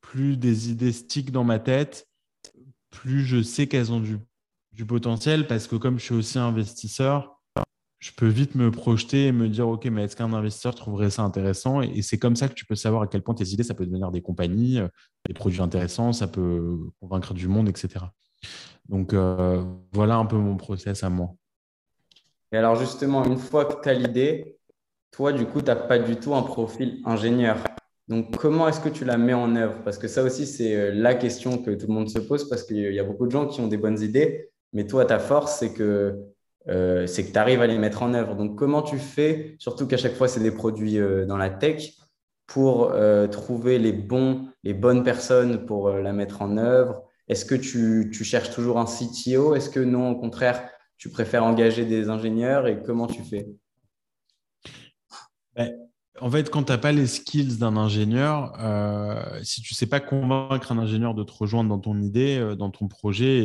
plus 0.00 0.36
des 0.36 0.70
idées 0.70 0.92
stick 0.92 1.30
dans 1.30 1.44
ma 1.44 1.58
tête, 1.58 2.08
plus 2.90 3.24
je 3.24 3.42
sais 3.42 3.66
qu'elles 3.66 3.92
ont 3.92 4.00
du, 4.00 4.18
du, 4.74 4.86
potentiel 4.86 5.46
parce 5.46 5.66
que 5.66 5.76
comme 5.76 5.98
je 5.98 6.04
suis 6.04 6.14
aussi 6.14 6.38
investisseur, 6.38 7.40
je 7.98 8.10
peux 8.12 8.28
vite 8.28 8.54
me 8.54 8.70
projeter 8.70 9.28
et 9.28 9.32
me 9.32 9.48
dire, 9.48 9.66
OK, 9.66 9.86
mais 9.86 10.04
est-ce 10.04 10.14
qu'un 10.14 10.32
investisseur 10.32 10.74
trouverait 10.74 11.08
ça 11.08 11.22
intéressant? 11.22 11.80
Et, 11.80 12.02
c'est 12.02 12.18
comme 12.18 12.36
ça 12.36 12.48
que 12.48 12.54
tu 12.54 12.66
peux 12.66 12.74
savoir 12.74 13.02
à 13.02 13.06
quel 13.06 13.22
point 13.22 13.34
tes 13.34 13.46
idées, 13.48 13.62
ça 13.62 13.72
peut 13.72 13.86
devenir 13.86 14.10
des 14.10 14.20
compagnies, 14.20 14.78
euh, 14.78 14.88
des 15.26 15.32
produits 15.32 15.62
intéressants, 15.62 16.12
ça 16.12 16.26
peut 16.26 16.78
convaincre 17.00 17.32
du 17.32 17.48
monde, 17.48 17.68
etc. 17.68 18.04
Donc, 18.88 19.14
euh, 19.14 19.64
voilà 19.92 20.16
un 20.16 20.26
peu 20.26 20.36
mon 20.36 20.56
process 20.56 21.02
à 21.02 21.08
moi. 21.08 21.34
Et 22.52 22.56
alors, 22.56 22.76
justement, 22.76 23.24
une 23.24 23.38
fois 23.38 23.64
que 23.64 23.82
tu 23.82 23.88
as 23.88 23.94
l'idée, 23.94 24.58
toi, 25.10 25.32
du 25.32 25.46
coup, 25.46 25.60
tu 25.60 25.66
n'as 25.66 25.76
pas 25.76 25.98
du 25.98 26.16
tout 26.16 26.34
un 26.34 26.42
profil 26.42 27.00
ingénieur. 27.04 27.56
Donc, 28.08 28.36
comment 28.36 28.68
est-ce 28.68 28.80
que 28.80 28.90
tu 28.90 29.04
la 29.04 29.16
mets 29.16 29.32
en 29.32 29.56
œuvre? 29.56 29.82
Parce 29.82 29.96
que 29.96 30.08
ça 30.08 30.22
aussi, 30.22 30.46
c'est 30.46 30.76
euh, 30.76 30.92
la 30.92 31.14
question 31.14 31.56
que 31.56 31.70
tout 31.70 31.86
le 31.86 31.94
monde 31.94 32.10
se 32.10 32.18
pose 32.18 32.48
parce 32.50 32.64
qu'il 32.64 32.92
y 32.92 33.00
a 33.00 33.04
beaucoup 33.04 33.26
de 33.26 33.30
gens 33.30 33.46
qui 33.46 33.62
ont 33.62 33.66
des 33.66 33.78
bonnes 33.78 34.00
idées, 34.00 34.50
mais 34.74 34.86
toi, 34.86 35.06
ta 35.06 35.18
force, 35.18 35.60
c'est 35.60 35.72
que 35.72 36.20
euh, 36.68 37.06
tu 37.06 37.38
arrives 37.38 37.62
à 37.62 37.66
les 37.66 37.78
mettre 37.78 38.02
en 38.02 38.12
œuvre. 38.12 38.34
Donc, 38.34 38.56
comment 38.56 38.82
tu 38.82 38.98
fais, 38.98 39.54
surtout 39.58 39.86
qu'à 39.86 39.96
chaque 39.96 40.14
fois, 40.14 40.28
c'est 40.28 40.40
des 40.40 40.50
produits 40.50 40.98
euh, 40.98 41.24
dans 41.24 41.36
la 41.36 41.48
tech, 41.48 41.92
pour 42.46 42.90
euh, 42.92 43.26
trouver 43.26 43.78
les, 43.78 43.92
bons, 43.92 44.48
les 44.64 44.74
bonnes 44.74 45.02
personnes 45.04 45.64
pour 45.64 45.90
la 45.90 46.12
mettre 46.12 46.42
en 46.42 46.58
œuvre? 46.58 47.04
Est-ce 47.28 47.44
que 47.44 47.54
tu, 47.54 48.12
cherches 48.12 48.50
toujours 48.50 48.78
un 48.78 48.84
CTO 48.84 49.54
Est-ce 49.54 49.70
que 49.70 49.80
non, 49.80 50.10
au 50.10 50.16
contraire, 50.16 50.68
tu 50.98 51.08
préfères 51.08 51.44
engager 51.44 51.84
des 51.84 52.08
ingénieurs? 52.08 52.66
Et 52.66 52.82
comment 52.82 53.06
tu 53.06 53.22
fais? 53.22 53.48
Ben, 55.54 55.83
en 56.20 56.30
fait, 56.30 56.48
quand 56.48 56.64
tu 56.64 56.72
n'as 56.72 56.78
pas 56.78 56.92
les 56.92 57.06
skills 57.06 57.58
d'un 57.58 57.76
ingénieur, 57.76 58.54
euh, 58.60 59.40
si 59.42 59.62
tu 59.62 59.74
ne 59.74 59.76
sais 59.76 59.86
pas 59.86 60.00
convaincre 60.00 60.70
un 60.70 60.78
ingénieur 60.78 61.14
de 61.14 61.24
te 61.24 61.32
rejoindre 61.32 61.70
dans 61.70 61.80
ton 61.80 62.00
idée, 62.00 62.38
euh, 62.38 62.54
dans 62.54 62.70
ton 62.70 62.86
projet, 62.86 63.42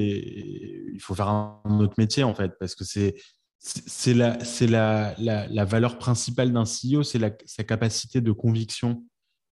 il 0.94 1.00
faut 1.00 1.16
faire 1.16 1.30
un, 1.30 1.62
autre 1.80 1.96
métier, 1.98 2.24
en 2.24 2.36
fait, 2.36 2.54
parce 2.60 2.76
que 2.76 2.84
c'est 2.84 3.16
c'est 3.62 4.14
la, 4.14 4.38
la, 4.62 5.16
la, 5.18 5.48
la, 5.48 5.66
valeur 5.66 5.98
principale 5.98 6.54
d'un 6.54 6.64
CEO, 6.64 7.04
c'est 7.04 7.20
sa 7.46 7.64
capacité 7.66 8.22
de 8.22 8.32
conviction, 8.32 9.04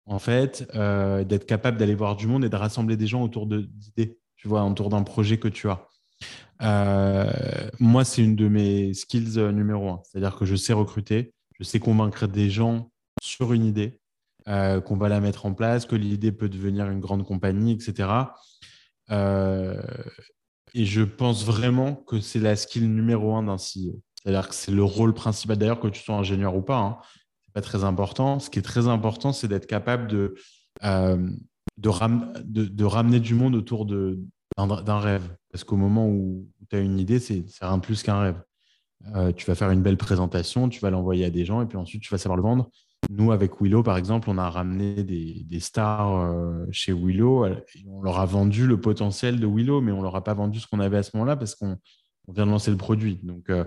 en 0.05 0.19
fait, 0.19 0.69
euh, 0.75 1.25
d'être 1.25 1.47
capable 1.47 1.79
d'aller 1.79 1.95
voir 1.95 2.15
du 2.15 2.27
monde 2.27 2.45
et 2.45 2.51
de 2.51 2.57
rassembler 2.57 2.99
des 2.99 3.07
gens 3.07 3.23
autour 3.23 3.47
d'idées, 3.47 4.19
tu 4.37 4.47
vois, 4.47 4.63
autour 4.65 4.91
d'un 4.91 5.05
projet 5.05 5.39
que 5.39 5.49
tu 5.49 5.71
as. 5.71 5.89
moi, 7.81 8.05
c'est 8.05 8.23
une 8.23 8.37
de 8.37 8.49
mes 8.49 8.93
skills 8.93 9.39
numéro 9.39 9.89
un, 9.89 10.03
c'est-à-dire 10.05 10.37
que 10.37 10.45
je 10.45 10.57
sais 10.57 10.75
recruter, 10.75 11.33
je 11.59 11.65
sais 11.65 11.79
convaincre 11.79 12.27
des 12.27 12.51
gens 12.51 12.91
sur 13.25 13.53
une 13.53 13.65
idée, 13.65 13.99
euh, 14.49 14.81
qu'on 14.81 14.97
va 14.97 15.09
la 15.09 15.21
mettre 15.21 15.47
en 15.47 15.55
place, 15.55 15.87
que 15.87 15.97
l'idée 15.97 16.31
peut 16.31 16.51
devenir 16.51 16.91
une 16.91 17.01
grande 17.01 17.25
compagnie, 17.25 17.73
etc. 17.73 18.09
Euh, 19.11 19.81
et 20.75 20.85
je 20.85 21.03
pense 21.03 21.45
vraiment 21.45 21.95
que 21.95 22.21
c'est 22.21 22.41
la 22.41 22.55
skill 22.55 22.93
numéro 22.93 23.35
un 23.35 23.45
d'un 23.45 23.57
CEO. 23.57 24.03
C'est-à-dire 24.15 24.49
que 24.49 24.55
c'est 24.55 24.73
le 24.73 24.85
rôle 24.85 25.15
principal, 25.15 25.57
d'ailleurs, 25.57 25.81
que 25.81 25.89
tu 25.89 26.03
sois 26.03 26.17
ingénieur 26.17 26.55
ou 26.55 26.63
pas. 26.63 26.79
Hein, 26.79 26.99
c'est 27.45 27.55
pas 27.55 27.63
très 27.63 27.85
important. 27.85 28.39
Ce 28.39 28.51
qui 28.51 28.59
est 28.59 28.63
très 28.63 28.89
important, 28.89 29.33
c'est 29.33 29.49
d'être 29.49 29.67
capable 29.67 30.07
de, 30.09 30.35
euh, 30.85 31.31
de, 31.79 32.65
de, 32.65 32.85
ramener 32.85 33.21
du 33.21 33.35
monde 33.35 33.55
autour 33.55 33.87
d'un 33.87 34.99
rêve. 34.99 35.35
Parce 35.51 35.65
qu'au 35.65 35.77
moment 35.77 36.09
où 36.09 36.47
tu 36.69 36.77
as 36.77 36.81
une 36.81 36.99
idée, 36.99 37.19
c'est 37.19 37.45
rien 37.63 37.79
de 37.79 37.83
plus 37.83 38.03
qu'un 38.03 38.21
rêve. 38.21 38.43
Tu 39.37 39.47
vas 39.47 39.55
faire 39.55 39.71
une 39.71 39.83
belle 39.83 39.99
présentation, 39.99 40.69
tu 40.69 40.81
vas 40.81 40.91
l'envoyer 40.91 41.27
à 41.27 41.31
des 41.31 41.45
gens 41.45 41.61
et 41.61 41.67
puis 41.67 41.77
ensuite 41.77 42.03
tu 42.03 42.11
vas 42.11 42.19
savoir 42.19 42.37
le 42.37 42.43
vendre. 42.43 42.71
Nous, 43.11 43.33
avec 43.33 43.61
Willow, 43.61 43.83
par 43.83 43.97
exemple, 43.97 44.31
on 44.31 44.39
a 44.39 44.49
ramené 44.51 45.03
des, 45.03 45.61
stars 45.61 46.17
euh, 46.17 46.67
chez 46.71 46.93
Willow. 46.93 47.47
On 47.87 48.03
leur 48.03 48.19
a 48.19 48.27
vendu 48.27 48.67
le 48.67 48.81
potentiel 48.81 49.41
de 49.41 49.47
Willow, 49.47 49.81
mais 49.81 49.93
on 49.93 50.03
leur 50.03 50.17
a 50.17 50.25
pas 50.25 50.35
vendu 50.35 50.61
ce 50.61 50.67
qu'on 50.67 50.81
avait 50.81 50.99
à 50.99 51.03
ce 51.03 51.17
moment-là 51.17 51.37
parce 51.37 51.55
qu'on 51.55 51.79
vient 52.29 52.47
de 52.47 52.51
lancer 52.51 52.71
le 52.71 52.77
produit. 52.77 53.21
Donc, 53.23 53.51
euh, 53.51 53.65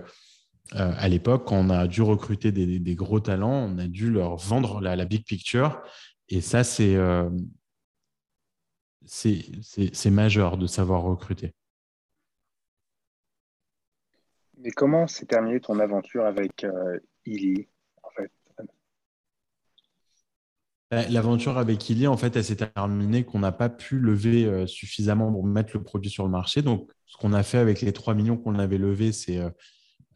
à 0.72 1.08
l'époque, 1.08 1.46
quand 1.46 1.56
on 1.56 1.70
a 1.70 1.86
dû 1.86 2.02
recruter 2.02 2.52
des, 2.52 2.94
gros 2.94 3.20
talents, 3.20 3.70
on 3.70 3.78
a 3.78 3.86
dû 3.86 4.10
leur 4.10 4.36
vendre 4.36 4.80
la, 4.80 5.04
big 5.04 5.24
picture. 5.24 5.80
Et 6.28 6.40
ça, 6.40 6.62
c'est 6.62 6.96
c'est 9.08 10.10
majeur 10.10 10.58
de 10.58 10.66
savoir 10.66 11.02
recruter. 11.02 11.54
Mais 14.58 14.70
comment 14.70 15.06
s'est 15.06 15.26
terminée 15.26 15.60
ton 15.60 15.78
aventure 15.78 16.24
avec 16.24 16.64
euh, 16.64 16.98
Illy 17.24 17.68
en 18.02 18.10
fait 18.10 18.30
bah, 18.56 18.64
L'aventure 20.90 21.58
avec 21.58 21.88
Illy, 21.90 22.06
en 22.06 22.16
fait, 22.16 22.34
elle 22.36 22.44
s'est 22.44 22.56
terminée 22.56 23.24
qu'on 23.24 23.40
n'a 23.40 23.52
pas 23.52 23.68
pu 23.68 23.98
lever 23.98 24.46
euh, 24.46 24.66
suffisamment 24.66 25.30
pour 25.30 25.44
mettre 25.44 25.72
le 25.74 25.82
produit 25.82 26.10
sur 26.10 26.24
le 26.24 26.30
marché. 26.30 26.62
Donc, 26.62 26.90
ce 27.04 27.16
qu'on 27.18 27.34
a 27.34 27.42
fait 27.42 27.58
avec 27.58 27.82
les 27.82 27.92
3 27.92 28.14
millions 28.14 28.38
qu'on 28.38 28.58
avait 28.58 28.78
levés, 28.78 29.12
c'est 29.12 29.38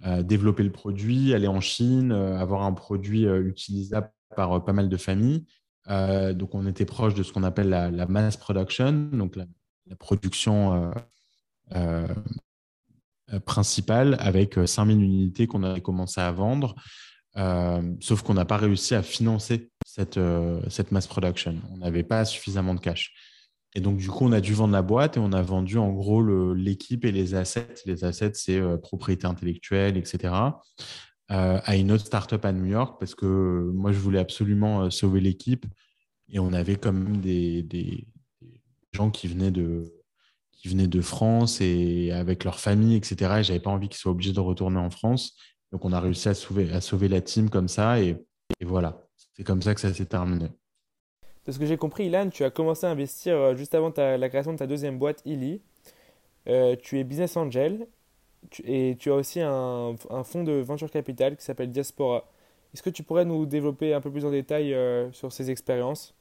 euh, 0.07 0.23
développer 0.23 0.63
le 0.63 0.73
produit, 0.73 1.35
aller 1.35 1.47
en 1.47 1.61
Chine, 1.61 2.13
avoir 2.13 2.63
un 2.63 2.73
produit 2.73 3.25
utilisable 3.25 4.11
par 4.35 4.65
pas 4.65 4.73
mal 4.73 4.89
de 4.89 4.97
familles. 4.97 5.45
donc, 5.89 6.55
on 6.55 6.67
était 6.67 6.87
proche 6.87 7.15
de 7.15 7.23
ce 7.23 7.33
qu'on 7.33 7.45
appelle 7.45 7.69
la, 7.69 8.07
mass 8.07 8.37
production, 8.37 8.93
donc 9.13 9.37
la, 9.37 9.47
production 9.99 10.93
euh, 13.33 13.39
principal 13.39 14.17
avec 14.19 14.59
5000 14.67 14.99
euh, 14.99 15.01
unités 15.01 15.47
qu'on 15.47 15.63
avait 15.63 15.81
commencé 15.81 16.21
à 16.21 16.31
vendre. 16.33 16.75
Euh, 17.37 17.95
sauf 18.01 18.23
qu'on 18.23 18.35
n'a 18.35 18.45
pas 18.45 18.59
réussi 18.59 18.95
à 18.95 19.03
financer 19.03 19.71
cette, 19.87 20.19
cette 20.69 20.93
mass 20.93 21.07
production. 21.07 21.57
On 21.73 21.79
n'avait 21.79 22.03
pas 22.03 22.25
suffisamment 22.25 22.75
de 22.75 22.81
cash. 22.81 23.13
Et 23.75 23.81
donc, 23.81 23.97
du 23.97 24.09
coup, 24.09 24.25
on 24.27 24.33
a 24.33 24.41
dû 24.41 24.53
vendre 24.53 24.73
la 24.73 24.83
boîte 24.83 25.17
et 25.17 25.21
on 25.21 25.33
a 25.33 25.43
vendu 25.43 25.79
en 25.79 25.91
gros 25.91 26.23
l'équipe 26.53 27.05
et 27.05 27.13
les 27.13 27.35
assets. 27.35 27.75
Les 27.87 28.05
assets, 28.05 28.33
c'est 28.35 28.61
propriété 28.83 29.27
intellectuelle, 29.27 29.97
etc. 29.97 30.35
à 31.29 31.77
une 31.77 31.91
autre 31.91 32.05
startup 32.05 32.45
à 32.45 32.53
New 32.53 32.67
York 32.67 32.97
parce 33.01 33.15
que 33.15 33.71
moi, 33.73 33.93
je 33.93 33.99
voulais 33.99 34.19
absolument 34.19 34.91
sauver 34.91 35.21
l'équipe 35.21 35.65
et 36.33 36.39
on 36.39 36.53
avait 36.53 36.77
quand 36.77 36.93
même 36.93 37.19
des, 37.19 38.07
gens 38.93 39.11
qui 39.11 39.29
venaient 39.29 39.51
de, 39.51 39.85
qui 40.51 40.69
venaient 40.69 40.87
de 40.87 41.01
France 41.01 41.61
et 41.61 42.11
avec 42.13 42.45
leur 42.45 42.59
famille, 42.59 42.97
etc. 42.97 43.37
Et 43.39 43.45
j'avais 43.45 43.61
pas 43.61 43.71
envie 43.71 43.89
qu'ils 43.89 43.99
soient 43.99 44.13
obligés 44.13 44.33
de 44.33 44.41
retourner 44.41 44.79
en 44.79 44.91
France. 44.91 45.37
Donc, 45.71 45.85
on 45.85 45.93
a 45.93 46.01
réussi 46.01 46.29
à 46.29 46.35
sauver 46.35 47.09
la 47.09 47.21
team 47.21 47.51
comme 47.51 47.69
ça. 47.69 48.01
Et, 48.01 48.17
voilà, 48.63 49.07
c'est 49.35 49.45
comme 49.45 49.63
ça 49.63 49.75
que 49.75 49.81
ça 49.81 49.93
s'est 49.93 50.07
terminé. 50.07 50.49
De 51.47 51.53
ce 51.53 51.59
que 51.59 51.67
j'ai 51.67 51.77
compris, 51.77 52.07
Ilan, 52.07 52.29
tu 52.31 52.45
as 52.45 52.51
commencé 52.51 52.87
à 52.87 52.91
investir 52.91 53.35
euh, 53.35 53.55
juste 53.57 53.75
avant 53.75 53.93
la 53.97 54.29
création 54.29 54.53
de 54.53 54.59
ta 54.59 54.67
deuxième 54.67 54.99
boîte, 54.99 55.23
Illy. 55.25 55.61
Euh, 56.49 56.77
tu 56.81 56.99
es 56.99 57.05
business 57.05 57.37
angel 57.37 57.87
et 58.65 58.97
tu 58.99 59.11
as 59.11 59.15
aussi 59.15 59.41
un, 59.41 59.95
fonds 60.25 60.43
de 60.43 60.53
venture 60.53 60.91
capital 60.91 61.37
qui 61.37 61.45
s'appelle 61.45 61.71
Diaspora. 61.71 62.29
Est-ce 62.75 62.83
que 62.83 62.91
tu 62.91 63.03
pourrais 63.03 63.25
nous 63.25 63.47
développer 63.47 63.95
un 63.95 64.01
peu 64.01 64.11
plus 64.11 64.25
en 64.25 64.31
détail 64.31 64.75
euh, 64.75 65.13
sur 65.13 65.33
ces 65.33 65.51
expériences? 65.51 66.15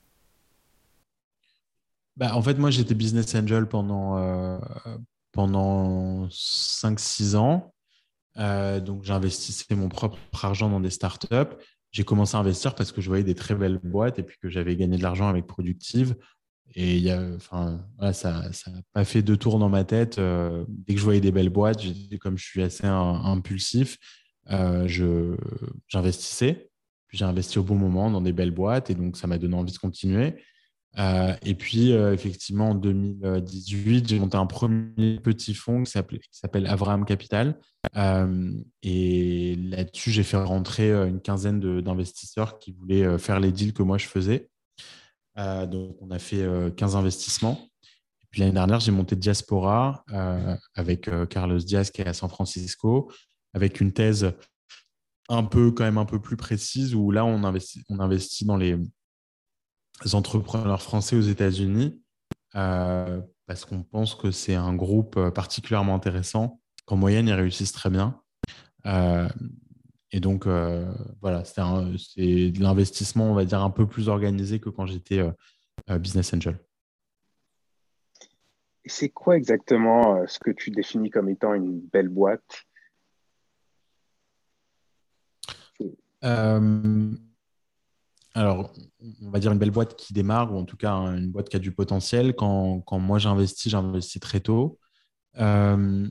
Bah, 2.18 2.36
en 2.36 2.42
fait, 2.42 2.56
moi, 2.56 2.70
j'étais 2.70 2.94
business 2.94 3.34
angel 3.36 3.68
pendant, 3.68 4.18
euh, 4.18 4.60
pendant 5.32 6.28
5-6 6.28 7.36
ans. 7.36 7.74
Donc, 8.36 9.04
j'investissais 9.04 9.76
mon 9.76 9.90
propre 9.90 10.18
argent 10.44 10.70
dans 10.70 10.80
des 10.80 10.90
startups. 10.90 11.56
J'ai 11.92 12.04
commencé 12.04 12.38
à 12.38 12.40
investir 12.40 12.76
parce 12.76 12.92
que 12.92 13.02
je 13.02 13.08
voyais 13.08 13.24
des 13.24 13.36
très 13.36 13.56
belles 13.56 13.80
boîtes 13.84 14.20
et 14.20 14.24
puis 14.24 14.38
que 14.42 14.50
j'avais 14.50 14.76
gagné 14.76 14.98
de 14.98 15.04
l'argent 15.04 15.28
avec 15.28 15.46
Productive. 15.46 16.16
Et 16.74 17.12
enfin, 17.36 17.86
ça 18.14 18.50
n'a 18.68 18.82
pas 18.94 19.04
fait 19.04 19.22
deux 19.22 19.36
tours 19.36 19.60
dans 19.60 19.68
ma 19.68 19.84
tête. 19.84 20.20
Euh, 20.20 20.64
dès 20.70 20.94
que 20.94 21.00
je 21.00 21.04
voyais 21.04 21.20
des 21.20 21.34
belles 21.34 21.50
boîtes, 21.50 21.82
comme 22.22 22.38
je 22.38 22.46
suis 22.46 22.62
assez 22.62 22.88
impulsif, 22.88 23.98
j'investissais. 25.88 26.70
Puis 27.08 27.18
j'ai 27.18 27.26
investi 27.26 27.60
au 27.60 27.64
bon 27.64 27.76
moment 27.76 28.10
dans 28.10 28.22
des 28.22 28.32
belles 28.32 28.52
boîtes 28.52 28.90
et 28.90 28.96
donc 28.96 29.18
ça 29.18 29.28
m'a 29.28 29.38
donné 29.38 29.56
envie 29.56 29.74
de 29.74 29.78
continuer. 29.78 30.36
Euh, 31.00 31.34
et 31.44 31.56
puis, 31.56 31.94
euh, 31.94 32.14
effectivement, 32.14 32.72
en 32.72 32.76
2018, 32.76 34.08
j'ai 34.08 34.20
monté 34.20 34.38
un 34.38 34.46
premier 34.46 35.20
petit 35.20 35.54
fonds 35.54 35.84
qui 35.84 35.92
s'appelle 36.32 36.68
Avraham 36.68 37.06
Capital. 37.06 37.58
Euh, 37.96 38.52
et 38.84 39.56
là-dessus, 39.56 40.12
j'ai 40.12 40.24
fait 40.24 40.38
rentrer 40.38 40.92
une 40.92 41.22
quinzaine 41.22 41.60
d'investisseurs 41.82 42.60
qui 42.60 42.72
voulaient 42.72 43.18
faire 43.18 43.40
les 43.40 43.52
deals 43.52 43.74
que 43.74 43.84
moi 43.84 43.98
je 43.98 44.08
faisais. 44.08 44.50
donc, 45.38 45.96
on 46.02 46.12
a 46.12 46.20
fait 46.20 46.46
15 46.76 46.96
investissements. 46.96 47.70
Et 48.22 48.28
puis, 48.30 48.42
l'année 48.42 48.54
dernière, 48.54 48.80
j'ai 48.80 48.92
monté 48.92 49.16
Diaspora 49.16 50.04
avec 50.76 51.10
Carlos 51.30 51.60
Diaz 51.60 51.90
qui 51.92 52.02
est 52.02 52.08
à 52.08 52.14
San 52.14 52.30
Francisco, 52.30 53.12
avec 53.54 53.82
une 53.82 53.94
thèse 53.94 54.34
un 55.30 55.44
peu, 55.44 55.72
quand 55.72 55.86
même 55.86 55.98
un 55.98 56.06
peu 56.06 56.20
plus 56.20 56.36
précise 56.36 56.94
où 56.94 57.12
là, 57.12 57.24
on 57.24 57.46
investit, 57.46 57.84
on 57.88 58.00
investit 58.00 58.44
dans 58.44 58.58
les 58.58 58.78
entrepreneurs 60.14 60.82
français 60.82 61.16
aux 61.16 61.22
États-Unis 61.22 62.02
euh, 62.56 63.22
parce 63.48 63.66
qu'on 63.66 63.84
pense 63.84 64.16
que 64.16 64.32
c'est 64.32 64.56
un 64.56 64.74
groupe 64.74 65.18
euh, 65.18 65.32
particulièrement 65.32 65.96
intéressant, 65.96 66.60
qu'en 66.86 66.96
moyenne, 66.96 67.28
ils 67.28 67.34
réussissent 67.34 67.72
très 67.72 67.90
bien. 67.90 68.22
Euh, 68.86 69.28
et 70.12 70.20
donc, 70.20 70.46
voilà, 71.22 71.46
c'est 71.46 71.62
de 71.62 72.62
l'investissement, 72.62 73.32
on 73.32 73.34
va 73.34 73.46
dire, 73.46 73.62
un 73.62 73.70
peu 73.70 73.88
plus 73.88 74.10
organisé 74.10 74.60
que 74.60 74.68
quand 74.68 74.86
j'étais 74.86 75.22
business 75.88 76.34
angel. 76.34 76.60
C'est 78.84 79.08
quoi 79.08 79.38
exactement 79.38 80.28
ce 80.28 80.38
que 80.38 80.52
tu 80.52 80.70
définis 80.70 81.10
comme 81.10 81.30
étant 81.30 81.54
une 81.54 81.80
belle 81.80 82.10
boîte? 82.10 82.66
Alors, 88.34 88.74
on 89.22 89.30
va 89.30 89.40
dire 89.40 89.52
une 89.52 89.60
belle 89.60 89.72
boîte 89.72 89.96
qui 89.96 90.14
démarre, 90.14 90.54
ou 90.54 90.58
en 90.58 90.64
tout 90.64 90.78
cas 90.78 90.94
une 90.94 91.32
boîte 91.32 91.50
qui 91.50 91.58
a 91.58 91.60
du 91.60 91.74
potentiel. 91.74 92.34
Quand, 92.36 92.84
moi 92.94 93.20
j'investis, 93.20 93.72
j'investis 93.72 94.22
très 94.22 94.40
tôt. 94.40 94.80
Euh, 95.38 96.08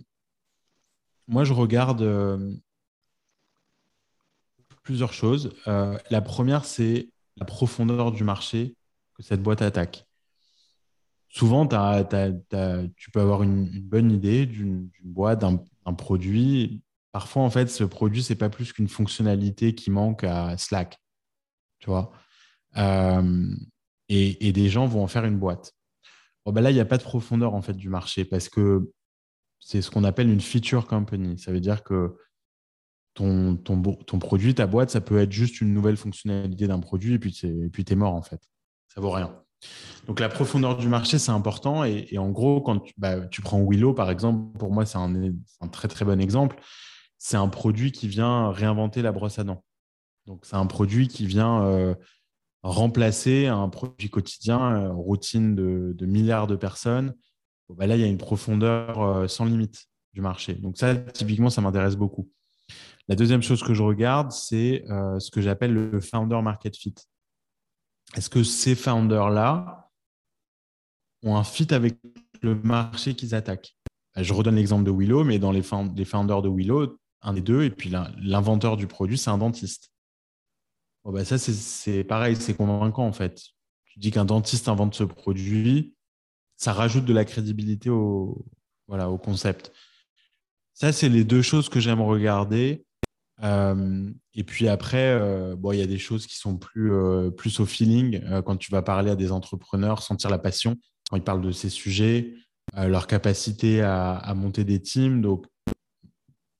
moi, 1.29 1.45
je 1.45 1.53
regarde 1.53 2.03
euh, 2.03 2.55
plusieurs 4.83 5.13
choses. 5.13 5.55
Euh, 5.67 5.97
la 6.11 6.21
première, 6.21 6.65
c'est 6.65 7.11
la 7.37 7.47
profondeur 7.47 8.13
du 8.13 8.25
marché 8.25 8.75
que 9.15 9.23
cette 9.23 9.43
boîte 9.43 9.63
attaque. 9.63 10.07
Souvent, 11.29 11.67
tu 11.67 13.11
peux 13.13 13.21
avoir 13.21 13.43
une, 13.43 13.67
bonne 13.83 14.11
idée 14.11 14.47
d'une 14.47 14.91
boîte, 15.05 15.41
d'un 15.41 15.95
produit. 15.95 16.83
Parfois, 17.13 17.43
en 17.43 17.51
fait, 17.51 17.69
ce 17.69 17.85
produit, 17.85 18.23
ce 18.23 18.33
n'est 18.33 18.39
pas 18.39 18.51
plus 18.51 18.73
qu'une 18.73 18.89
fonctionnalité 18.89 19.75
qui 19.75 19.91
manque 19.91 20.25
à 20.25 20.59
Slack 20.59 21.01
tu 21.81 21.91
vois. 21.91 22.13
Euh, 22.77 23.55
et, 24.09 24.53
des 24.53 24.69
gens 24.69 24.87
vont 24.87 25.03
en 25.03 25.07
faire 25.07 25.25
une 25.25 25.39
boîte. 25.39 25.73
Bon, 26.45 26.53
ben 26.53 26.61
là, 26.61 26.71
il 26.71 26.75
n'y 26.75 26.81
a 26.81 26.85
pas 26.85 26.99
de 26.99 27.03
profondeur 27.03 27.55
en 27.55 27.63
fait 27.63 27.75
du 27.75 27.89
marché 27.89 28.25
parce 28.25 28.49
que 28.49 28.91
c'est 29.61 29.83
ce 29.83 29.91
qu'on 29.91 30.05
appelle 30.05 30.29
une 30.29 30.41
feature 30.41 30.87
company. 30.87 31.39
Ça 31.39 31.53
veut 31.53 31.61
dire 31.61 31.83
que 31.85 32.17
ton, 33.15 33.57
ton, 33.57 34.19
produit, 34.19 34.55
ta 34.55 34.67
boîte, 34.67 34.91
ça 34.91 35.01
peut 35.01 35.19
être 35.19 35.33
juste 35.33 35.61
une 35.61 35.75
nouvelle 35.75 35.97
fonctionnalité 35.97 36.67
d'un 36.67 36.81
produit 36.81 37.15
et 37.15 37.19
puis 37.19 37.33
tu 37.33 37.93
es 37.93 37.97
mort 37.97 38.15
en 38.15 38.23
fait. 38.23 38.41
Ça 38.89 39.01
vaut 39.01 39.11
rien. 39.11 39.37
Donc 40.07 40.21
la 40.21 40.29
profondeur 40.29 40.77
du 40.77 40.89
marché, 40.89 41.19
c'est 41.19 41.31
important. 41.31 41.85
Et, 41.85 42.19
en 42.19 42.31
gros, 42.31 42.61
quand 42.61 42.81
tu, 42.81 42.95
bah, 42.97 43.21
tu, 43.27 43.43
prends 43.43 43.63
Willow, 43.63 43.95
par 43.95 44.11
exemple, 44.11 44.57
pour 44.59 44.73
moi, 44.73 44.87
c'est 44.87 44.99
un, 44.99 45.33
très 45.71 45.89
très 45.89 46.05
bon 46.05 46.21
exemple. 46.21 46.57
C'est 47.19 47.37
un 47.37 47.49
produit 47.49 47.93
qui 47.93 48.09
vient 48.09 48.51
réinventer 48.51 49.03
la 49.03 49.13
brosse 49.13 49.39
à 49.39 49.45
dents. 49.45 49.63
Donc, 50.31 50.47
c'est 50.47 50.55
un 50.55 50.67
produit 50.67 51.09
qui 51.09 51.27
vient 51.27 51.65
euh, 51.65 51.93
remplacer 52.63 53.49
un 53.49 53.69
produit 53.69 54.11
quotidien, 54.11 54.61
euh, 54.61 54.93
routine 54.93 55.57
de, 55.57 56.07
milliards 56.07 56.47
de 56.47 56.55
personnes. 56.55 57.17
Bah 57.69 57.89
là, 57.89 57.97
il 57.97 58.01
y 58.01 58.05
a 58.05 58.07
une 58.07 58.17
profondeur 58.17 59.03
euh, 59.03 59.27
sans 59.27 59.45
limite 59.45 59.87
du 60.13 60.21
marché. 60.21 60.55
Donc, 60.55 60.79
ça, 60.79 60.95
typiquement, 60.95 61.51
ça 61.51 61.61
m'intéresse 61.63 61.97
beaucoup. 61.97 62.31
La 63.09 63.17
deuxième 63.17 63.43
chose 63.43 63.61
que 63.65 63.75
je 63.75 63.83
regarde, 63.83 64.31
c'est 64.31 64.85
ce 65.19 65.33
que 65.33 65.41
j'appelle 65.41 65.73
le 65.73 66.01
founder 66.01 66.41
market 66.43 66.77
fit. 66.77 66.95
Est-ce 68.15 68.31
que 68.31 68.45
ces 68.45 68.77
founders-là 68.77 69.91
ont 71.25 71.35
un 71.35 71.43
fit 71.43 71.75
avec 71.75 71.99
le 72.41 72.55
marché 72.55 73.15
qu'ils 73.15 73.35
attaquent? 73.35 73.75
Bah, 74.15 74.23
Je 74.23 74.33
redonne 74.33 74.55
l'exemple 74.55 74.85
de 74.85 74.93
Willow, 74.93 75.25
mais 75.25 75.41
dans 75.41 75.51
les, 75.51 75.63
founders 75.63 76.43
de 76.43 76.49
Willow, 76.49 77.01
un 77.23 77.33
des 77.33 77.41
deux, 77.41 77.65
et 77.65 77.71
puis 77.71 77.91
l'inventeur 77.91 78.77
du 78.77 78.87
produit, 78.87 79.19
c'est 79.19 79.31
un 79.31 79.39
dentiste. 79.39 79.90
Bah, 81.05 81.25
ça, 81.25 81.39
c'est 81.39 82.05
pareil, 82.05 82.37
c'est 82.37 82.55
convaincant 82.55 83.07
en 83.07 83.13
fait. 83.13 83.43
dis 83.97 84.11
qu'un 84.11 84.25
dentiste 84.25 84.69
invente 84.69 84.95
ce 84.95 85.05
produit, 85.05 85.95
ça 86.57 86.73
rajoute 86.73 87.05
de 87.05 87.13
la 87.13 87.25
crédibilité 87.25 87.91
au, 87.91 88.45
voilà, 88.87 89.09
au 89.09 89.19
concept. 89.19 89.73
Ça, 90.75 90.93
c'est 90.93 91.09
les 91.09 91.25
deux 91.25 91.43
choses 91.43 91.69
que 91.69 91.81
j'aime 91.81 92.01
regarder. 92.01 92.85
Euh, 93.43 94.11
et 94.35 94.45
puis 94.45 94.69
après, 94.69 95.13
euh, 95.13 95.57
bon, 95.57 95.73
il 95.73 95.79
y 95.79 95.83
a 95.83 95.87
des 95.87 95.99
choses 95.99 96.27
qui 96.27 96.37
sont 96.37 96.59
plus, 96.59 96.93
euh, 96.93 97.31
plus 97.31 97.61
au 97.61 97.67
feeling 97.67 98.21
quand 98.45 98.57
tu 98.57 98.71
vas 98.71 98.83
parler 98.83 99.11
à 99.11 99.17
des 99.17 99.33
entrepreneurs, 99.33 100.03
sentir 100.03 100.31
la 100.31 100.39
passion 100.39 100.77
quand 101.09 101.17
ils 101.17 101.25
parlent 101.25 101.41
de 101.41 101.51
ces 101.51 101.71
sujets, 101.71 102.35
leur 102.77 103.09
capacité 103.09 103.83
à, 103.83 104.33
monter 104.37 104.65
des 104.65 104.81
teams. 104.81 105.21
Donc, 105.21 105.47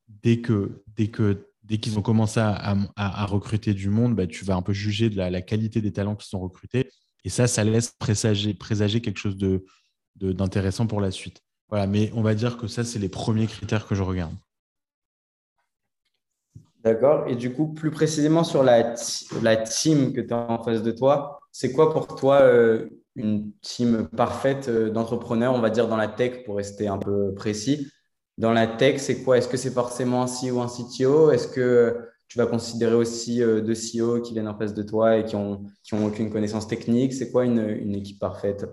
dès 0.09 0.41
que 0.41 0.83
dès 0.97 1.07
que 1.07 1.50
dès 1.71 1.79
qu'ils 1.79 1.99
ont 1.99 2.03
commencé 2.03 2.41
à, 2.41 3.27
recruter 3.27 3.75
du 3.75 3.91
monde, 3.91 4.17
bah, 4.17 4.27
tu 4.27 4.45
vas 4.45 4.57
un 4.57 4.63
peu 4.63 4.73
juger 4.73 5.09
de 5.09 5.17
la, 5.17 5.41
qualité 5.41 5.81
des 5.81 5.93
talents 5.93 6.17
qui 6.17 6.29
sont 6.29 6.41
recrutés. 6.41 6.91
Et 7.25 7.29
ça, 7.29 7.47
ça 7.47 7.63
laisse 7.63 7.95
présager, 7.99 8.57
quelque 9.01 9.19
chose 9.19 9.37
d'intéressant 10.17 10.89
pour 10.89 11.01
la 11.01 11.13
suite. 11.13 11.41
Voilà, 11.69 11.87
mais 11.87 12.11
on 12.15 12.23
va 12.23 12.35
dire 12.35 12.57
que 12.57 12.67
ça, 12.67 12.83
c'est 12.83 12.99
les 12.99 13.09
premiers 13.09 13.47
critères 13.47 13.87
que 13.87 13.95
je 13.95 14.03
regarde. 14.03 14.35
D'accord. 16.83 17.29
Et 17.29 17.37
du 17.37 17.53
coup, 17.53 17.69
plus 17.69 17.93
précisément 17.93 18.43
sur 18.43 18.65
la, 18.65 18.97
la 19.41 19.57
team 19.57 20.13
que 20.13 20.21
tu 20.21 20.35
as 20.35 20.51
en 20.51 20.65
face 20.65 20.83
de 20.83 20.91
toi, 20.91 21.39
c'est 21.53 21.73
quoi 21.73 21.93
pour 21.93 22.17
toi 22.17 22.41
euh, 22.43 22.89
une 23.15 23.53
team 23.61 24.09
parfaite 24.09 24.69
euh, 24.69 24.91
d'entrepreneurs, 24.91 25.55
on 25.55 25.61
va 25.61 25.71
dire 25.71 25.87
dans 25.87 25.97
la 25.97 26.09
tech 26.09 26.43
pour 26.45 26.57
rester 26.57 26.89
un 26.89 26.99
peu 26.99 27.33
précis 27.35 27.87
Dans 28.41 28.55
la 28.55 28.67
tech, 28.67 28.99
c'est 29.03 29.23
quoi? 29.23 29.37
Est-ce 29.37 29.49
que 29.49 29.59
c'est 29.59 29.71
forcément 29.71 30.23
un 30.23 30.27
CEO 30.27 30.63
un 30.63 30.67
CTO 30.67 31.31
Est-ce 31.31 31.47
que 31.47 32.09
tu 32.27 32.39
vas 32.39 32.47
considérer 32.47 32.95
aussi 32.95 33.43
euh, 33.43 33.61
deux 33.61 33.75
CEO 33.75 34.23
qui 34.23 34.33
viennent 34.33 34.49
en 34.49 34.57
face 34.57 34.73
de 34.73 34.83
toi 34.83 35.19
et 35.19 35.27
qui 35.27 35.37
n'ont 35.37 35.67
qui 35.83 35.93
ont 35.93 36.07
aucune 36.07 36.31
connaissance 36.31 36.67
technique? 36.67 37.13
C'est 37.13 37.31
quoi 37.31 37.45
une, 37.45 37.59
une 37.59 37.95
équipe 37.95 38.19
parfaite? 38.19 38.65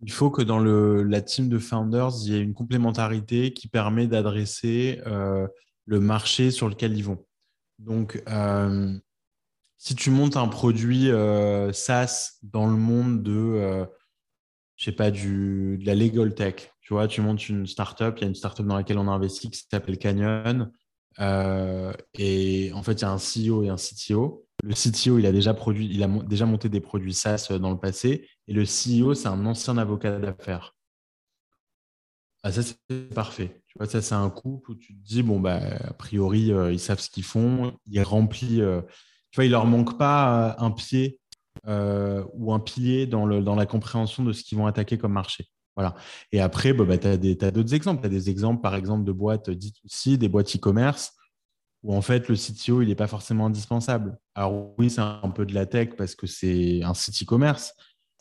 Il 0.00 0.10
faut 0.10 0.28
que 0.28 0.42
dans 0.42 0.58
le, 0.58 1.04
la 1.04 1.20
team 1.22 1.48
de 1.48 1.60
founders, 1.60 2.10
il 2.24 2.32
y 2.32 2.36
ait 2.36 2.42
une 2.42 2.52
complémentarité 2.52 3.52
qui 3.52 3.68
permet 3.68 4.08
d'adresser 4.08 5.00
euh, 5.06 5.46
le 5.84 6.00
marché 6.00 6.50
sur 6.50 6.68
lequel 6.68 6.96
ils 6.96 7.04
vont. 7.04 7.24
Donc, 7.78 8.20
euh, 8.28 8.92
si 9.78 9.94
tu 9.94 10.10
montes 10.10 10.36
un 10.36 10.48
produit 10.48 11.10
SaaS 11.72 12.38
dans 12.42 12.66
le 12.66 12.76
monde 12.76 13.22
de, 13.22 13.86
je 14.74 14.84
sais 14.84 14.92
pas, 14.92 15.12
du, 15.12 15.78
de 15.78 15.86
la 15.86 15.94
legal 15.94 16.34
tech, 16.34 16.72
tu 16.90 16.94
vois, 16.94 17.06
tu 17.06 17.20
montes 17.20 17.48
une 17.48 17.68
startup, 17.68 18.14
il 18.16 18.22
y 18.22 18.24
a 18.24 18.26
une 18.26 18.34
startup 18.34 18.66
dans 18.66 18.74
laquelle 18.74 18.98
on 18.98 19.06
a 19.06 19.12
investi 19.12 19.48
qui 19.48 19.62
s'appelle 19.70 19.96
Canyon, 19.96 20.72
et 22.18 22.72
en 22.74 22.82
fait, 22.82 22.94
il 22.94 23.02
y 23.02 23.04
a 23.04 23.12
un 23.12 23.16
CEO 23.16 23.62
et 23.62 23.68
un 23.68 23.76
CTO. 23.76 24.44
Le 24.64 24.74
CTO, 24.74 25.20
il 25.20 25.26
a 25.26 25.30
déjà 25.30 25.54
produit, 25.54 25.86
il 25.88 26.02
a 26.02 26.08
déjà 26.08 26.46
monté 26.46 26.68
des 26.68 26.80
produits 26.80 27.14
SaaS 27.14 27.46
euh, 27.52 27.60
dans 27.60 27.70
le 27.70 27.78
passé, 27.78 28.28
et 28.48 28.52
le 28.52 28.64
CEO, 28.64 29.14
c'est 29.14 29.28
un 29.28 29.46
ancien 29.46 29.78
avocat 29.78 30.18
d'affaires. 30.18 30.74
Ah, 32.42 32.50
ça, 32.50 32.62
c'est 32.64 33.14
parfait. 33.14 33.62
Tu 33.68 33.78
vois, 33.78 33.86
ça, 33.86 34.02
c'est 34.02 34.16
un 34.16 34.30
couple 34.30 34.72
où 34.72 34.74
tu 34.74 34.92
te 34.96 35.06
dis, 35.06 35.22
bon, 35.22 35.38
bah, 35.38 35.60
a 35.60 35.92
priori, 35.92 36.52
euh, 36.52 36.72
ils 36.72 36.80
savent 36.80 36.98
ce 36.98 37.08
qu'ils 37.08 37.22
font, 37.22 37.78
ils 37.86 38.02
remplissent. 38.02 38.58
Euh, 38.58 38.82
tu 39.30 39.36
vois, 39.36 39.44
il 39.44 39.52
leur 39.52 39.64
manque 39.64 39.96
pas 39.96 40.56
un 40.58 40.72
pied 40.72 41.20
ou 41.68 42.52
un 42.52 42.58
pilier 42.58 43.06
dans, 43.06 43.26
le, 43.26 43.42
dans 43.42 43.54
la 43.54 43.66
compréhension 43.66 44.24
de 44.24 44.32
ce 44.32 44.42
qu'ils 44.42 44.58
vont 44.58 44.66
attaquer 44.66 44.98
comme 44.98 45.12
marché. 45.12 45.46
Et 46.32 46.40
après, 46.40 46.72
bah, 46.72 46.84
bah 46.84 46.98
tu 46.98 47.08
as 47.08 47.50
d'autres 47.50 47.74
exemples. 47.74 48.00
Tu 48.00 48.06
as 48.06 48.10
des 48.10 48.30
exemples, 48.30 48.60
par 48.60 48.74
exemple, 48.74 49.04
de 49.04 49.12
boîtes 49.12 49.48
D2C, 49.48 50.16
des 50.16 50.28
boîtes 50.28 50.54
e-commerce 50.54 51.14
où 51.82 51.94
en 51.94 52.02
fait 52.02 52.28
le 52.28 52.34
CTO 52.34 52.82
il 52.82 52.88
n'est 52.88 52.94
pas 52.94 53.06
forcément 53.06 53.46
indispensable. 53.46 54.18
Alors 54.34 54.74
oui, 54.78 54.90
c'est 54.90 55.00
un 55.00 55.32
peu 55.34 55.46
de 55.46 55.54
la 55.54 55.66
tech 55.66 55.90
parce 55.96 56.14
que 56.14 56.26
c'est 56.26 56.82
un 56.82 56.94
site 56.94 57.22
e-commerce, 57.22 57.74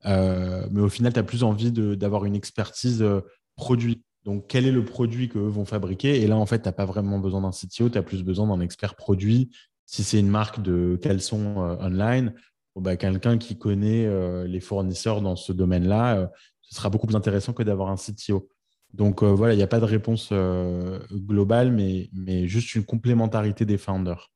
euh, 0.05 0.67
mais 0.71 0.81
au 0.81 0.89
final, 0.89 1.13
tu 1.13 1.19
as 1.19 1.23
plus 1.23 1.43
envie 1.43 1.71
d'avoir 1.71 2.25
une 2.25 2.35
expertise 2.35 3.01
euh, 3.01 3.21
produit. 3.55 4.03
Donc, 4.25 4.45
quel 4.47 4.65
est 4.65 4.71
le 4.71 4.85
produit 4.85 5.29
qu'eux 5.29 5.39
vont 5.39 5.65
fabriquer? 5.65 6.21
Et 6.21 6.27
là, 6.27 6.37
en 6.37 6.45
fait, 6.45 6.61
tu 6.61 6.67
n'as 6.67 6.73
pas 6.73 6.85
vraiment 6.85 7.19
besoin 7.19 7.41
d'un 7.41 7.51
CTO, 7.51 7.89
tu 7.89 7.97
as 7.97 8.03
plus 8.03 8.23
besoin 8.23 8.47
d'un 8.47 8.61
expert 8.61 8.95
produit. 8.95 9.49
Si 9.85 10.03
c'est 10.03 10.19
une 10.19 10.29
marque 10.29 10.61
de 10.61 10.97
caleçon 11.01 11.63
euh, 11.63 11.75
online, 11.79 12.33
bah, 12.75 12.95
quelqu'un 12.95 13.37
qui 13.37 13.57
connaît 13.57 14.07
les 14.47 14.59
fournisseurs 14.61 15.21
dans 15.21 15.35
ce 15.35 15.51
domaine-là, 15.51 16.31
ce 16.69 16.75
sera 16.75 16.89
beaucoup 16.89 17.07
plus 17.07 17.15
intéressant 17.15 17.53
que 17.53 17.63
d'avoir 17.63 17.89
un 17.89 17.95
CTO. 17.95 18.47
Donc 18.93 19.23
euh, 19.23 19.33
voilà, 19.33 19.53
il 19.53 19.57
n'y 19.57 19.63
a 19.63 19.67
pas 19.67 19.79
de 19.79 19.85
réponse 19.85 20.29
euh, 20.31 20.99
globale, 21.11 21.71
mais, 21.71 22.47
juste 22.47 22.75
une 22.75 22.85
complémentarité 22.85 23.65
des 23.65 23.77
founders. 23.77 24.31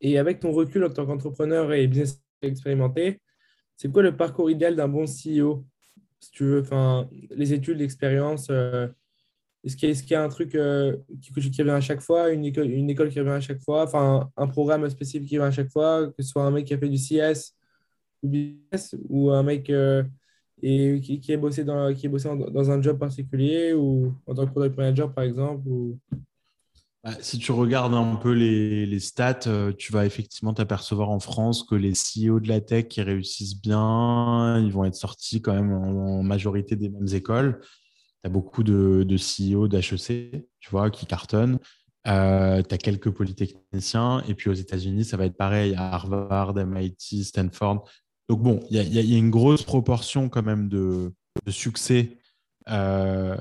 Et 0.00 0.18
avec 0.18 0.40
ton 0.40 0.52
recul 0.52 0.84
en 0.84 0.90
tant 0.90 1.06
qu'entrepreneur 1.06 1.72
et 1.72 1.86
business 1.86 2.22
expérimenté, 2.42 3.20
c'est 3.76 3.90
quoi 3.90 4.02
le 4.02 4.16
parcours 4.16 4.50
idéal 4.50 4.76
d'un 4.76 4.88
bon 4.88 5.04
CEO 5.04 5.66
Si 6.20 6.30
tu 6.30 6.44
veux, 6.44 6.60
enfin, 6.60 7.08
les 7.30 7.52
études, 7.52 7.78
l'expérience, 7.78 8.48
euh, 8.50 8.88
est-ce 9.64 9.76
qu'il 9.76 10.10
y, 10.10 10.14
a 10.14 10.22
un 10.22 10.28
truc 10.28 10.50
qui, 11.20 11.32
qui, 11.32 11.62
revient 11.62 11.70
à 11.70 11.80
chaque 11.80 12.00
fois, 12.00 12.30
une 12.30 12.44
école, 12.44 12.68
qui 13.10 13.18
revient 13.18 13.30
à 13.30 13.40
chaque 13.40 13.60
fois, 13.62 13.82
enfin, 13.82 14.30
un 14.36 14.46
programme 14.46 14.88
spécifique 14.88 15.28
qui 15.28 15.38
revient 15.38 15.48
à 15.48 15.50
chaque 15.50 15.72
fois, 15.72 16.06
que 16.06 16.22
ce 16.22 16.28
soit 16.28 16.44
un 16.44 16.52
mec 16.52 16.66
qui 16.66 16.74
a 16.74 16.78
fait 16.78 16.88
du 16.88 16.98
CS 16.98 17.56
ou 18.22 19.30
un 19.30 19.42
mec 19.42 19.70
et 20.62 21.00
qui, 21.00 21.20
qui, 21.20 21.32
est 21.32 21.36
bossé 21.36 21.64
dans, 21.64 21.92
qui 21.94 22.06
est 22.06 22.08
bossé 22.08 22.28
dans 22.28 22.70
un 22.70 22.80
job 22.80 22.98
particulier 22.98 23.74
ou 23.74 24.14
en 24.26 24.34
tant 24.34 24.46
que 24.46 24.52
product 24.52 24.76
manager, 24.76 25.12
par 25.12 25.24
exemple 25.24 25.68
ou... 25.68 25.98
Bah, 27.04 27.12
si 27.20 27.38
tu 27.38 27.52
regardes 27.52 27.94
un 27.94 28.16
peu 28.16 28.32
les, 28.32 28.84
les 28.84 28.98
stats, 28.98 29.40
euh, 29.46 29.72
tu 29.72 29.92
vas 29.92 30.06
effectivement 30.06 30.54
t'apercevoir 30.54 31.10
en 31.10 31.20
France 31.20 31.62
que 31.62 31.76
les 31.76 31.92
CEO 31.92 32.40
de 32.40 32.48
la 32.48 32.60
tech 32.60 32.88
qui 32.88 33.00
réussissent 33.00 33.60
bien, 33.60 34.58
ils 34.58 34.72
vont 34.72 34.84
être 34.84 34.96
sortis 34.96 35.40
quand 35.40 35.54
même 35.54 35.72
en, 35.72 36.24
majorité 36.24 36.74
des 36.74 36.88
mêmes 36.88 37.06
écoles. 37.12 37.60
Tu 37.60 38.26
as 38.26 38.28
beaucoup 38.28 38.64
de, 38.64 39.04
de 39.04 39.16
CEO 39.16 39.68
d'HEC, 39.68 40.46
tu 40.58 40.70
vois, 40.70 40.90
qui 40.90 41.06
cartonnent. 41.06 41.60
Euh, 42.08 42.62
tu 42.62 42.74
as 42.74 42.78
quelques 42.78 43.10
polytechniciens. 43.10 44.24
Et 44.26 44.34
puis 44.34 44.50
aux 44.50 44.54
États-Unis, 44.54 45.04
ça 45.04 45.16
va 45.16 45.26
être 45.26 45.36
pareil 45.36 45.74
à 45.76 45.94
Harvard, 45.94 46.54
MIT, 46.56 47.22
Stanford. 47.22 47.88
Donc 48.28 48.42
bon, 48.42 48.60
il 48.70 48.76
y, 48.76 49.14
a 49.14 49.18
une 49.18 49.30
grosse 49.30 49.62
proportion 49.62 50.28
quand 50.28 50.42
même 50.42 50.68
de, 50.68 51.12
succès 51.48 52.18
euh, 52.68 53.36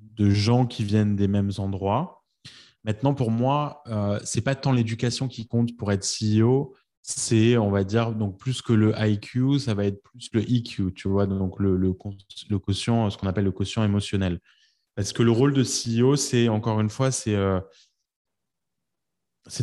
de 0.00 0.30
gens 0.30 0.66
qui 0.66 0.82
viennent 0.84 1.14
des 1.14 1.28
mêmes 1.28 1.52
endroits. 1.58 2.24
Maintenant, 2.82 3.14
pour 3.14 3.30
moi, 3.30 3.82
euh, 3.86 4.18
c'est 4.24 4.40
pas 4.40 4.56
tant 4.56 4.72
l'éducation 4.72 5.28
qui 5.28 5.46
compte 5.46 5.76
pour 5.76 5.92
être 5.92 6.04
CEO, 6.04 6.74
c'est, 7.02 7.56
on 7.56 7.70
va 7.70 7.84
dire, 7.84 8.12
donc 8.12 8.38
plus 8.38 8.62
que 8.62 8.72
le 8.72 8.94
IQ, 8.98 9.60
ça 9.60 9.74
va 9.74 9.84
être 9.84 10.02
plus 10.02 10.28
le 10.32 10.42
EQ, 10.42 10.92
tu 10.92 11.08
vois, 11.08 11.26
donc 11.26 11.60
le, 11.60 11.92
quotient, 12.58 13.10
ce 13.10 13.16
qu'on 13.16 13.28
appelle 13.28 13.44
le 13.44 13.52
quotient 13.52 13.84
émotionnel. 13.84 14.40
Parce 14.96 15.12
que 15.12 15.22
le 15.22 15.30
rôle 15.30 15.54
de 15.54 15.62
CEO, 15.62 16.16
c'est 16.16 16.48
encore 16.48 16.80
une 16.80 16.90
fois, 16.90 17.12
c'est 17.12 17.34
euh, 17.36 17.60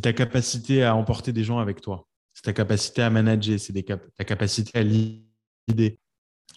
ta 0.01 0.13
capacité 0.13 0.83
à 0.83 0.95
emporter 0.95 1.33
des 1.33 1.43
gens 1.43 1.59
avec 1.59 1.81
toi 1.81 2.07
c'est 2.41 2.49
ta 2.49 2.53
capacité 2.53 3.03
à 3.03 3.11
manager, 3.11 3.59
c'est 3.59 3.85
ta 4.17 4.23
capacité 4.23 4.79
à 4.79 4.81
l'idée. 4.81 5.99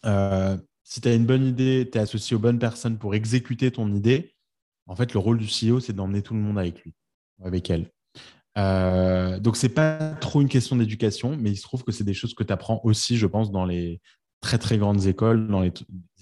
Euh, 0.07 0.57
si 0.83 1.03
tu 1.03 1.09
as 1.09 1.15
une 1.15 1.27
bonne 1.27 1.45
idée, 1.45 1.87
tu 1.93 1.99
es 1.99 2.01
associé 2.01 2.35
aux 2.35 2.39
bonnes 2.39 2.59
personnes 2.59 2.97
pour 2.97 3.15
exécuter 3.15 3.71
ton 3.71 3.93
idée, 3.93 4.35
en 4.87 4.97
fait, 4.97 5.13
le 5.13 5.19
rôle 5.19 5.37
du 5.37 5.47
CEO, 5.47 5.81
c'est 5.81 5.93
d'emmener 5.93 6.23
tout 6.23 6.33
le 6.33 6.41
monde 6.41 6.59
avec 6.59 6.83
lui, 6.83 6.95
avec 7.43 7.69
elle. 7.69 7.91
Euh, 8.57 9.39
donc, 9.41 9.59
ce 9.59 9.67
n'est 9.67 9.73
pas 9.75 10.15
trop 10.15 10.41
une 10.41 10.49
question 10.49 10.77
d'éducation, 10.77 11.37
mais 11.37 11.51
il 11.51 11.57
se 11.57 11.63
trouve 11.63 11.85
que 11.85 11.93
c'est 11.93 12.05
des 12.05 12.15
choses 12.15 12.35
que 12.35 12.45
tu 12.45 12.53
apprends 12.53 12.81
aussi, 12.85 13.19
je 13.19 13.27
pense, 13.27 13.51
dans 13.51 13.67
les 13.67 14.01
très, 14.41 14.57
très 14.57 14.79
grandes 14.79 15.05
écoles, 15.05 15.49
dans 15.49 15.61
les, 15.61 15.73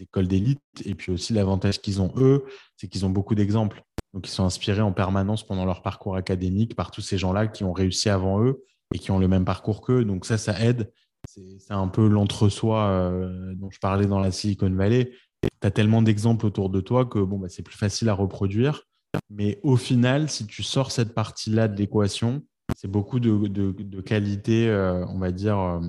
écoles 0.01 0.27
d'élite. 0.27 0.61
Et 0.85 0.97
puis 0.97 1.13
aussi, 1.13 1.33
l'avantage 1.35 1.81
qu'ils 1.81 2.01
ont, 2.01 2.13
eux, 2.17 2.45
c'est 2.77 2.89
qu'ils 2.89 3.07
ont 3.07 3.11
beaucoup 3.11 3.37
d'exemples. 3.37 3.85
Donc, 4.13 4.27
ils 4.27 4.33
sont 4.33 4.45
inspirés 4.45 4.81
en 4.81 4.93
permanence 4.93 5.47
pendant 5.47 5.65
leur 5.65 5.83
parcours 5.83 6.17
académique 6.17 6.75
par 6.75 6.91
tous 6.91 7.01
ces 7.01 7.17
gens-là 7.17 7.47
qui 7.47 7.63
ont 7.63 7.73
réussi 7.73 8.09
avant 8.09 8.43
eux 8.43 8.65
et 8.95 8.99
qui 8.99 9.11
ont 9.11 9.19
le 9.19 9.29
même 9.29 9.45
parcours 9.45 9.81
qu'eux. 9.83 10.05
Donc 10.05 10.25
ça, 10.25 10.39
ça 10.39 10.61
aide. 10.61 10.93
C'est 11.29 11.73
un 11.73 11.89
peu 11.89 12.09
l'entre-soi 12.09 12.85
euh, 12.89 13.55
dont 13.55 13.71
je 13.71 13.79
parlais 13.79 14.07
dans 14.07 14.19
la 14.19 14.33
Silicon 14.33 14.71
Valley. 14.71 15.13
Tu 15.43 15.67
as 15.67 15.71
tellement 15.71 16.03
d'exemples 16.03 16.47
autour 16.47 16.69
de 16.69 16.81
toi 16.81 17.07
que 17.07 17.19
bon, 17.21 17.39
bah, 17.39 17.49
c'est 17.49 17.63
plus 17.63 17.77
facile 17.77 18.09
à 18.09 18.15
reproduire. 18.15 18.83
Mais 19.31 19.61
au 19.63 19.77
final, 19.77 20.29
si 20.29 20.47
tu 20.47 20.63
sors 20.63 20.91
cette 20.91 21.15
partie-là 21.15 21.69
de 21.69 21.79
l'équation, 21.79 22.43
c'est 22.77 22.91
beaucoup 22.91 23.21
de, 23.21 23.47
de, 23.47 24.01
qualité, 24.01 24.69
euh, 24.69 25.07
on 25.07 25.19
va 25.19 25.31
dire, 25.31 25.59
euh, 25.59 25.81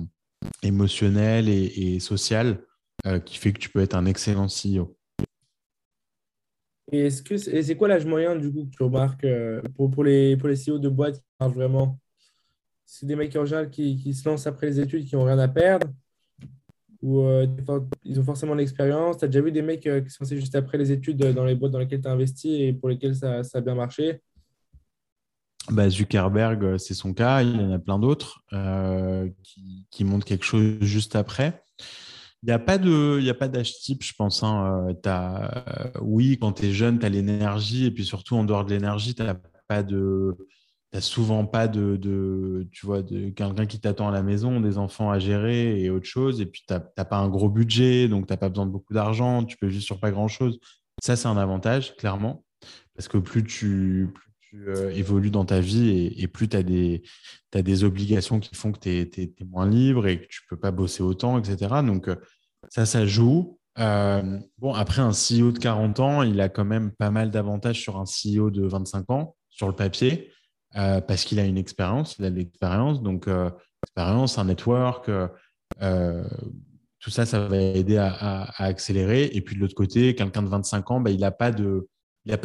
émotionnelle 0.62 1.48
et, 1.48 1.98
sociale 2.00 2.60
qui 3.26 3.36
fait 3.36 3.52
que 3.52 3.58
tu 3.58 3.68
peux 3.68 3.80
être 3.80 3.94
un 3.94 4.06
excellent 4.06 4.46
CEO. 4.46 4.96
Et 6.90 7.10
c'est 7.10 7.76
quoi 7.76 7.88
l'âge 7.88 8.06
moyen 8.06 8.34
du 8.34 8.50
coup 8.50 8.64
que 8.64 8.70
tu 8.70 8.82
remarques 8.82 9.26
pour, 9.76 9.90
pour, 9.90 10.04
les, 10.04 10.38
pour 10.38 10.48
les 10.48 10.54
CEO 10.54 10.78
de 10.78 10.88
boîtes 10.88 11.16
qui 11.16 11.24
marchent 11.38 11.54
vraiment? 11.54 11.98
C'est 12.96 13.06
des 13.06 13.16
mecs 13.16 13.34
en 13.34 13.44
général 13.44 13.70
qui, 13.70 13.96
qui, 13.96 14.14
se 14.14 14.28
lancent 14.28 14.46
après 14.46 14.68
les 14.68 14.78
études 14.78 15.04
qui 15.04 15.16
n'ont 15.16 15.24
rien 15.24 15.38
à 15.40 15.48
perdre 15.48 15.88
ou 17.02 17.22
euh, 17.22 17.46
ils 18.04 18.18
ont 18.20 18.22
forcément 18.22 18.54
l'expérience. 18.54 19.18
Tu 19.18 19.24
as 19.24 19.28
déjà 19.28 19.40
vu 19.40 19.50
des 19.50 19.62
mecs 19.62 19.86
euh, 19.86 20.00
qui 20.00 20.10
sont 20.10 20.22
lancés 20.22 20.36
juste 20.36 20.54
après 20.54 20.78
les 20.78 20.92
études 20.92 21.18
dans 21.18 21.44
les 21.44 21.56
boîtes 21.56 21.72
dans 21.72 21.80
lesquelles 21.80 22.00
tu 22.00 22.08
as 22.08 22.12
investi 22.12 22.62
et 22.62 22.72
pour 22.72 22.88
lesquelles 22.88 23.16
ça, 23.16 23.42
ça, 23.42 23.58
a 23.58 23.60
bien 23.60 23.74
marché? 23.74 24.20
Bah, 25.70 25.90
Zuckerberg, 25.90 26.78
c'est 26.78 26.94
son 26.94 27.12
cas. 27.12 27.42
Il 27.42 27.60
y 27.60 27.64
en 27.64 27.72
a 27.72 27.78
plein 27.80 27.98
d'autres 27.98 28.42
qui, 29.42 29.86
qui 29.90 30.04
montrent 30.04 30.24
quelque 30.24 30.44
chose 30.44 30.76
juste 30.80 31.16
après. 31.16 31.62
Il 32.42 32.46
n'y 32.46 32.52
a 32.52 32.58
pas 32.58 32.78
d'âge 32.78 33.74
type, 33.80 34.04
je 34.04 34.12
pense. 34.16 34.42
Hein. 34.42 34.94
Oui, 36.00 36.38
quand 36.40 36.52
tu 36.52 36.66
es 36.66 36.72
jeune, 36.72 36.98
tu 36.98 37.06
as 37.06 37.08
l'énergie, 37.08 37.86
et 37.86 37.90
puis 37.90 38.04
surtout 38.04 38.36
en 38.36 38.44
dehors 38.44 38.64
de 38.64 38.70
l'énergie, 38.70 39.14
tu 39.14 39.22
n'as 39.22 39.36
pas 39.66 39.82
de, 39.82 40.36
souvent 41.00 41.44
pas 41.44 41.66
de, 41.68 42.68
tu 42.70 42.86
vois, 42.86 43.02
de 43.02 43.30
quelqu'un 43.30 43.66
qui 43.66 43.80
t'attend 43.80 44.08
à 44.08 44.12
la 44.12 44.22
maison, 44.22 44.60
des 44.60 44.78
enfants 44.78 45.10
à 45.10 45.18
gérer 45.18 45.80
et 45.80 45.90
autre 45.90 46.06
chose. 46.06 46.40
Et 46.40 46.46
puis 46.46 46.62
tu 46.66 46.74
n'as 46.74 47.04
pas 47.04 47.16
un 47.16 47.28
gros 47.28 47.48
budget, 47.48 48.08
donc 48.08 48.26
tu 48.26 48.32
n'as 48.32 48.36
pas 48.36 48.48
besoin 48.48 48.66
de 48.66 48.70
beaucoup 48.70 48.94
d'argent, 48.94 49.44
tu 49.44 49.56
peux 49.56 49.66
vivre 49.66 49.82
sur 49.82 49.98
pas 49.98 50.10
grand 50.10 50.28
chose. 50.28 50.58
Ça, 51.02 51.16
c'est 51.16 51.28
un 51.28 51.36
avantage, 51.36 51.96
clairement, 51.96 52.44
parce 52.94 53.08
que 53.08 53.18
plus 53.18 53.44
tu, 53.44 54.08
euh, 54.68 54.90
évolues 54.90 55.32
dans 55.32 55.44
ta 55.44 55.58
vie 55.58 56.14
et, 56.16 56.28
plus 56.28 56.48
tu 56.48 56.56
as 56.56 56.62
des, 56.62 57.02
des 57.52 57.84
obligations 57.84 58.38
qui 58.38 58.54
font 58.54 58.70
que 58.70 58.78
tu 58.78 58.90
es, 58.90 59.34
moins 59.44 59.68
libre 59.68 60.06
et 60.06 60.20
que 60.20 60.26
tu 60.28 60.42
peux 60.48 60.56
pas 60.56 60.70
bosser 60.70 61.02
autant, 61.02 61.38
etc. 61.38 61.82
Donc, 61.84 62.08
euh, 62.08 62.16
ça, 62.68 62.86
ça 62.86 63.04
joue. 63.04 63.58
Euh, 63.80 64.38
bon, 64.58 64.72
après, 64.72 65.02
un 65.02 65.10
CEO 65.10 65.50
de 65.50 65.58
40 65.58 65.98
ans, 66.00 66.22
il 66.22 66.40
a 66.40 66.48
quand 66.48 66.64
même 66.64 66.92
pas 66.92 67.10
mal 67.10 67.32
d'avantages 67.32 67.80
sur 67.80 67.98
un 67.98 68.04
CEO 68.04 68.50
de 68.50 68.64
25 68.64 69.10
ans, 69.10 69.36
sur 69.50 69.66
le 69.66 69.74
papier, 69.74 70.30
parce 70.74 71.24
qu'il 71.24 71.38
a 71.38 71.44
une 71.44 71.58
expérience, 71.58 72.16
il 72.18 72.24
a 72.24 72.30
de 72.30 72.36
l'expérience. 72.36 73.02
Donc, 73.02 73.28
expérience, 73.82 74.38
un 74.38 74.44
network, 74.44 75.10
tout 77.04 77.10
ça, 77.10 77.26
ça 77.26 77.46
va 77.46 77.60
aider 77.60 77.98
à, 77.98 78.44
accélérer. 78.62 79.26
Et 79.34 79.42
puis 79.42 79.56
de 79.56 79.60
l'autre 79.60 79.74
côté, 79.74 80.14
quelqu'un 80.14 80.42
de 80.42 80.48
25 80.48 80.90
ans, 80.90 81.00
bah, 81.00 81.10
il 81.10 81.20
n'a 81.20 81.30
pas 81.30 81.50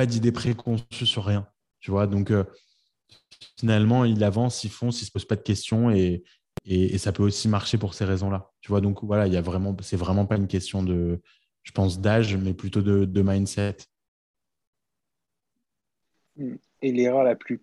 d'idée 0.05 0.33
préconçue 0.33 1.05
sur 1.05 1.23
rien. 1.23 1.47
Tu 1.79 1.91
vois, 1.91 2.07
donc 2.07 2.29
euh, 2.29 2.43
finalement, 3.57 4.03
il 4.03 4.21
avance, 4.21 4.65
il 4.65 4.69
fonce, 4.69 5.01
il 5.01 5.05
se 5.05 5.11
pose 5.11 5.23
pas 5.23 5.37
de 5.37 5.43
questions 5.43 5.91
et, 5.91 6.23
et, 6.65 6.97
ça 6.97 7.13
peut 7.13 7.23
aussi 7.23 7.47
marcher 7.47 7.77
pour 7.77 7.93
ces 7.93 8.03
raisons-là. 8.03 8.51
Tu 8.59 8.67
vois, 8.67 8.81
donc 8.81 9.01
voilà, 9.01 9.27
il 9.27 9.33
y 9.33 9.37
a 9.37 9.41
vraiment, 9.41 9.73
c'est 9.81 9.95
vraiment 9.95 10.25
pas 10.25 10.35
une 10.35 10.47
question 10.47 10.83
de, 10.83 11.21
je 11.63 11.71
pense, 11.71 12.01
d'âge, 12.01 12.35
mais 12.35 12.53
plutôt 12.53 12.81
de 12.81 13.21
mindset. 13.21 13.77
Et 16.81 16.91
l'erreur 16.91 17.23
la 17.23 17.37
plus 17.37 17.61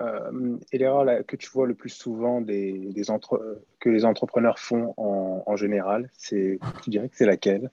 euh, 0.00 0.58
et 0.72 0.78
l'erreur 0.78 1.06
que 1.26 1.36
tu 1.36 1.48
vois 1.50 1.66
le 1.66 1.74
plus 1.74 1.90
souvent 1.90 2.42
que 2.44 3.88
les 3.88 4.04
entrepreneurs 4.04 4.58
font 4.58 4.94
en, 4.96 5.42
en 5.46 5.56
général, 5.56 6.10
tu 6.18 6.58
dirais 6.86 7.08
que 7.08 7.16
c'est 7.16 7.26
laquelle? 7.26 7.70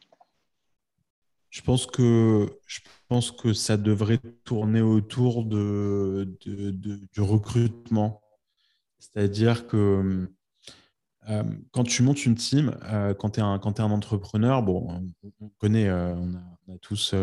Je 1.49 1.61
pense 1.61 1.85
que 1.85 2.47
je 2.65 2.79
pense 3.07 3.31
que 3.31 3.53
ça 3.53 3.77
devrait 3.77 4.19
tourner 4.43 4.81
autour 4.81 5.45
de, 5.45 6.27
du 6.43 7.21
recrutement. 7.21 8.21
C'est-à-dire 8.97 9.67
que 9.67 10.27
euh, 11.29 11.43
quand 11.71 11.83
tu 11.83 12.03
montes 12.03 12.25
une 12.25 12.35
team, 12.35 12.77
euh, 12.83 13.13
quand 13.13 13.31
tu 13.31 13.39
es, 13.39 13.43
un, 13.43 13.59
es 13.59 13.81
un 13.81 13.91
entrepreneur, 13.91 14.61
bon, 14.61 15.13
on, 15.39 15.49
connaît, 15.59 15.87
euh, 15.87 16.15
on, 16.15 16.73
a, 16.73 16.77
tous, 16.81 17.13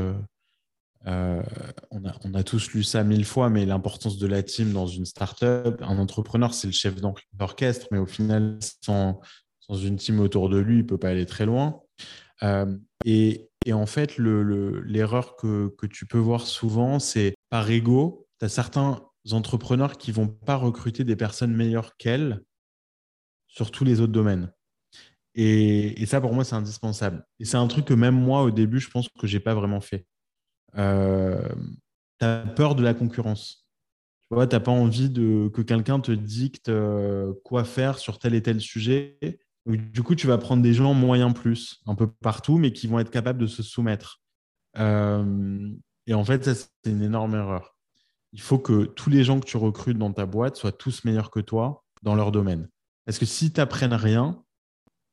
on, 1.07 2.05
a, 2.05 2.15
on, 2.25 2.35
a, 2.35 2.43
tous 2.43 2.73
lu 2.73 2.83
ça 2.83 3.05
mille 3.05 3.25
fois, 3.25 3.51
mais 3.51 3.65
l'importance 3.67 4.19
de 4.19 4.27
la 4.27 4.43
team 4.43 4.73
dans 4.73 4.87
une 4.87 5.07
startup, 5.07 5.81
un 5.81 5.99
entrepreneur, 5.99 6.53
c'est 6.53 6.67
le 6.67 6.73
chef 6.73 6.97
d'orchestre, 7.33 7.87
mais 7.91 7.99
au 7.99 8.07
final, 8.07 8.59
sans, 8.85 9.21
une 9.71 9.97
team 9.97 10.21
autour 10.21 10.49
de 10.49 10.59
lui, 10.59 10.77
il 10.77 10.83
ne 10.83 10.89
peut 10.89 10.99
pas 10.99 11.11
aller 11.11 11.27
très 11.27 11.47
loin. 11.47 11.81
et, 13.05 13.51
et 13.67 13.73
en 13.73 13.87
fait, 13.87 14.17
l'erreur 14.17 15.37
que, 15.37 15.75
tu 15.87 16.07
peux 16.07 16.19
voir 16.19 16.47
souvent, 16.47 16.99
c'est 16.99 17.35
par 17.51 17.71
ego, 17.71 18.27
tu 18.39 18.47
as 18.47 18.49
certains 18.49 19.03
entrepreneurs 19.33 19.99
qui 19.99 20.13
vont 20.13 20.29
pas 20.29 20.57
recruter 20.57 21.05
des 21.05 21.17
personnes 21.17 21.55
meilleures 21.55 21.97
qu'elles 21.99 22.41
sur 23.49 23.71
tous 23.71 23.85
les 23.85 24.01
autres 24.01 24.13
domaines. 24.13 24.51
Et, 25.35 26.05
ça, 26.07 26.21
pour 26.21 26.33
moi, 26.33 26.45
c'est 26.45 26.55
indispensable. 26.55 27.25
Et 27.39 27.45
c'est 27.45 27.59
un 27.59 27.67
truc 27.67 27.85
que 27.85 27.95
même 27.95 28.15
moi, 28.15 28.43
au 28.43 28.51
début, 28.51 28.81
je 28.81 28.91
pense 28.91 29.09
que 29.09 29.27
je 29.27 29.37
n'ai 29.37 29.41
pas 29.41 29.55
vraiment 29.55 29.81
fait. 29.81 30.07
Euh, 30.77 31.49
tu 32.19 32.27
as 32.27 32.39
peur 32.57 32.75
de 32.75 32.83
la 32.83 32.95
concurrence. 32.95 33.69
Tu 34.29 34.35
vois, 34.35 34.47
tu 34.47 34.55
n'as 34.55 34.61
pas 34.61 34.71
envie 34.71 35.11
de, 35.11 35.49
que 35.49 35.63
quelqu'un 35.63 36.01
te 36.01 36.13
dicte 36.13 36.69
euh, 36.69 37.33
quoi 37.45 37.65
faire 37.65 37.99
sur 37.99 38.19
tel 38.19 38.35
et 38.35 38.43
tel 38.43 38.61
sujet 38.61 39.19
du 39.67 40.03
coup, 40.03 40.15
tu 40.15 40.27
vas 40.27 40.39
prendre 40.39 40.63
des 40.63 40.73
gens 40.73 40.95
moyens 40.95 41.35
plus, 41.35 41.81
un 41.87 41.95
peu 41.95 42.11
partout, 42.11 42.59
mais 42.59 42.73
qui 42.73 42.87
vont 42.87 42.99
être 42.99 43.11
capables 43.11 43.39
de 43.39 43.47
se 43.47 43.63
soumettre. 43.63 44.21
Euh, 44.79 45.71
et 46.07 46.15
en 46.15 46.25
fait, 46.25 46.45
ça, 46.45 46.55
c'est 46.55 46.91
une 46.91 47.03
énorme 47.03 47.35
erreur. 47.35 47.77
Il 48.33 48.41
faut 48.41 48.59
que 48.59 48.85
tous 48.85 49.11
les 49.11 49.25
gens 49.25 49.41
que 49.41 49.47
tu 49.47 49.57
recrutes 49.57 49.99
dans 49.99 50.13
ta 50.13 50.27
boîte 50.27 50.57
soient 50.57 50.73
tous 50.73 51.05
meilleurs 51.05 51.31
que 51.31 51.41
toi 51.41 51.85
dans 52.03 52.15
leur 52.15 52.33
domaine. 52.33 52.69
Parce 53.05 53.19
que 53.19 53.27
si 53.27 53.53
tu 53.53 53.61
n'apprennes 53.61 53.95
rien, 53.95 54.43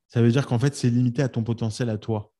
ça 0.07 0.21
veut 0.21 0.31
dire 0.31 0.45
qu'en 0.47 0.59
fait, 0.59 0.75
c'est 0.75 0.89
limité 0.89 1.21
à 1.21 1.29
ton 1.29 1.43
potentiel 1.43 1.89
à 1.89 1.97
toi. 1.97 2.31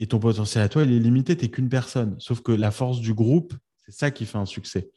Et 0.00 0.06
ton 0.06 0.18
potentiel 0.18 0.62
à 0.62 0.68
toi, 0.68 0.84
il 0.84 0.92
est 0.92 0.98
limité, 0.98 1.36
tu 1.36 1.44
n'es 1.44 1.50
qu'une 1.50 1.68
personne. 1.68 2.16
Sauf 2.18 2.40
que 2.40 2.52
la 2.52 2.70
force 2.70 3.00
du 3.00 3.14
groupe, 3.14 3.54
c'est 3.84 3.92
ça 3.92 4.10
qui 4.10 4.26
fait 4.26 4.38
un 4.38 4.46
succès. 4.46 4.90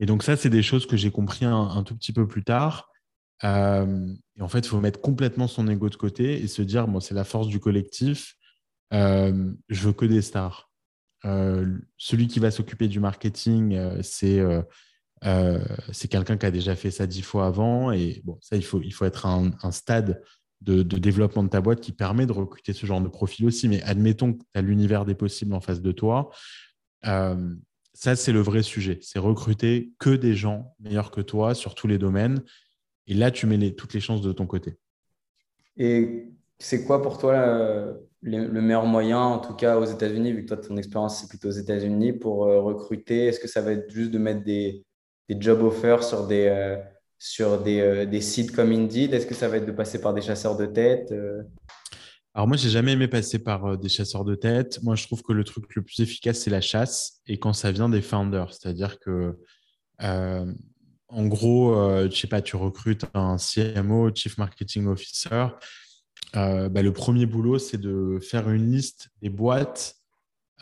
Et 0.00 0.06
donc 0.06 0.22
ça, 0.22 0.36
c'est 0.36 0.50
des 0.50 0.62
choses 0.62 0.86
que 0.86 0.96
j'ai 0.96 1.10
compris 1.10 1.44
un, 1.44 1.82
tout 1.84 1.96
petit 1.96 2.12
peu 2.12 2.26
plus 2.26 2.44
tard. 2.44 2.90
Euh, 3.44 4.14
et 4.36 4.42
en 4.42 4.48
fait, 4.48 4.60
il 4.60 4.68
faut 4.68 4.80
mettre 4.80 5.00
complètement 5.00 5.48
son 5.48 5.68
ego 5.68 5.88
de 5.88 5.96
côté 5.96 6.42
et 6.42 6.48
se 6.48 6.62
dire, 6.62 6.86
bon, 6.86 7.00
c'est 7.00 7.14
la 7.14 7.24
force 7.24 7.48
du 7.48 7.60
collectif, 7.60 8.36
euh, 8.92 9.52
je 9.68 9.86
veux 9.86 9.92
que 9.92 10.06
des 10.06 10.22
stars. 10.22 10.70
Euh, 11.24 11.78
celui 11.96 12.28
qui 12.28 12.38
va 12.38 12.50
s'occuper 12.50 12.88
du 12.88 13.00
marketing, 13.00 13.78
c'est 14.02 14.40
c'est 15.92 16.08
quelqu'un 16.08 16.36
qui 16.36 16.46
a 16.46 16.50
déjà 16.50 16.76
fait 16.76 16.90
ça 16.90 17.06
dix 17.06 17.22
fois 17.22 17.46
avant. 17.46 17.90
Et 17.90 18.22
bon, 18.24 18.38
ça, 18.40 18.56
il 18.56 18.64
faut, 18.64 18.80
il 18.82 18.92
faut 18.92 19.04
être 19.06 19.26
à 19.26 19.42
un, 19.62 19.72
stade 19.72 20.22
de, 20.62 20.82
développement 20.82 21.44
de 21.44 21.48
ta 21.48 21.60
boîte 21.60 21.80
qui 21.80 21.92
permet 21.92 22.26
de 22.26 22.32
recruter 22.32 22.72
ce 22.72 22.86
genre 22.86 23.00
de 23.00 23.08
profil 23.08 23.46
aussi. 23.46 23.68
Mais 23.68 23.82
admettons 23.82 24.32
que 24.32 24.38
tu 24.38 24.44
as 24.54 24.62
l'univers 24.62 25.04
des 25.04 25.14
possibles 25.14 25.54
en 25.54 25.60
face 25.60 25.82
de 25.82 25.92
toi. 25.92 26.30
ça, 27.02 28.16
c'est 28.16 28.32
le 28.32 28.40
vrai 28.40 28.62
sujet. 28.62 28.98
C'est 29.02 29.18
recruter 29.18 29.92
que 29.98 30.10
des 30.10 30.34
gens 30.34 30.74
meilleurs 30.80 31.10
que 31.10 31.20
toi 31.20 31.54
sur 31.54 31.74
tous 31.74 31.86
les 31.86 31.98
domaines 31.98 32.42
et 33.06 33.14
là, 33.14 33.30
tu 33.30 33.46
mets 33.46 33.70
toutes 33.72 33.94
les 33.94 34.00
chances 34.00 34.22
de 34.22 34.32
ton 34.32 34.46
côté. 34.46 34.74
Et 35.76 36.26
c'est 36.58 36.84
quoi 36.84 37.02
pour 37.02 37.18
toi 37.18 37.34
euh, 37.34 37.94
le, 38.22 38.60
meilleur 38.60 38.86
moyen, 38.86 39.20
en 39.20 39.38
tout 39.38 39.54
cas 39.54 39.78
aux 39.78 39.84
États-Unis, 39.84 40.32
vu 40.32 40.42
que 40.42 40.48
toi, 40.48 40.56
ton 40.56 40.76
expérience, 40.76 41.20
c'est 41.20 41.28
plutôt 41.28 41.48
aux 41.48 41.52
États-Unis, 41.52 42.14
pour 42.14 42.46
euh, 42.46 42.60
recruter? 42.60 43.26
Est-ce 43.26 43.38
que 43.38 43.48
ça 43.48 43.60
va 43.60 43.72
être 43.72 43.90
juste 43.90 44.10
de 44.10 44.18
mettre 44.18 44.42
des, 44.42 44.84
des 45.28 45.40
job 45.40 45.62
offers 45.62 46.02
sur 46.02 46.26
des, 46.26 46.46
euh, 46.46 46.76
sur 47.18 47.62
des, 47.62 48.06
des, 48.06 48.20
sites 48.20 48.52
comme 48.52 48.72
Indeed? 48.72 49.14
Est-ce 49.14 49.26
que 49.26 49.34
ça 49.34 49.48
va 49.48 49.56
être 49.56 49.66
de 49.66 49.72
passer 49.72 50.00
par 50.00 50.14
des 50.14 50.22
chasseurs 50.22 50.56
de 50.56 50.66
tête 50.66 51.12
alors 52.34 52.48
moi, 52.48 52.58
j'ai 52.58 52.68
jamais 52.68 52.92
aimé 52.92 53.08
passer 53.08 53.38
par 53.38 53.78
des 53.78 53.88
chasseurs 53.88 54.22
de 54.22 54.34
tête. 54.34 54.82
Moi, 54.82 54.94
je 54.94 55.06
trouve 55.06 55.22
que 55.22 55.32
le 55.32 55.42
truc 55.42 55.74
le 55.74 55.80
plus 55.80 56.00
efficace, 56.00 56.40
c'est 56.40 56.50
la 56.50 56.60
chasse. 56.60 57.22
Et 57.26 57.38
quand 57.38 57.54
ça 57.54 57.72
vient 57.72 57.88
des 57.88 58.02
founders, 58.02 58.52
c'est-à-dire 58.52 58.98
que 58.98 59.34
en 61.08 61.26
gros, 61.26 61.74
euh, 61.74 62.08
je 62.10 62.16
sais 62.16 62.26
pas, 62.26 62.42
tu 62.42 62.56
recrutes 62.56 63.04
un 63.14 63.36
CMO, 63.36 64.10
Chief 64.14 64.38
Marketing 64.38 64.86
Officer. 64.86 65.48
Euh, 66.34 66.68
bah, 66.68 66.82
le 66.82 66.92
premier 66.92 67.26
boulot, 67.26 67.58
c'est 67.58 67.78
de 67.80 68.18
faire 68.20 68.50
une 68.50 68.70
liste 68.70 69.08
des 69.22 69.30
boîtes 69.30 69.96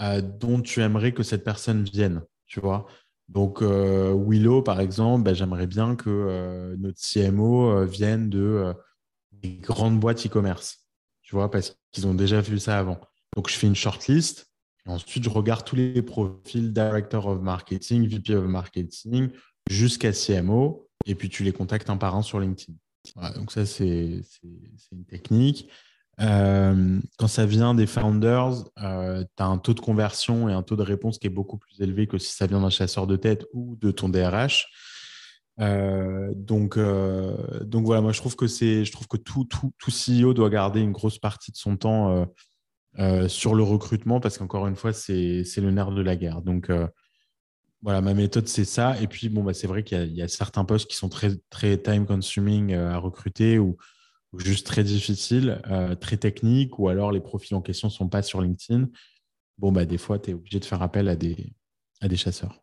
euh, 0.01 0.21
dont 0.21 0.61
tu 0.61 0.81
aimerais 0.81 1.13
que 1.13 1.23
cette 1.23 1.45
personne 1.45 1.85
vienne. 1.85 2.23
Tu 2.47 2.61
vois? 2.61 2.87
Donc, 3.29 3.63
Willow, 3.63 4.63
par 4.63 4.81
exemple, 4.81 5.25
bah, 5.25 5.35
j'aimerais 5.35 5.67
bien 5.67 5.97
que 5.97 6.75
notre 6.79 7.01
CMO 7.01 7.85
vienne 7.85 8.29
de 8.29 8.75
des 9.33 9.57
grandes 9.57 9.99
boîtes 9.99 10.27
e-commerce. 10.27 10.87
Tu 11.23 11.35
vois, 11.35 11.51
parce 11.51 11.77
qu'ils 11.91 12.07
ont 12.07 12.15
déjà 12.15 12.41
vu 12.41 12.59
ça 12.59 12.79
avant. 12.79 13.01
Donc, 13.35 13.49
je 13.49 13.57
fais 13.57 13.67
une 13.67 13.75
shortlist. 13.75 14.51
Et 14.87 14.91
ensuite, 14.91 15.25
je 15.25 15.31
regarde 15.31 15.65
tous 15.65 15.77
les 15.77 16.03
profils 16.03 16.73
Director 16.73 17.27
of 17.27 17.41
Marketing, 17.41 18.07
VP 18.07 18.35
of 18.35 18.45
Marketing, 18.45 19.31
jusqu'à 19.71 20.13
CMO, 20.13 20.87
et 21.07 21.15
puis 21.15 21.31
tu 21.31 21.43
les 21.43 21.53
contactes 21.53 21.89
un 21.89 21.97
par 21.97 22.15
un 22.15 22.23
sur 22.23 22.39
LinkedIn. 22.39 22.75
donc 23.35 23.51
ça, 23.51 23.65
c'est 23.65 24.21
une 24.93 25.05
technique. 25.07 25.69
Euh, 26.21 27.01
quand 27.19 27.27
ça 27.27 27.47
vient 27.47 27.75
des 27.75 27.87
founders, 27.87 28.65
euh, 28.83 29.25
tu 29.37 29.43
as 29.43 29.47
un 29.47 29.59
taux 29.59 29.75
de 29.75 29.81
conversion 29.81 30.49
et 30.49 30.53
un 30.53 30.63
taux 30.63 30.77
de 30.77 30.83
réponse 30.83 31.19
qui 31.19 31.27
est 31.27 31.31
beaucoup 31.31 31.59
plus 31.59 31.81
élevé 31.81 32.07
que 32.07 32.19
si 32.19 32.33
ça 32.33 32.47
vient 32.47 32.61
d'un 32.61 32.71
chasseur 32.71 33.07
de 33.07 33.17
tête 33.17 33.47
ou 33.53 33.77
de 33.77 33.91
ton 33.91 34.09
DRH. 34.09 34.67
Euh, 35.61 36.33
donc, 36.35 36.79
donc 36.79 37.85
voilà, 37.85 38.01
moi 38.01 38.13
je 38.13 38.19
trouve 38.19 38.37
que 38.37 38.47
c'est, 38.47 38.85
je 38.85 38.93
trouve 38.93 39.09
que 39.09 39.17
tout, 39.17 39.45
tout, 39.45 39.73
tout, 39.79 39.91
CEO 39.91 40.35
doit 40.35 40.51
garder 40.51 40.81
une 40.81 40.93
grosse 40.93 41.19
partie 41.19 41.53
de 41.53 41.57
son 41.57 41.77
temps 41.77 42.27
sur 43.29 43.55
le 43.55 43.63
recrutement 43.63 44.21
parce 44.21 44.39
qu'encore 44.39 44.67
une 44.67 44.77
fois, 44.77 44.93
c'est 44.93 45.45
le 45.57 45.71
nerf 45.71 45.91
de 45.91 46.03
la 46.03 46.17
guerre. 46.17 46.43
Donc, 46.43 46.71
voilà, 47.85 48.01
ma 48.01 48.15
méthode, 48.15 48.49
c'est 48.49 48.65
ça. 48.65 48.99
Et 49.03 49.07
puis, 49.07 49.29
bon, 49.29 49.45
bah, 49.45 49.53
c'est 49.53 49.67
vrai 49.67 49.85
qu'il 49.85 50.15
y, 50.15 50.23
a 50.23 50.29
certains 50.29 50.65
postes 50.65 50.89
qui 50.89 50.97
sont 50.97 51.11
très, 51.11 51.33
très 51.51 51.77
time-consuming 51.77 52.73
euh, 52.73 52.91
à 52.91 52.97
recruter 52.97 53.59
ou, 53.59 53.77
juste 54.39 54.67
très 54.67 54.85
difficiles, 54.85 55.61
euh, 55.71 55.95
très 55.95 56.17
techniques, 56.17 56.79
ou 56.79 56.89
alors 56.89 57.13
les 57.13 57.21
profils 57.21 57.55
en 57.55 57.61
question 57.61 57.89
ne 57.89 57.93
sont 57.93 58.09
pas 58.09 58.23
sur 58.23 58.41
LinkedIn. 58.41 58.89
Bon, 59.59 59.73
bah, 59.73 59.85
des 59.85 59.99
fois, 59.99 60.19
tu 60.19 60.31
es 60.31 60.35
obligé 60.35 60.61
de 60.61 60.65
faire 60.65 60.83
appel 60.83 61.09
à 61.09 61.17
des, 61.17 62.17
chasseurs. 62.17 62.63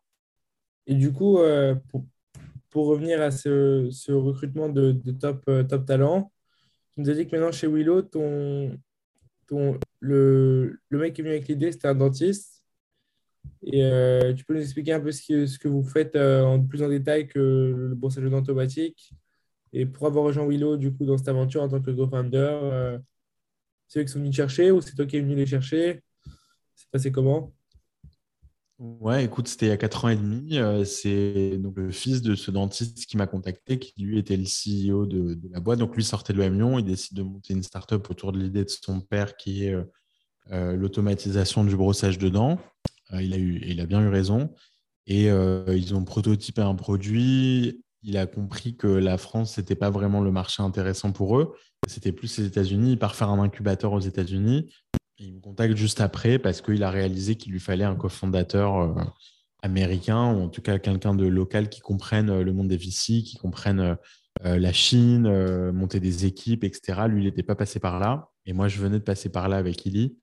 Et 0.86 0.94
du 0.94 1.12
coup, 1.12 1.38
euh, 1.38 1.74
pour 2.70 2.86
revenir 2.86 3.20
à 3.20 3.30
ce, 3.30 4.12
recrutement 4.12 4.68
de, 4.68 4.92
top, 5.12 5.44
top 5.68 5.86
talent, 5.86 6.32
tu 6.92 7.00
nous 7.00 7.10
as 7.10 7.14
dit 7.14 7.26
que 7.26 7.34
maintenant 7.34 7.52
chez 7.52 7.66
Willow, 7.66 8.02
ton, 8.02 8.78
le, 10.00 10.78
mec 10.90 11.14
qui 11.14 11.20
est 11.20 11.24
venu 11.24 11.34
avec 11.34 11.48
l'idée, 11.48 11.72
c'était 11.72 11.88
un 11.88 11.94
dentiste. 11.94 12.64
Et 13.64 13.80
tu 14.36 14.44
peux 14.44 14.54
nous 14.54 14.62
expliquer 14.62 14.92
un 14.92 15.00
peu 15.00 15.12
ce 15.12 15.58
que, 15.58 15.68
vous 15.68 15.82
faites 15.82 16.16
en 16.16 16.62
plus 16.62 16.82
en 16.82 16.88
détail 16.88 17.26
que 17.26 17.38
le 17.38 17.94
brossage 17.94 18.24
dents 18.24 18.38
automatique 18.38 19.12
et 19.72 19.86
pour 19.86 20.06
avoir 20.06 20.24
rejoint 20.24 20.46
Willow 20.46 20.76
du 20.76 20.92
coup 20.92 21.04
dans 21.04 21.16
cette 21.16 21.28
aventure 21.28 21.62
en 21.62 21.68
tant 21.68 21.80
que 21.80 21.90
co-founder, 21.90 22.98
c'est 23.88 24.00
eux 24.00 24.04
qui 24.04 24.12
sont 24.12 24.20
venus 24.20 24.34
chercher 24.34 24.70
ou 24.70 24.80
c'est 24.80 24.94
toi 24.94 25.06
qui 25.06 25.16
es 25.16 25.20
venu 25.20 25.34
les 25.34 25.46
chercher? 25.46 26.02
C'est 26.74 26.90
passé 26.90 27.12
comment? 27.12 27.52
Ouais, 28.78 29.24
écoute, 29.24 29.46
c'était 29.46 29.66
il 29.66 29.68
y 29.68 29.72
a 29.72 29.76
4 29.76 30.06
ans 30.06 30.08
et 30.08 30.16
demi. 30.16 30.58
Euh, 30.58 30.84
c'est 30.84 31.56
donc 31.58 31.76
le 31.76 31.92
fils 31.92 32.20
de 32.20 32.34
ce 32.34 32.50
dentiste 32.50 33.06
qui 33.06 33.16
m'a 33.16 33.28
contacté, 33.28 33.78
qui 33.78 33.92
lui 34.02 34.18
était 34.18 34.36
le 34.36 34.44
CEO 34.44 35.06
de, 35.06 35.38
la 35.50 35.60
boîte. 35.60 35.78
Donc 35.78 35.94
lui 35.94 36.02
sortait 36.02 36.32
de 36.32 36.38
l'OM 36.38 36.54
Lyon, 36.54 36.78
il 36.80 36.84
décide 36.84 37.16
de 37.16 37.22
monter 37.22 37.54
une 37.54 37.62
startup 37.62 38.10
autour 38.10 38.32
de 38.32 38.40
l'idée 38.40 38.64
de 38.64 38.70
son 38.70 39.00
père 39.00 39.36
qui 39.36 39.66
est 39.66 39.74
euh, 39.74 39.84
euh, 40.50 40.74
l'automatisation 40.74 41.62
du 41.62 41.76
brossage 41.76 42.18
de 42.18 42.28
dents. 42.28 42.58
il, 43.12 43.34
a 43.34 43.36
eu, 43.36 43.62
il 43.64 43.80
a 43.80 43.86
bien 43.86 44.00
eu 44.02 44.08
raison. 44.08 44.52
Et 45.06 45.26
ils 45.26 45.94
ont 45.94 46.04
prototypé 46.04 46.62
un 46.62 46.76
produit. 46.76 47.82
Il 48.02 48.16
a 48.16 48.26
compris 48.26 48.76
que 48.76 48.88
la 48.88 49.16
France, 49.16 49.54
ce 49.54 49.60
n'était 49.60 49.76
pas 49.76 49.90
vraiment 49.90 50.20
le 50.20 50.32
marché 50.32 50.62
intéressant 50.62 51.12
pour 51.12 51.38
eux. 51.38 51.54
C'était 51.86 52.12
plus 52.12 52.38
les 52.38 52.46
États-Unis. 52.46 52.92
Il 52.92 52.98
part 52.98 53.14
faire 53.14 53.28
un 53.28 53.40
incubateur 53.42 53.92
aux 53.92 54.00
États-Unis. 54.00 54.72
Il 55.18 55.34
me 55.34 55.40
contacte 55.40 55.76
juste 55.76 56.00
après 56.00 56.38
parce 56.38 56.60
qu'il 56.60 56.82
a 56.82 56.90
réalisé 56.90 57.36
qu'il 57.36 57.52
lui 57.52 57.60
fallait 57.60 57.84
un 57.84 57.94
cofondateur 57.94 58.78
euh, 58.78 58.94
américain 59.62 60.32
ou 60.32 60.42
en 60.42 60.48
tout 60.48 60.62
cas 60.62 60.78
quelqu'un 60.78 61.14
de 61.14 61.26
local 61.26 61.68
qui 61.68 61.80
comprenne 61.80 62.30
euh, 62.30 62.42
le 62.42 62.52
monde 62.52 62.68
des 62.68 62.76
VC, 62.76 63.22
qui 63.22 63.36
comprenne 63.36 63.80
euh, 64.44 64.58
la 64.58 64.72
Chine, 64.72 65.70
monter 65.70 66.00
des 66.00 66.26
équipes, 66.26 66.64
etc. 66.64 67.02
Lui, 67.06 67.22
il 67.22 67.26
n'était 67.26 67.44
pas 67.44 67.54
passé 67.54 67.78
par 67.78 68.00
là. 68.00 68.30
Et 68.46 68.52
moi, 68.52 68.66
je 68.66 68.80
venais 68.80 68.98
de 68.98 69.04
passer 69.04 69.28
par 69.28 69.48
là 69.48 69.58
avec 69.58 69.86
Illy. 69.86 70.16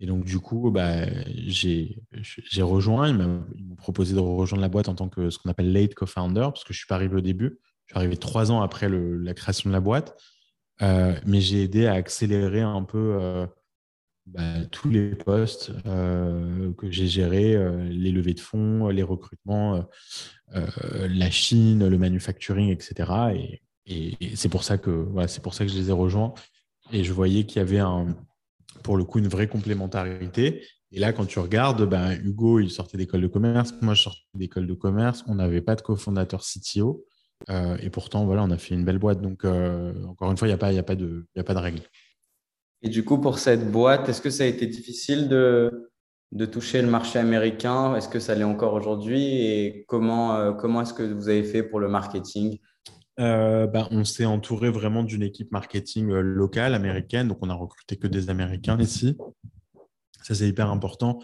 Et 0.00 0.06
donc, 0.06 0.24
du 0.24 0.38
coup, 0.38 0.70
bah, 0.70 1.06
j'ai 1.28 1.96
rejoint. 2.58 3.08
Ils 3.08 3.16
m'ont 3.16 3.76
proposé 3.76 4.14
de 4.14 4.20
rejoindre 4.20 4.62
la 4.62 4.68
boîte 4.68 4.88
en 4.88 4.94
tant 4.94 5.08
que 5.08 5.30
ce 5.30 5.38
qu'on 5.38 5.50
appelle 5.50 5.72
late 5.72 5.94
co-founder, 5.94 6.48
parce 6.52 6.64
que 6.64 6.72
je 6.72 6.78
ne 6.78 6.80
suis 6.80 6.88
pas 6.88 6.96
arrivé 6.96 7.16
au 7.16 7.20
début. 7.20 7.58
Je 7.86 7.92
suis 7.92 7.98
arrivé 7.98 8.16
trois 8.16 8.50
ans 8.50 8.62
après 8.62 8.88
la 8.88 9.34
création 9.34 9.70
de 9.70 9.74
la 9.74 9.80
boîte. 9.80 10.20
mais 10.80 11.40
j'ai 11.40 11.62
aidé 11.62 11.86
à 11.86 11.92
accélérer 11.94 12.62
un 12.62 12.82
peu 12.82 13.46
bah, 14.26 14.64
tous 14.70 14.88
les 14.88 15.14
postes 15.14 15.70
euh, 15.86 16.72
que 16.74 16.90
j'ai 16.90 17.06
gérés, 17.06 17.54
euh, 17.54 17.84
les 17.90 18.10
levées 18.10 18.32
de 18.32 18.40
fonds, 18.40 18.88
les 18.88 19.02
recrutements, 19.02 19.86
euh, 20.54 21.08
la 21.08 21.30
Chine, 21.30 21.86
le 21.86 21.98
manufacturing, 21.98 22.70
etc. 22.70 23.12
Et, 23.34 23.60
c'est 24.34 24.48
pour 24.48 24.64
c'est 24.64 25.42
pour 25.42 25.52
ça 25.52 25.66
que 25.66 25.70
je 25.70 25.76
les 25.76 25.90
ai 25.90 25.92
rejoints. 25.92 26.32
Et 26.90 27.04
je 27.04 27.12
voyais 27.12 27.44
qu'il 27.44 27.58
y 27.58 27.60
avait 27.60 27.80
un, 27.80 28.16
pour 28.84 28.96
le 28.96 29.02
coup 29.02 29.18
une 29.18 29.26
vraie 29.26 29.48
complémentarité. 29.48 30.62
Et 30.92 31.00
là, 31.00 31.12
quand 31.12 31.26
tu 31.26 31.40
regardes, 31.40 31.88
ben, 31.88 32.12
Hugo, 32.12 32.60
il 32.60 32.70
sortait 32.70 32.96
d'école 32.96 33.22
de 33.22 33.26
commerce, 33.26 33.74
moi 33.82 33.94
je 33.94 34.02
sortais 34.02 34.20
d'école 34.34 34.68
de 34.68 34.74
commerce, 34.74 35.24
on 35.26 35.34
n'avait 35.34 35.62
pas 35.62 35.74
de 35.74 35.80
cofondateur 35.80 36.44
CTO. 36.44 37.04
et 37.50 37.90
pourtant, 37.90 38.24
voilà, 38.26 38.44
on 38.44 38.50
a 38.50 38.58
fait 38.58 38.76
une 38.76 38.84
belle 38.84 38.98
boîte. 38.98 39.20
Donc, 39.20 39.44
encore 39.44 40.30
une 40.30 40.36
fois, 40.36 40.46
il 40.46 40.52
n'y 40.52 40.54
a, 40.54 40.58
pas, 40.58 40.68
a, 40.68 40.94
de, 40.94 41.26
a 41.36 41.42
pas 41.42 41.54
de 41.54 41.58
règle. 41.58 41.80
Et 42.82 42.90
du 42.90 43.02
coup, 43.02 43.18
pour 43.18 43.38
cette 43.38 43.72
boîte, 43.72 44.08
est-ce 44.08 44.20
que 44.20 44.30
ça 44.30 44.44
a 44.44 44.46
été 44.46 44.66
difficile 44.66 45.28
de, 45.28 45.90
de 46.32 46.44
toucher 46.44 46.82
le 46.82 46.88
marché 46.88 47.18
américain? 47.18 47.96
Est-ce 47.96 48.08
que 48.08 48.20
ça 48.20 48.34
l'est 48.34 48.44
encore 48.44 48.74
aujourd'hui? 48.74 49.40
Et 49.40 49.84
comment, 49.88 50.36
euh, 50.36 50.52
comment 50.52 50.82
est-ce 50.82 50.92
que 50.92 51.02
vous 51.02 51.30
avez 51.30 51.44
fait 51.44 51.62
pour 51.62 51.80
le 51.80 51.88
marketing? 51.88 52.58
Euh, 53.20 53.66
bah, 53.66 53.88
on 53.90 54.04
s'est 54.04 54.24
entouré 54.24 54.70
vraiment 54.70 55.02
d'une 55.02 55.22
équipe 55.22 55.52
marketing 55.52 56.10
euh, 56.10 56.20
locale 56.20 56.74
américaine, 56.74 57.28
donc 57.28 57.38
on 57.42 57.50
a 57.50 57.54
recruté 57.54 57.96
que 57.96 58.06
des 58.06 58.30
Américains 58.30 58.78
ici. 58.80 59.16
Ça, 60.22 60.34
c'est 60.34 60.48
hyper 60.48 60.70
important 60.70 61.20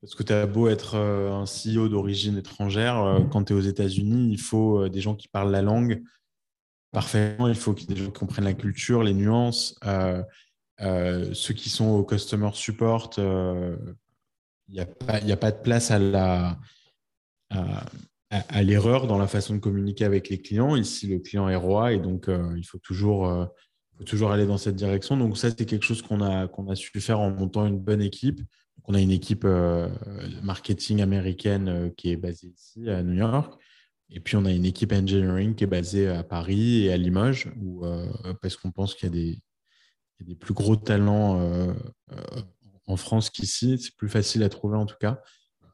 parce 0.00 0.14
que 0.14 0.22
tu 0.22 0.32
as 0.32 0.46
beau 0.46 0.68
être 0.68 0.94
un 0.96 1.44
CEO 1.44 1.88
d'origine 1.88 2.36
étrangère, 2.36 3.26
quand 3.32 3.44
tu 3.44 3.54
es 3.54 3.56
aux 3.56 3.60
États-Unis, 3.60 4.30
il 4.30 4.38
faut 4.38 4.88
des 4.88 5.00
gens 5.00 5.16
qui 5.16 5.26
parlent 5.26 5.50
la 5.50 5.62
langue 5.62 6.02
parfaitement, 6.92 7.48
il 7.48 7.56
faut 7.56 7.74
des 7.74 7.96
gens 7.96 8.06
qui 8.06 8.12
comprennent 8.12 8.44
la 8.44 8.54
culture, 8.54 9.02
les 9.02 9.14
nuances. 9.14 9.74
Euh, 10.80 11.32
ceux 11.32 11.54
qui 11.54 11.70
sont 11.70 11.86
au 11.86 12.04
customer 12.04 12.50
support, 12.52 13.10
il 13.16 13.22
euh, 13.22 13.76
n'y 14.68 14.80
a, 14.80 14.86
pas, 15.36 15.50
de 15.50 15.62
place 15.62 15.90
à 15.90 15.98
la 15.98 16.58
l'erreur 18.62 19.06
dans 19.06 19.18
la 19.18 19.26
façon 19.26 19.54
de 19.54 19.60
communiquer 19.60 20.04
avec 20.04 20.28
les 20.28 20.38
clients. 20.38 20.76
Ici, 20.76 21.06
le 21.06 21.18
client 21.18 21.48
est 21.48 21.56
roi 21.56 21.92
et 21.92 21.98
donc 21.98 22.28
euh, 22.28 22.54
il 22.56 22.64
faut 22.64 22.78
toujours, 22.78 23.48
faut 23.98 24.04
toujours 24.04 24.32
aller 24.32 24.46
dans 24.46 24.58
cette 24.58 24.76
direction. 24.76 25.16
Donc 25.16 25.38
ça, 25.38 25.50
c'est 25.50 25.66
quelque 25.66 25.84
chose 25.84 26.02
qu'on 26.02 26.20
a, 26.20 26.46
a 26.46 26.74
su 26.74 26.90
faire 27.00 27.20
en 27.20 27.30
montant 27.30 27.66
une 27.66 27.78
bonne 27.78 28.02
équipe. 28.02 28.40
on 28.84 28.94
a 28.94 29.00
une 29.00 29.12
équipe 29.12 29.46
marketing 30.42 31.02
américaine 31.02 31.92
qui 31.96 32.10
est 32.10 32.16
basée 32.16 32.48
ici 32.48 32.88
à 32.90 33.02
New 33.02 33.14
York. 33.14 33.60
Et 34.10 34.20
puis 34.20 34.36
on 34.36 34.44
a 34.44 34.52
une 34.52 34.64
équipe 34.64 34.92
engineering 34.92 35.56
qui 35.56 35.64
est 35.64 35.68
basée 35.68 36.08
à 36.08 36.22
Paris 36.22 36.84
et 36.84 36.92
à 36.92 36.96
Limoges, 36.96 37.52
où, 37.60 37.84
parce 38.40 38.56
qu'on 38.56 38.70
pense 38.70 38.94
qu'il 38.94 39.08
y 39.08 39.12
a 39.12 39.14
des, 39.14 39.42
il 40.18 40.26
y 40.26 40.30
a 40.30 40.34
des 40.34 40.38
plus 40.38 40.54
gros 40.54 40.76
talents 40.76 41.40
euh, 41.40 41.72
euh, 42.12 42.42
en 42.86 42.96
France 42.96 43.30
qu'ici. 43.30 43.78
C'est 43.78 43.94
plus 43.96 44.08
facile 44.08 44.42
à 44.42 44.48
trouver 44.48 44.76
en 44.76 44.86
tout 44.86 44.96
cas. 45.00 45.20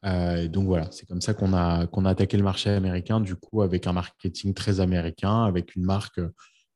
Euh, 0.05 0.49
donc 0.49 0.67
voilà, 0.67 0.91
c'est 0.91 1.07
comme 1.07 1.21
ça 1.21 1.35
qu'on 1.35 1.53
a, 1.53 1.87
qu'on 1.87 2.05
a 2.05 2.11
attaqué 2.11 2.37
le 2.37 2.43
marché 2.43 2.71
américain, 2.71 3.21
du 3.21 3.37
coup, 3.37 3.63
avec 3.63 3.87
un 3.87 3.93
marketing 3.93 4.55
très 4.55 4.81
américain, 4.81 5.45
avec 5.45 5.77
une 5.77 5.85
marque 5.85 6.21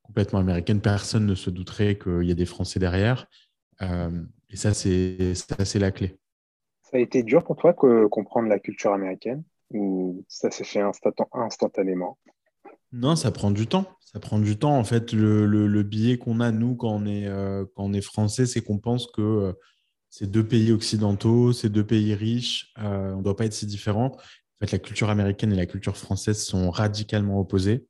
complètement 0.02 0.38
américaine. 0.38 0.80
Personne 0.80 1.26
ne 1.26 1.34
se 1.34 1.50
douterait 1.50 1.98
qu'il 1.98 2.24
y 2.24 2.30
a 2.30 2.34
des 2.34 2.46
Français 2.46 2.78
derrière. 2.78 3.26
et 3.80 4.56
ça, 4.56 4.72
c'est, 4.74 5.34
la 5.74 5.90
clé. 5.90 6.16
Ça 6.82 6.98
a 6.98 7.00
été 7.00 7.22
dur 7.22 7.42
pour 7.42 7.56
toi 7.56 7.72
de 7.72 8.06
comprendre 8.06 8.48
la 8.48 8.60
culture 8.60 8.92
américaine 8.92 9.42
ou 9.70 10.24
ça 10.28 10.50
s'est 10.50 10.64
fait 10.64 10.82
instantanément? 11.32 12.18
Non, 12.92 13.16
ça 13.16 13.30
prend 13.30 13.50
du 13.50 13.66
temps. 13.66 13.86
Ça 14.00 14.20
prend 14.20 14.38
du 14.38 14.56
temps. 14.56 14.78
En 14.78 14.84
fait, 14.84 15.12
le, 15.12 15.46
le, 15.46 15.82
biais 15.82 16.18
qu'on 16.18 16.40
a, 16.40 16.50
nous, 16.50 16.76
quand 16.76 16.90
on 16.90 17.04
est, 17.06 17.26
euh, 17.26 17.64
quand 17.74 17.84
on 17.84 17.92
est 17.92 18.00
français, 18.00 18.46
c'est 18.46 18.62
qu'on 18.62 18.78
pense 18.78 19.08
que 19.10 19.20
euh, 19.20 19.52
ces 20.10 20.26
deux 20.26 20.46
pays 20.46 20.72
occidentaux, 20.72 21.52
ces 21.52 21.68
deux 21.68 21.84
pays 21.84 22.14
riches, 22.14 22.72
euh, 22.78 23.12
on 23.14 23.18
ne 23.18 23.22
doit 23.22 23.36
pas 23.36 23.44
être 23.44 23.52
si 23.52 23.66
différents. 23.66 24.12
En 24.16 24.58
fait, 24.60 24.72
la 24.72 24.78
culture 24.78 25.10
américaine 25.10 25.52
et 25.52 25.56
la 25.56 25.66
culture 25.66 25.96
française 25.96 26.42
sont 26.42 26.70
radicalement 26.70 27.38
opposées. 27.38 27.86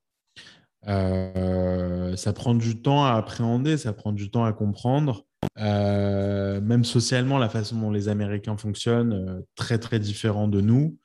ça 0.85 2.33
prend 2.35 2.55
du 2.55 2.81
temps 2.83 3.05
à 3.05 3.13
appréhender, 3.13 3.77
ça 3.77 3.93
prend 3.93 4.13
du 4.13 4.31
temps 4.31 4.45
à 4.45 4.53
comprendre. 4.53 5.25
même 5.57 6.85
socialement, 6.85 7.39
la 7.39 7.49
façon 7.49 7.81
dont 7.81 7.91
les 7.91 8.09
Américains 8.09 8.57
fonctionnent, 8.57 9.45
très 9.55 9.79
très 9.79 10.01
différent 10.01 10.49
de 10.49 10.61
nous. 10.61 10.97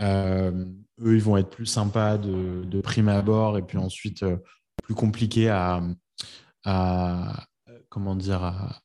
Euh, 0.00 0.64
eux, 1.00 1.14
ils 1.14 1.22
vont 1.22 1.36
être 1.36 1.50
plus 1.50 1.66
sympas 1.66 2.18
de, 2.18 2.80
prime 2.80 3.08
abord 3.08 3.58
et 3.58 3.62
puis 3.62 3.78
ensuite 3.78 4.22
euh, 4.22 4.36
plus 4.82 4.94
compliqués 4.94 5.48
à, 5.48 5.80
comment 7.88 8.16
dire, 8.16 8.82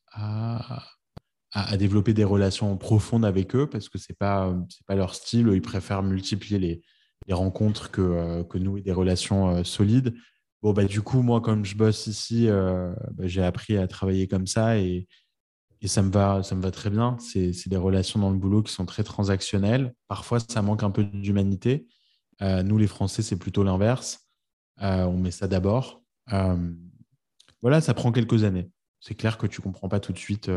développer 1.76 2.14
des 2.14 2.24
relations 2.24 2.76
profondes 2.76 3.24
avec 3.24 3.54
eux 3.54 3.68
parce 3.68 3.88
que 3.88 3.98
ce 3.98 4.06
n'est 4.10 4.16
pas, 4.16 4.54
pas 4.86 4.94
leur 4.94 5.14
style. 5.14 5.48
Ils 5.52 5.62
préfèrent 5.62 6.02
multiplier 6.02 6.58
les, 6.58 6.82
les 7.26 7.34
rencontres 7.34 7.90
que, 7.90 8.02
euh, 8.02 8.44
que, 8.44 8.58
nous 8.58 8.76
et 8.78 8.82
des 8.82 8.92
relations 8.92 9.64
solides. 9.64 10.14
Bon, 10.62 10.72
bah, 10.72 10.84
du 10.84 11.02
coup, 11.02 11.22
moi, 11.22 11.40
comme 11.40 11.64
je 11.64 11.76
bosse 11.76 12.06
ici, 12.06 12.48
bah, 12.48 13.26
j'ai 13.26 13.42
appris 13.42 13.76
à 13.76 13.86
travailler 13.86 14.26
comme 14.26 14.46
ça 14.46 14.78
et, 14.78 15.06
et 15.80 15.88
ça 15.88 16.02
me 16.02 16.10
va, 16.10 16.42
ça 16.42 16.54
me 16.54 16.62
va 16.62 16.70
très 16.70 16.90
bien. 16.90 17.16
C'est 17.20 17.68
des 17.68 17.76
relations 17.76 18.18
dans 18.18 18.30
le 18.30 18.38
boulot 18.38 18.62
qui 18.62 18.72
sont 18.72 18.86
très 18.86 19.04
transactionnelles. 19.04 19.94
Parfois, 20.08 20.40
ça 20.40 20.62
manque 20.62 20.82
un 20.82 20.90
peu 20.90 21.04
d'humanité. 21.04 21.86
Euh, 22.42 22.62
nous, 22.62 22.78
les 22.78 22.86
Français, 22.86 23.22
c'est 23.22 23.38
plutôt 23.38 23.62
l'inverse. 23.62 24.28
Euh, 24.82 25.04
on 25.04 25.16
met 25.16 25.30
ça 25.30 25.46
d'abord. 25.46 26.02
Euh, 26.32 26.72
voilà, 27.62 27.80
ça 27.80 27.94
prend 27.94 28.12
quelques 28.12 28.44
années. 28.44 28.70
C'est 29.00 29.14
clair 29.14 29.38
que 29.38 29.46
tu 29.46 29.60
ne 29.60 29.64
comprends 29.64 29.88
pas 29.88 30.00
tout 30.00 30.12
de 30.12 30.18
suite 30.18 30.50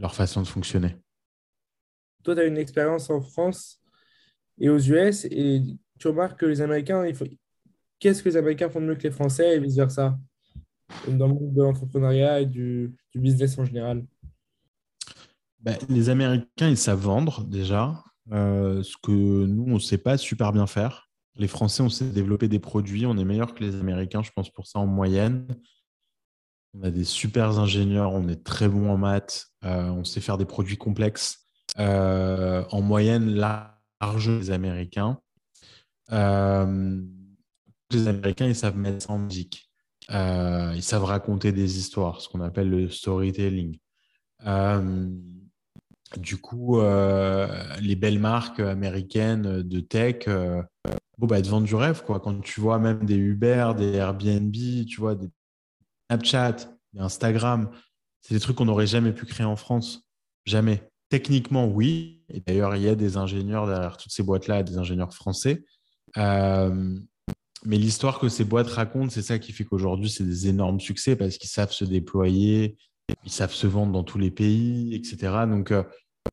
leur 0.00 0.14
façon 0.14 0.42
de 0.42 0.46
fonctionner. 0.46 0.96
Toi, 2.24 2.34
tu 2.34 2.40
as 2.40 2.44
une 2.44 2.58
expérience 2.58 3.08
en 3.10 3.20
France 3.20 3.80
et 4.58 4.68
aux 4.68 4.78
US 4.78 5.26
et 5.26 5.62
tu 5.98 6.08
remarques 6.08 6.40
que 6.40 6.46
les 6.46 6.60
Américains, 6.60 7.06
il 7.06 7.14
faut... 7.14 7.26
qu'est-ce 7.98 8.22
que 8.22 8.28
les 8.28 8.36
Américains 8.36 8.70
font 8.70 8.80
de 8.80 8.86
mieux 8.86 8.96
que 8.96 9.02
les 9.02 9.10
Français 9.10 9.56
et 9.56 9.60
vice-versa? 9.60 10.18
Dans 11.06 11.28
le 11.28 11.34
monde 11.34 11.54
de 11.54 11.62
l'entrepreneuriat 11.62 12.40
et 12.40 12.46
du, 12.46 12.92
business 13.14 13.56
en 13.58 13.64
général 13.64 14.04
ben, 15.60 15.76
Les 15.88 16.08
Américains, 16.08 16.68
ils 16.68 16.76
savent 16.76 17.00
vendre 17.00 17.44
déjà, 17.44 18.02
euh, 18.32 18.82
ce 18.82 18.96
que 19.02 19.12
nous, 19.12 19.64
on 19.66 19.74
ne 19.74 19.78
sait 19.78 19.98
pas 19.98 20.16
super 20.16 20.52
bien 20.52 20.66
faire. 20.66 21.10
Les 21.36 21.46
Français, 21.46 21.82
on 21.82 21.88
sait 21.88 22.06
développer 22.06 22.48
des 22.48 22.58
produits, 22.58 23.06
on 23.06 23.16
est 23.16 23.24
meilleur 23.24 23.54
que 23.54 23.62
les 23.62 23.76
Américains, 23.76 24.22
je 24.22 24.30
pense, 24.34 24.50
pour 24.50 24.66
ça 24.66 24.80
en 24.80 24.86
moyenne. 24.86 25.46
On 26.74 26.82
a 26.82 26.90
des 26.90 27.04
super 27.04 27.58
ingénieurs, 27.58 28.12
on 28.12 28.28
est 28.28 28.44
très 28.44 28.68
bon 28.68 28.90
en 28.90 28.96
maths, 28.96 29.48
euh, 29.64 29.88
on 29.88 30.04
sait 30.04 30.20
faire 30.20 30.38
des 30.38 30.44
produits 30.44 30.76
complexes. 30.76 31.38
Euh, 31.78 32.64
en 32.70 32.80
moyenne, 32.80 33.34
large 33.34 34.30
les 34.30 34.50
Américains 34.50 35.20
les 37.92 38.08
Américains, 38.08 38.46
ils 38.46 38.54
savent 38.54 38.76
mettre 38.76 39.10
en 39.10 39.18
musique. 39.18 39.70
Euh, 40.10 40.72
ils 40.74 40.82
savent 40.82 41.04
raconter 41.04 41.52
des 41.52 41.78
histoires, 41.78 42.20
ce 42.20 42.28
qu'on 42.28 42.40
appelle 42.40 42.68
le 42.68 42.88
storytelling. 42.88 43.78
Euh, 44.46 45.08
du 46.16 46.38
coup, 46.38 46.80
euh, 46.80 47.48
les 47.80 47.96
belles 47.96 48.18
marques 48.18 48.60
américaines 48.60 49.62
de 49.62 49.80
tech, 49.80 50.28
bon, 51.18 51.26
bah, 51.26 51.38
elles 51.38 51.44
te 51.44 51.48
vendent 51.48 51.64
du 51.64 51.74
rêve. 51.74 52.02
Quoi. 52.04 52.20
Quand 52.20 52.40
tu 52.40 52.60
vois 52.60 52.78
même 52.78 53.04
des 53.04 53.16
Uber, 53.16 53.72
des 53.76 53.94
Airbnb, 53.94 54.54
tu 54.88 55.00
vois, 55.00 55.14
des 55.14 55.28
Snapchat, 56.10 56.56
Instagram, 56.98 57.70
c'est 58.20 58.34
des 58.34 58.40
trucs 58.40 58.56
qu'on 58.56 58.64
n'aurait 58.64 58.88
jamais 58.88 59.12
pu 59.12 59.26
créer 59.26 59.46
en 59.46 59.54
France. 59.54 60.02
Jamais. 60.44 60.90
Techniquement, 61.08 61.66
oui. 61.66 62.24
Et 62.28 62.40
d'ailleurs, 62.40 62.74
il 62.74 62.82
y 62.82 62.88
a 62.88 62.96
des 62.96 63.16
ingénieurs 63.16 63.68
derrière 63.68 63.96
toutes 63.96 64.10
ces 64.10 64.24
boîtes-là, 64.24 64.64
des 64.64 64.76
ingénieurs 64.76 65.14
français. 65.14 65.64
Mais 66.16 67.76
l'histoire 67.76 68.18
que 68.18 68.28
ces 68.28 68.44
boîtes 68.44 68.68
racontent, 68.68 69.10
c'est 69.10 69.22
ça 69.22 69.38
qui 69.38 69.52
fait 69.52 69.64
qu'aujourd'hui, 69.64 70.10
c'est 70.10 70.24
des 70.24 70.48
énormes 70.48 70.80
succès 70.80 71.14
parce 71.14 71.36
qu'ils 71.36 71.50
savent 71.50 71.72
se 71.72 71.84
déployer, 71.84 72.76
ils 73.24 73.30
savent 73.30 73.52
se 73.52 73.66
vendre 73.66 73.92
dans 73.92 74.02
tous 74.02 74.18
les 74.18 74.30
pays, 74.30 74.94
etc. 74.94 75.44
Donc 75.46 75.70
euh, 75.70 75.84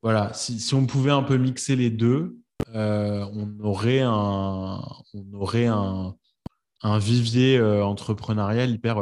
voilà, 0.02 0.32
si, 0.34 0.74
on 0.74 0.86
pouvait 0.86 1.12
un 1.12 1.24
peu 1.24 1.38
mixer 1.38 1.76
les 1.76 1.90
deux, 1.90 2.38
euh, 2.74 3.26
on 3.34 3.60
aurait 3.60 4.02
un, 4.02 4.82
on 5.14 5.34
aurait 5.34 5.68
un, 5.68 6.16
un 6.84 7.00
vivier 7.00 7.58
euh, 7.58 7.84
entrepreneurial 7.84 8.70
hyper, 8.70 8.98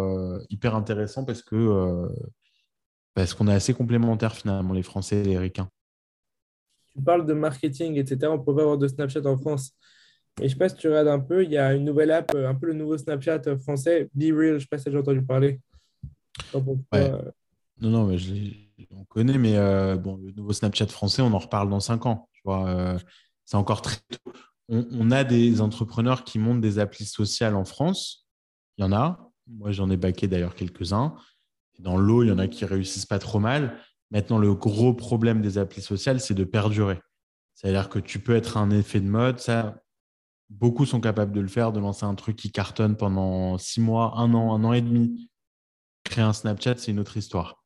hyper 0.50 0.76
intéressant 0.76 1.26
parce 1.26 1.42
que 1.42 2.08
parce 3.14 3.34
qu'on 3.34 3.48
est 3.48 3.54
assez 3.54 3.74
complémentaires 3.74 4.36
finalement, 4.36 4.74
les 4.74 4.84
Français 4.84 5.22
et 5.22 5.24
les 5.24 5.38
Ricains. 5.38 5.70
Tu 6.94 7.02
parles 7.02 7.26
de 7.26 7.34
marketing, 7.34 7.96
etc. 7.96 8.28
On 8.32 8.40
peut 8.40 8.56
pas 8.56 8.62
avoir 8.62 8.78
de 8.78 8.88
Snapchat 8.88 9.26
en 9.26 9.38
France. 9.38 9.72
Et 10.42 10.44
je 10.44 10.44
ne 10.44 10.50
sais 10.50 10.56
pas 10.58 10.68
si 10.68 10.76
tu 10.76 10.88
regardes 10.88 11.08
un 11.08 11.20
peu, 11.20 11.46
il 11.46 11.52
y 11.52 11.58
a 11.58 11.74
une 11.74 11.86
nouvelle 11.86 12.12
app, 12.12 12.36
un 12.36 12.56
peu 12.56 12.68
le 12.68 12.74
nouveau 12.74 12.98
Snapchat 12.98 13.58
français, 13.58 14.10
Be 14.14 14.34
Real, 14.34 14.50
je 14.50 14.54
ne 14.54 14.60
sais 14.60 14.68
pas 14.70 14.78
si 14.78 14.90
as 14.90 15.00
entendu 15.00 15.22
parler. 15.22 15.62
Euh, 16.94 17.32
non, 17.82 17.90
non, 17.90 18.06
mais 18.06 18.18
je 18.18 18.34
on 18.92 19.06
connaît, 19.06 19.38
mais 19.38 19.58
euh, 19.58 19.96
bon, 19.96 20.18
le 20.18 20.32
nouveau 20.32 20.54
Snapchat 20.54 20.88
français, 20.88 21.22
on 21.22 21.34
en 21.34 21.38
reparle 21.38 21.70
dans 21.70 21.80
cinq 21.80 22.06
ans. 22.06 22.30
Tu 22.34 22.42
vois, 22.44 22.68
euh, 22.68 23.00
c'est 23.46 23.58
encore 23.58 23.82
très 23.82 23.98
tôt. 24.10 24.32
On, 24.68 25.11
a 25.11 25.24
des 25.24 25.61
entrepreneurs 25.61 26.24
qui 26.24 26.39
montent 26.39 26.61
des 26.61 26.80
applis 26.80 27.05
sociales 27.05 27.55
en 27.55 27.66
France. 27.66 28.28
Il 28.78 28.82
y 28.84 28.88
en 28.88 28.91
a. 28.91 29.30
Moi, 29.47 29.72
j'en 29.72 29.89
ai 29.91 29.97
baqué 29.97 30.28
d'ailleurs 30.28 30.55
quelques-uns. 30.55 31.16
Dans 31.80 31.97
l'eau, 31.97 32.24
il 32.24 32.30
y 32.30 32.32
en 32.32 32.39
a 32.39 32.47
qui 32.47 32.66
réussissent 32.66 33.05
pas 33.05 33.20
trop 33.20 33.39
mal. 33.39 33.78
Maintenant, 34.09 34.39
le 34.39 34.55
gros 34.55 34.93
problème 34.93 35.41
des 35.41 35.57
applis 35.57 35.82
sociales, 35.82 36.20
c'est 36.20 36.34
de 36.34 36.43
perdurer. 36.43 36.99
C'est-à-dire 37.53 37.89
que 37.89 37.99
tu 37.99 38.20
peux 38.20 38.36
être 38.36 38.57
un 38.57 38.72
effet 38.72 38.99
de 38.99 39.07
mode. 39.07 39.39
Beaucoup 40.49 40.86
sont 40.86 41.01
capables 41.01 41.32
de 41.32 41.41
le 41.41 41.47
faire, 41.47 41.72
de 41.72 41.80
lancer 41.80 42.05
un 42.05 42.16
truc 42.16 42.36
qui 42.36 42.51
cartonne 42.51 42.95
pendant 42.95 43.57
six 43.57 43.82
mois, 43.82 44.13
un 44.18 44.34
an, 44.34 44.53
un 44.53 44.63
an 44.63 44.74
et 44.74 44.82
demi. 44.82 45.30
Créer 46.03 46.24
un 46.24 46.34
Snapchat, 46.34 46.78
c'est 46.78 46.91
une 46.91 46.99
autre 46.99 47.18
histoire. 47.18 47.63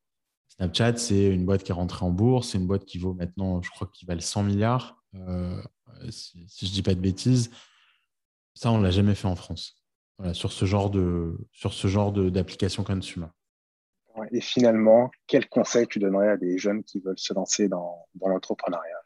Snapchat, 0.48 0.98
c'est 0.98 1.28
une 1.28 1.46
boîte 1.46 1.64
qui 1.64 1.72
est 1.72 1.76
rentrée 1.76 2.06
en 2.06 2.12
bourse, 2.12 2.50
c'est 2.50 2.58
une 2.58 2.68
boîte 2.68 2.86
qui 2.86 2.98
vaut 2.98 3.14
maintenant, 3.14 3.62
je 3.62 3.70
crois 3.70 3.88
qu'il 3.94 4.08
valent 4.08 4.22
100 4.22 4.44
milliards, 4.44 5.02
euh, 5.16 5.62
si, 6.10 6.48
je 6.60 6.66
ne 6.66 6.72
dis 6.72 6.82
pas 6.82 6.96
de 6.96 7.00
bêtises. 7.00 7.50
Ça, 8.54 8.72
on 8.72 8.78
ne 8.78 8.84
l'a 8.84 8.92
jamais 8.92 9.16
fait 9.16 9.28
en 9.28 9.36
France, 9.36 9.82
sur 10.34 10.52
ce 10.52 10.66
genre 10.66 10.90
de 10.90 11.38
sur 11.52 11.74
ce 11.74 11.88
genre 11.88 12.12
d'application 12.12 12.84
consumer. 12.84 13.28
Et 14.32 14.42
finalement, 14.42 15.10
quel 15.28 15.48
conseil 15.48 15.88
tu 15.88 16.00
donnerais 16.00 16.30
à 16.30 16.38
des 16.38 16.58
jeunes 16.58 16.84
qui 16.84 17.00
veulent 17.00 17.20
se 17.20 17.34
lancer 17.34 17.70
dans 17.70 18.06
l'entrepreneuriat? 18.22 19.00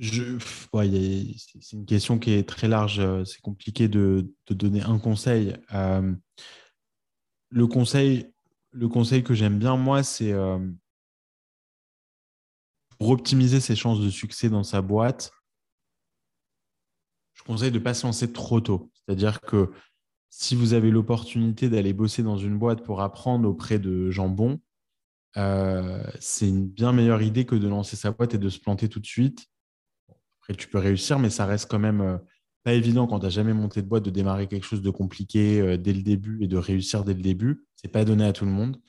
C'est 0.00 1.72
une 1.72 1.86
question 1.86 2.18
qui 2.18 2.32
est 2.32 2.48
très 2.48 2.68
large. 2.68 3.00
Euh, 3.00 3.24
c'est 3.24 3.40
compliqué 3.42 3.88
de, 3.88 4.32
donner 4.48 4.82
un 4.82 4.98
conseil. 4.98 5.56
Euh, 5.74 6.14
le 7.50 7.66
conseil. 7.66 8.32
Le 8.72 8.86
conseil 8.86 9.24
que 9.24 9.34
j'aime 9.34 9.58
bien, 9.58 9.76
moi, 9.76 10.04
c'est 10.04 10.30
euh, 10.30 10.60
pour 12.98 13.08
optimiser 13.10 13.58
ses 13.58 13.74
chances 13.74 14.00
de 14.00 14.10
succès 14.10 14.48
dans 14.48 14.62
sa 14.62 14.80
boîte, 14.80 15.32
je 15.32 15.39
conseille 17.52 17.70
de 17.70 17.78
ne 17.78 17.84
pas 17.84 17.94
se 17.94 18.06
lancer 18.06 18.32
trop 18.32 18.60
tôt. 18.60 18.90
C'est-à-dire 18.94 19.40
que 19.40 19.70
si 20.28 20.54
vous 20.54 20.74
avez 20.74 20.90
l'opportunité 20.90 21.68
d'aller 21.68 21.92
bosser 21.92 22.22
dans 22.22 22.36
une 22.36 22.58
boîte 22.58 22.84
pour 22.84 23.00
apprendre 23.00 23.48
auprès 23.48 23.78
de 23.78 24.10
gens 24.10 24.28
bons, 24.28 24.60
c'est 25.34 26.48
une 26.48 26.68
bien 26.68 26.92
meilleure 26.92 27.22
idée 27.22 27.46
que 27.46 27.54
de 27.54 27.68
lancer 27.68 27.96
sa 27.96 28.10
boîte 28.12 28.34
et 28.34 28.38
de 28.38 28.48
se 28.48 28.58
planter 28.58 28.88
tout 28.88 29.00
de 29.00 29.06
suite 29.06 29.50
tu 30.56 30.68
peux 30.68 30.78
réussir, 30.78 31.18
mais 31.18 31.30
ça 31.30 31.46
reste 31.46 31.70
quand 31.70 31.78
même 31.78 32.00
euh, 32.00 32.18
pas 32.64 32.74
évident 32.74 33.06
quand 33.06 33.18
tu 33.18 33.26
n'as 33.26 33.30
jamais 33.30 33.52
monté 33.52 33.82
de 33.82 33.88
boîte 33.88 34.04
de 34.04 34.10
démarrer 34.10 34.46
quelque 34.46 34.66
chose 34.66 34.82
de 34.82 34.90
compliqué 34.90 35.60
euh, 35.60 35.76
dès 35.76 35.92
le 35.92 36.02
début 36.02 36.42
et 36.42 36.48
de 36.48 36.56
réussir 36.56 37.04
dès 37.04 37.14
le 37.14 37.22
début. 37.22 37.64
C'est 37.76 37.88
pas 37.88 38.04
donné 38.04 38.24
à 38.24 38.32
tout 38.32 38.44
le 38.44 38.50
monde. 38.50 38.80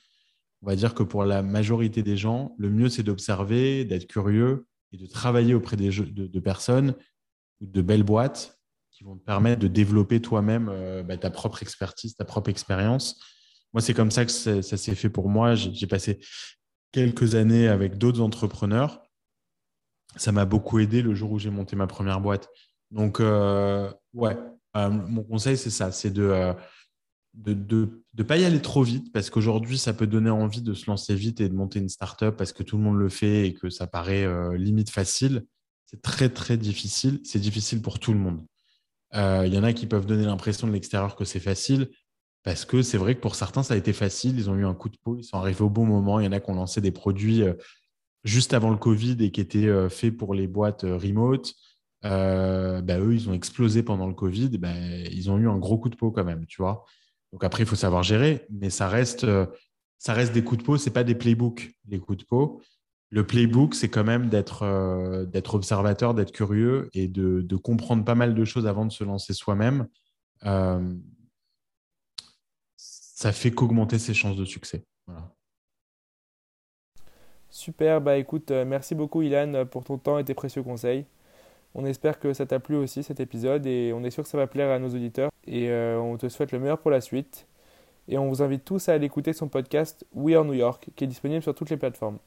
On 0.62 0.66
va 0.66 0.76
dire 0.76 0.94
que 0.94 1.02
pour 1.02 1.24
la 1.24 1.42
majorité 1.42 2.02
des 2.02 2.16
gens, 2.16 2.54
le 2.58 2.70
mieux, 2.70 2.88
c'est 2.88 3.02
d'observer, 3.02 3.84
d'être 3.84 4.06
curieux 4.06 4.66
et 4.92 4.96
de 4.96 5.06
travailler 5.06 5.54
auprès 5.54 5.76
de, 5.76 6.40
personnes 6.40 6.94
ou 7.62 7.66
de 7.66 7.80
belles 7.80 8.02
boîtes 8.02 8.58
qui 8.90 9.04
vont 9.04 9.16
te 9.16 9.24
permettre 9.24 9.60
de 9.60 9.68
développer 9.68 10.20
toi-même 10.20 10.68
euh, 10.68 11.02
bah, 11.02 11.16
ta 11.16 11.30
propre 11.30 11.62
expertise, 11.62 12.14
ta 12.14 12.26
propre 12.26 12.50
expérience. 12.50 13.18
Moi, 13.72 13.80
c'est 13.80 13.94
comme 13.94 14.10
ça 14.10 14.26
que 14.26 14.30
ça 14.30 14.76
s'est 14.76 14.94
fait 14.94 15.08
pour 15.08 15.30
moi. 15.30 15.54
J'ai 15.54 15.86
passé 15.86 16.20
quelques 16.92 17.36
années 17.36 17.68
avec 17.68 17.96
d'autres 17.96 18.20
entrepreneurs 18.20 19.02
ça 20.16 20.32
m'a 20.32 20.44
beaucoup 20.44 20.78
aidé 20.78 21.02
le 21.02 21.14
jour 21.14 21.32
où 21.32 21.38
j'ai 21.38 21.50
monté 21.50 21.76
ma 21.76 21.86
première 21.86 22.20
boîte. 22.20 22.48
Donc, 22.90 23.20
euh, 23.20 23.90
ouais, 24.14 24.36
euh, 24.76 24.90
mon 24.90 25.22
conseil, 25.22 25.56
c'est 25.56 25.70
ça, 25.70 25.92
c'est 25.92 26.10
de 26.10 26.54
ne 27.46 27.54
de, 27.54 28.02
de, 28.12 28.22
pas 28.22 28.36
y 28.36 28.44
aller 28.44 28.60
trop 28.60 28.82
vite 28.82 29.12
parce 29.12 29.30
qu'aujourd'hui, 29.30 29.78
ça 29.78 29.94
peut 29.94 30.06
donner 30.06 30.30
envie 30.30 30.60
de 30.60 30.74
se 30.74 30.86
lancer 30.86 31.14
vite 31.14 31.40
et 31.40 31.48
de 31.48 31.54
monter 31.54 31.78
une 31.78 31.88
startup 31.88 32.36
parce 32.36 32.52
que 32.52 32.62
tout 32.62 32.76
le 32.76 32.82
monde 32.82 32.98
le 32.98 33.08
fait 33.08 33.46
et 33.46 33.54
que 33.54 33.70
ça 33.70 33.86
paraît 33.86 34.26
limite 34.56 34.90
facile. 34.90 35.46
C'est 35.92 36.02
très, 36.02 36.28
très 36.28 36.56
difficile. 36.56 37.20
C'est 37.24 37.38
difficile 37.38 37.82
pour 37.82 37.98
tout 37.98 38.12
le 38.12 38.18
monde. 38.18 38.44
Il 39.14 39.52
y 39.52 39.58
en 39.58 39.62
a 39.62 39.74
qui 39.74 39.86
peuvent 39.86 40.06
donner 40.06 40.24
l'impression 40.24 40.66
de 40.66 40.72
l'extérieur 40.72 41.16
que 41.16 41.26
c'est 41.26 41.38
facile 41.38 41.90
parce 42.44 42.64
que 42.64 42.80
c'est 42.80 42.96
vrai 42.96 43.14
que 43.14 43.20
pour 43.20 43.34
certains, 43.34 43.62
ça 43.62 43.74
a 43.74 43.76
été 43.76 43.92
facile. 43.92 44.38
Ils 44.38 44.48
ont 44.48 44.56
eu 44.56 44.64
un 44.64 44.72
coup 44.72 44.88
de 44.88 44.96
peau, 44.96 45.18
ils 45.18 45.24
sont 45.24 45.36
arrivés 45.36 45.60
au 45.60 45.68
bon 45.68 45.84
moment. 45.84 46.18
Il 46.18 46.24
y 46.24 46.26
en 46.28 46.32
a 46.32 46.40
qui 46.40 46.50
ont 46.50 46.54
lancé 46.54 46.80
des 46.80 46.92
produits 46.92 47.44
juste 48.24 48.54
avant 48.54 48.70
le 48.70 48.76
Covid 48.76 49.16
et 49.20 49.30
qui 49.30 49.40
était 49.40 49.66
euh, 49.66 49.88
fait 49.88 50.10
pour 50.10 50.34
les 50.34 50.46
boîtes 50.46 50.84
euh, 50.84 50.96
remote, 50.96 51.54
euh, 52.04 52.80
bah, 52.80 52.98
eux, 52.98 53.14
ils 53.14 53.28
ont 53.28 53.32
explosé 53.32 53.82
pendant 53.82 54.06
le 54.06 54.14
Covid. 54.14 54.50
Bah, 54.58 54.74
ils 54.76 55.30
ont 55.30 55.38
eu 55.38 55.48
un 55.48 55.58
gros 55.58 55.78
coup 55.78 55.88
de 55.88 55.96
peau 55.96 56.10
quand 56.10 56.24
même, 56.24 56.46
tu 56.46 56.62
vois. 56.62 56.84
Donc 57.32 57.44
après, 57.44 57.62
il 57.62 57.66
faut 57.66 57.76
savoir 57.76 58.02
gérer, 58.02 58.46
mais 58.50 58.70
ça 58.70 58.88
reste, 58.88 59.26
ça 59.98 60.12
reste 60.12 60.34
des 60.34 60.44
coups 60.44 60.58
de 60.58 60.64
peau, 60.64 60.76
ce 60.76 60.86
n'est 60.86 60.92
pas 60.92 61.04
des 61.04 61.14
playbooks, 61.14 61.72
les 61.88 61.98
coups 61.98 62.18
de 62.18 62.24
peau. 62.24 62.60
Le 63.12 63.26
playbook, 63.26 63.74
c'est 63.74 63.90
quand 63.90 64.04
même 64.04 64.28
d'être 64.30 65.26
d'être 65.26 65.54
observateur, 65.54 66.14
d'être 66.14 66.32
curieux 66.32 66.88
et 66.94 67.08
de, 67.08 67.56
comprendre 67.56 68.04
pas 68.04 68.14
mal 68.14 68.34
de 68.34 68.44
choses 68.44 68.66
avant 68.66 68.86
de 68.86 68.92
se 68.92 69.04
lancer 69.04 69.34
soi-même. 69.34 69.86
ça 72.76 73.32
fait 73.32 73.50
qu'augmenter 73.52 73.98
ses 73.98 74.14
chances 74.14 74.36
de 74.36 74.44
succès. 74.46 74.84
Super, 77.52 78.00
bah 78.00 78.16
écoute, 78.16 78.50
euh, 78.50 78.64
merci 78.64 78.94
beaucoup 78.94 79.20
Ilan 79.20 79.66
pour 79.70 79.84
ton 79.84 79.98
temps 79.98 80.18
et 80.18 80.24
tes 80.24 80.32
précieux 80.32 80.62
conseils. 80.62 81.04
On 81.74 81.84
espère 81.84 82.18
que 82.18 82.32
ça 82.32 82.46
t'a 82.46 82.60
plu 82.60 82.76
aussi 82.76 83.02
cet 83.02 83.20
épisode 83.20 83.66
et 83.66 83.92
on 83.94 84.02
est 84.04 84.10
sûr 84.10 84.22
que 84.22 84.28
ça 84.30 84.38
va 84.38 84.46
plaire 84.46 84.70
à 84.70 84.78
nos 84.78 84.88
auditeurs 84.88 85.30
et 85.46 85.70
euh, 85.70 85.98
on 86.00 86.16
te 86.16 86.28
souhaite 86.30 86.52
le 86.52 86.58
meilleur 86.58 86.78
pour 86.78 86.90
la 86.90 87.02
suite. 87.02 87.46
Et 88.08 88.18
on 88.18 88.28
vous 88.28 88.42
invite 88.42 88.64
tous 88.64 88.88
à 88.88 88.94
aller 88.94 89.06
écouter 89.06 89.34
son 89.34 89.48
podcast 89.48 90.06
We 90.14 90.34
Are 90.34 90.44
New 90.46 90.54
York 90.54 90.88
qui 90.96 91.04
est 91.04 91.06
disponible 91.06 91.42
sur 91.42 91.54
toutes 91.54 91.70
les 91.70 91.76
plateformes. 91.76 92.18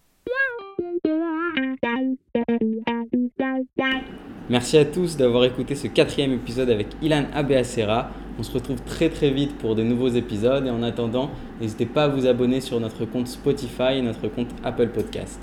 Merci 4.50 4.78
à 4.78 4.86
tous 4.86 5.18
d'avoir 5.18 5.44
écouté 5.46 5.74
ce 5.76 5.88
quatrième 5.88 6.32
épisode 6.32 6.70
avec 6.70 6.88
Ilan 7.02 7.26
Abeacera. 7.34 8.12
On 8.38 8.44
se 8.44 8.52
retrouve 8.52 8.82
très 8.84 9.10
très 9.10 9.32
vite 9.32 9.58
pour 9.58 9.76
de 9.76 9.82
nouveaux 9.84 10.10
épisodes 10.10 10.68
et 10.68 10.70
en 10.70 10.84
attendant, 10.84 11.32
n'hésitez 11.60 11.86
pas 11.86 12.04
à 12.04 12.08
vous 12.10 12.28
abonner 12.28 12.62
sur 12.62 12.80
notre 12.80 13.06
compte 13.06 13.28
Spotify 13.28 13.98
et 13.98 14.02
notre 14.02 14.28
compte 14.28 14.50
Apple 14.64 14.90
Podcast. 14.90 15.42